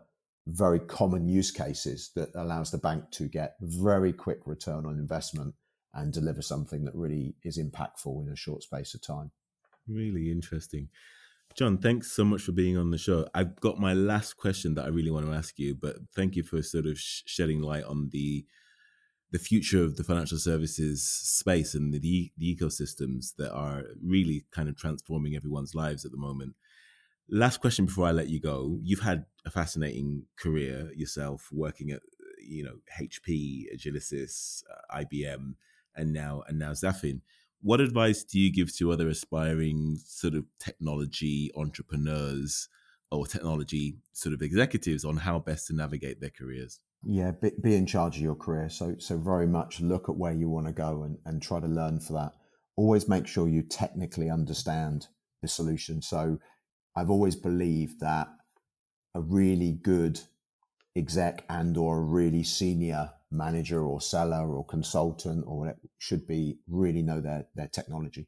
very 0.46 0.78
common 0.78 1.26
use 1.26 1.50
cases 1.50 2.12
that 2.14 2.30
allows 2.36 2.70
the 2.70 2.78
bank 2.78 3.10
to 3.10 3.26
get 3.26 3.56
very 3.60 4.12
quick 4.12 4.40
return 4.46 4.86
on 4.86 4.98
investment 4.98 5.54
and 5.92 6.12
deliver 6.12 6.42
something 6.42 6.84
that 6.84 6.94
really 6.94 7.34
is 7.42 7.58
impactful 7.58 8.24
in 8.24 8.32
a 8.32 8.36
short 8.36 8.62
space 8.62 8.94
of 8.94 9.02
time. 9.02 9.32
Really 9.88 10.30
interesting. 10.30 10.88
John, 11.54 11.78
thanks 11.78 12.12
so 12.12 12.24
much 12.24 12.42
for 12.42 12.52
being 12.52 12.76
on 12.76 12.90
the 12.90 12.98
show. 12.98 13.26
I've 13.35 13.56
got 13.61 13.78
my 13.78 13.94
last 13.94 14.37
question 14.37 14.74
that 14.74 14.85
I 14.85 14.88
really 14.88 15.11
want 15.11 15.26
to 15.26 15.32
ask 15.32 15.59
you, 15.59 15.74
but 15.74 15.96
thank 16.14 16.37
you 16.37 16.42
for 16.42 16.61
sort 16.62 16.87
of 16.87 16.98
shedding 16.98 17.61
light 17.61 17.85
on 17.85 18.11
the 18.12 18.44
the 19.32 19.38
future 19.38 19.82
of 19.82 19.96
the 19.96 20.04
financial 20.04 20.38
services 20.38 21.02
space 21.02 21.74
and 21.74 21.92
the, 21.92 22.30
the 22.38 22.56
ecosystems 22.56 23.35
that 23.37 23.52
are 23.52 23.82
really 24.00 24.44
kind 24.52 24.68
of 24.68 24.76
transforming 24.76 25.35
everyone's 25.35 25.74
lives 25.74 26.04
at 26.04 26.12
the 26.12 26.16
moment. 26.16 26.54
Last 27.28 27.61
question 27.61 27.87
before 27.87 28.06
I 28.06 28.12
let 28.12 28.28
you 28.28 28.40
go. 28.40 28.78
You've 28.82 29.00
had 29.00 29.26
a 29.44 29.50
fascinating 29.50 30.26
career 30.38 30.92
yourself, 30.94 31.48
working 31.50 31.90
at 31.90 32.00
you 32.40 32.62
know 32.62 32.76
HP, 33.00 33.64
Agilysys, 33.74 34.62
uh, 34.70 34.98
IBM, 34.98 35.54
and 35.96 36.12
now 36.12 36.42
and 36.46 36.59
now 36.59 36.72
Zafin 36.72 37.22
what 37.66 37.81
advice 37.81 38.22
do 38.22 38.38
you 38.38 38.52
give 38.52 38.72
to 38.76 38.92
other 38.92 39.09
aspiring 39.09 39.98
sort 40.05 40.35
of 40.35 40.44
technology 40.61 41.50
entrepreneurs 41.57 42.68
or 43.11 43.26
technology 43.26 43.96
sort 44.12 44.33
of 44.33 44.40
executives 44.40 45.05
on 45.05 45.16
how 45.16 45.40
best 45.40 45.66
to 45.66 45.74
navigate 45.74 46.20
their 46.20 46.31
careers? 46.31 46.79
Yeah, 47.05 47.33
be, 47.33 47.50
be 47.61 47.74
in 47.74 47.85
charge 47.85 48.18
of 48.18 48.22
your 48.22 48.37
career. 48.37 48.68
So, 48.68 48.94
so 49.00 49.18
very 49.18 49.48
much 49.48 49.81
look 49.81 50.09
at 50.09 50.16
where 50.16 50.33
you 50.33 50.48
want 50.48 50.68
to 50.68 50.72
go 50.72 51.02
and, 51.02 51.18
and 51.26 51.42
try 51.42 51.59
to 51.59 51.66
learn 51.66 51.98
for 51.98 52.12
that. 52.12 52.35
Always 52.76 53.09
make 53.09 53.26
sure 53.26 53.48
you 53.48 53.62
technically 53.62 54.31
understand 54.31 55.09
the 55.42 55.48
solution. 55.48 56.02
So, 56.02 56.38
I've 56.94 57.11
always 57.11 57.35
believed 57.35 57.98
that 57.98 58.29
a 59.12 59.20
really 59.20 59.72
good 59.72 60.20
exec 60.94 61.44
and 61.48 61.76
or 61.76 61.98
a 61.98 62.05
really 62.05 62.44
senior 62.44 63.11
manager 63.37 63.85
or 63.85 64.01
seller 64.01 64.55
or 64.55 64.64
consultant 64.64 65.44
or 65.46 65.77
should 65.99 66.27
be 66.27 66.59
really 66.68 67.03
know 67.03 67.20
their 67.20 67.46
their 67.55 67.68
technology. 67.68 68.27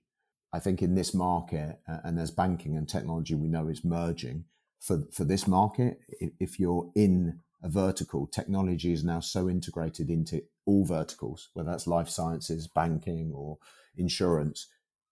I 0.52 0.58
think 0.60 0.80
in 0.82 0.94
this 0.94 1.12
market 1.12 1.80
uh, 1.88 1.98
and 2.04 2.18
as 2.18 2.30
banking 2.30 2.76
and 2.76 2.88
technology 2.88 3.34
we 3.34 3.48
know 3.48 3.68
is 3.68 3.84
merging 3.84 4.44
for 4.80 5.04
for 5.12 5.24
this 5.24 5.46
market, 5.46 5.98
if 6.38 6.58
you're 6.60 6.90
in 6.94 7.40
a 7.62 7.68
vertical, 7.68 8.26
technology 8.26 8.92
is 8.92 9.04
now 9.04 9.20
so 9.20 9.48
integrated 9.48 10.10
into 10.10 10.42
all 10.64 10.84
verticals, 10.84 11.48
whether 11.54 11.70
that's 11.70 11.86
life 11.86 12.08
sciences, 12.08 12.68
banking, 12.68 13.32
or 13.34 13.58
insurance. 13.96 14.68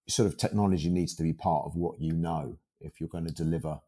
Sort 0.09 0.29
of 0.29 0.37
technology 0.37 0.89
needs 0.89 1.15
to 1.17 1.25
be 1.25 1.33
part 1.33 1.67
of 1.67 1.75
what 1.75 2.01
you 2.01 2.13
know 2.13 2.59
if 2.81 3.01
you're 3.01 3.09
going 3.09 3.27
to 3.27 3.33
deliver 3.33 3.81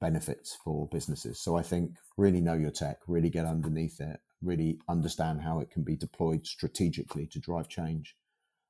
benefits 0.00 0.56
for 0.64 0.88
businesses. 0.88 1.38
So 1.38 1.56
I 1.56 1.62
think 1.62 1.92
really 2.16 2.40
know 2.40 2.54
your 2.54 2.70
tech, 2.70 2.98
really 3.06 3.28
get 3.28 3.44
underneath 3.44 4.00
it, 4.00 4.20
really 4.46 4.78
understand 4.88 5.42
how 5.42 5.60
it 5.60 5.70
can 5.70 5.82
be 5.82 5.96
deployed 5.96 6.46
strategically 6.46 7.26
to 7.26 7.38
drive 7.38 7.68
change. 7.68 8.16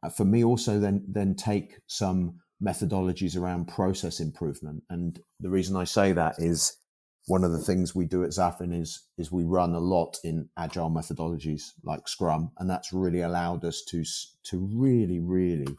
Uh, 0.02 0.10
for 0.10 0.24
me, 0.24 0.44
also 0.44 0.78
then 0.80 1.04
then 1.08 1.34
take 1.34 1.78
some 1.86 2.40
methodologies 2.62 3.36
around 3.36 3.66
process 3.68 4.20
improvement. 4.20 4.82
And 4.88 5.20
the 5.40 5.50
reason 5.50 5.76
I 5.76 5.84
say 5.84 6.12
that 6.12 6.36
is 6.38 6.76
one 7.26 7.44
of 7.44 7.52
the 7.52 7.58
things 7.58 7.94
we 7.94 8.06
do 8.06 8.24
at 8.24 8.30
Zafin 8.30 8.72
is 8.72 9.02
is 9.18 9.32
we 9.32 9.44
run 9.44 9.74
a 9.74 9.80
lot 9.80 10.18
in 10.24 10.48
agile 10.56 10.90
methodologies 10.90 11.72
like 11.82 12.08
Scrum, 12.08 12.52
and 12.58 12.70
that's 12.70 12.92
really 12.92 13.20
allowed 13.20 13.64
us 13.64 13.82
to 13.88 14.04
to 14.44 14.68
really 14.72 15.20
really 15.20 15.76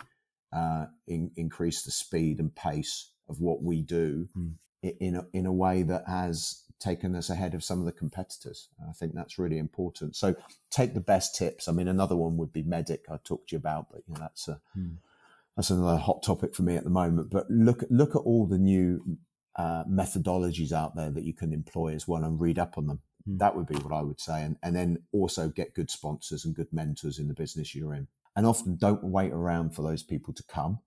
uh, 0.54 0.86
in, 1.08 1.32
increase 1.36 1.84
the 1.84 1.92
speed 1.92 2.40
and 2.40 2.56
pace 2.56 3.12
of 3.30 3.42
what 3.42 3.62
we 3.62 3.82
do 3.82 4.28
mm. 4.38 4.54
in 4.82 5.16
a, 5.16 5.26
in 5.34 5.46
a 5.46 5.54
way 5.54 5.84
that 5.84 6.04
has 6.08 6.64
taken 6.80 7.16
us 7.16 7.30
ahead 7.30 7.54
of 7.54 7.64
some 7.64 7.80
of 7.80 7.86
the 7.86 7.92
competitors. 7.92 8.70
I 8.88 8.94
think 8.94 9.14
that's 9.14 9.40
really 9.40 9.58
important. 9.58 10.16
So 10.16 10.36
take 10.70 10.94
the 10.94 11.00
best 11.00 11.36
tips. 11.36 11.68
I 11.68 11.72
mean, 11.72 11.88
another 11.88 12.16
one 12.16 12.38
would 12.38 12.54
be 12.54 12.64
MEDDIC. 12.64 13.10
I 13.10 13.18
talked 13.24 13.50
to 13.50 13.56
you 13.56 13.58
about, 13.58 13.88
but 13.92 14.02
you 14.08 14.14
know, 14.14 14.20
that's 14.20 14.48
a 14.48 14.60
hmm. 14.74 14.96
that's 15.56 15.70
another 15.70 15.98
hot 15.98 16.24
topic 16.24 16.56
for 16.56 16.64
me 16.64 16.76
at 16.76 16.84
the 16.84 16.90
moment. 16.90 17.30
But 17.30 17.50
look 17.50 17.84
look 17.90 18.16
at 18.16 18.20
all 18.20 18.46
the 18.46 18.60
new 18.60 19.18
uh, 19.58 19.84
methodologies 19.86 20.72
out 20.72 20.96
there 20.96 21.10
that 21.10 21.24
you 21.24 21.34
can 21.34 21.52
employ 21.52 21.94
as 21.94 22.08
well 22.08 22.24
and 22.24 22.40
read 22.40 22.60
up 22.60 22.78
on 22.78 22.88
them. 22.88 23.02
Mm. 23.28 23.40
That 23.40 23.56
would 23.56 23.68
be 23.68 23.76
what 23.76 23.94
I 23.94 24.02
would 24.02 24.22
say. 24.22 24.44
And, 24.44 24.58
and 24.62 24.76
then 24.76 25.00
also 25.12 25.50
get 25.50 25.74
good 25.74 25.90
sponsors 25.90 26.46
and 26.46 26.56
good 26.56 26.72
mentors 26.72 27.18
in 27.18 27.28
the 27.28 27.34
business 27.34 27.74
you're 27.74 27.96
in. 27.96 28.08
And 28.36 28.46
often 28.46 28.76
don't 28.76 29.04
wait 29.04 29.32
around 29.32 29.72
for 29.72 29.82
those 29.82 30.04
people 30.04 30.34
to 30.36 30.44
come. 30.44 30.80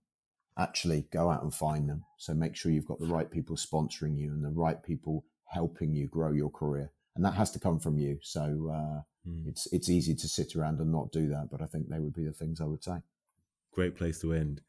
Actually 0.57 1.05
go 1.11 1.29
out 1.29 1.43
and 1.43 1.53
find 1.53 1.89
them. 1.89 2.05
So 2.17 2.33
make 2.33 2.55
sure 2.55 2.71
you've 2.71 2.87
got 2.87 2.99
the 2.99 3.07
right 3.07 3.29
people 3.29 3.57
sponsoring 3.57 4.17
you 4.17 4.31
and 4.31 4.43
the 4.43 4.49
right 4.49 4.81
people 4.81 5.25
helping 5.51 5.93
you 5.93 6.07
grow 6.07 6.31
your 6.31 6.49
career. 6.49 6.91
And 7.15 7.25
that 7.25 7.33
has 7.33 7.51
to 7.51 7.59
come 7.59 7.79
from 7.79 7.97
you. 7.97 8.19
So 8.21 8.41
uh, 8.41 9.01
mm. 9.29 9.47
it's 9.47 9.67
it's 9.71 9.89
easy 9.89 10.15
to 10.15 10.27
sit 10.27 10.55
around 10.55 10.79
and 10.79 10.91
not 10.91 11.11
do 11.11 11.27
that. 11.29 11.49
But 11.51 11.61
I 11.61 11.65
think 11.65 11.89
they 11.89 11.99
would 11.99 12.13
be 12.13 12.25
the 12.25 12.33
things 12.33 12.61
I 12.61 12.65
would 12.65 12.83
say. 12.83 12.97
Great 13.73 13.95
place 13.95 14.19
to 14.21 14.33
end. 14.33 14.61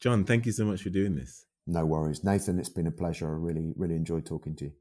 John, 0.00 0.24
thank 0.24 0.46
you 0.46 0.52
so 0.52 0.64
much 0.64 0.82
for 0.82 0.90
doing 0.90 1.16
this. 1.16 1.44
No 1.66 1.84
worries. 1.84 2.24
Nathan, 2.24 2.58
it's 2.58 2.68
been 2.68 2.86
a 2.86 2.92
pleasure. 2.92 3.28
I 3.28 3.36
really, 3.36 3.72
really 3.76 3.96
enjoyed 3.96 4.24
talking 4.24 4.54
to 4.56 4.66
you. 4.66 4.72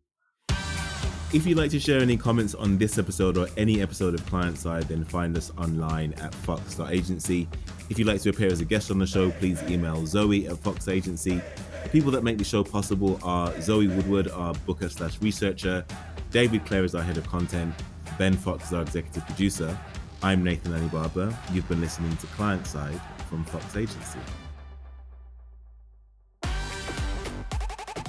If 1.33 1.45
you'd 1.45 1.57
like 1.57 1.71
to 1.71 1.79
share 1.79 1.99
any 1.99 2.15
comments 2.15 2.55
on 2.55 2.77
this 2.77 2.97
episode 2.97 3.37
or 3.37 3.49
any 3.57 3.81
episode 3.81 4.13
of 4.13 4.25
Client 4.27 4.57
Side, 4.57 4.83
then 4.83 5.03
find 5.03 5.35
us 5.35 5.51
online 5.57 6.13
at 6.13 6.33
fox.agency. 6.33 7.49
If 7.89 7.99
you'd 7.99 8.07
like 8.07 8.21
to 8.21 8.29
appear 8.29 8.47
as 8.47 8.61
a 8.61 8.65
guest 8.65 8.91
on 8.91 8.97
the 8.97 9.05
show, 9.05 9.29
please 9.31 9.61
email 9.63 10.05
Zoe 10.05 10.47
at 10.47 10.57
Fox 10.59 10.87
Agency. 10.87 11.41
The 11.83 11.89
people 11.89 12.11
that 12.11 12.23
make 12.23 12.37
the 12.37 12.45
show 12.45 12.63
possible 12.63 13.19
are 13.23 13.53
Zoe 13.59 13.89
Woodward, 13.89 14.31
our 14.31 14.53
booker 14.65 14.87
slash 14.87 15.21
researcher, 15.21 15.85
David 16.31 16.65
Clare 16.65 16.85
is 16.85 16.95
our 16.95 17.03
head 17.03 17.17
of 17.17 17.27
content, 17.27 17.75
Ben 18.17 18.33
Fox 18.33 18.67
is 18.67 18.73
our 18.73 18.83
executive 18.83 19.25
producer. 19.25 19.77
I'm 20.23 20.45
Nathan 20.45 20.73
Alibaba. 20.73 21.37
You've 21.51 21.67
been 21.67 21.81
listening 21.81 22.15
to 22.17 22.27
Client 22.27 22.65
Side 22.65 23.01
from 23.29 23.43
Fox 23.43 23.75
Agency. 23.75 24.19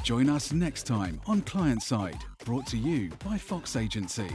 Join 0.09 0.31
us 0.31 0.55
next 0.55 0.85
time 0.85 1.21
on 1.27 1.43
Client 1.43 1.83
Side, 1.83 2.25
brought 2.47 2.67
to 2.69 2.79
you 2.79 3.11
by 3.27 3.37
Fox 3.37 3.77
Agency. 3.77 4.31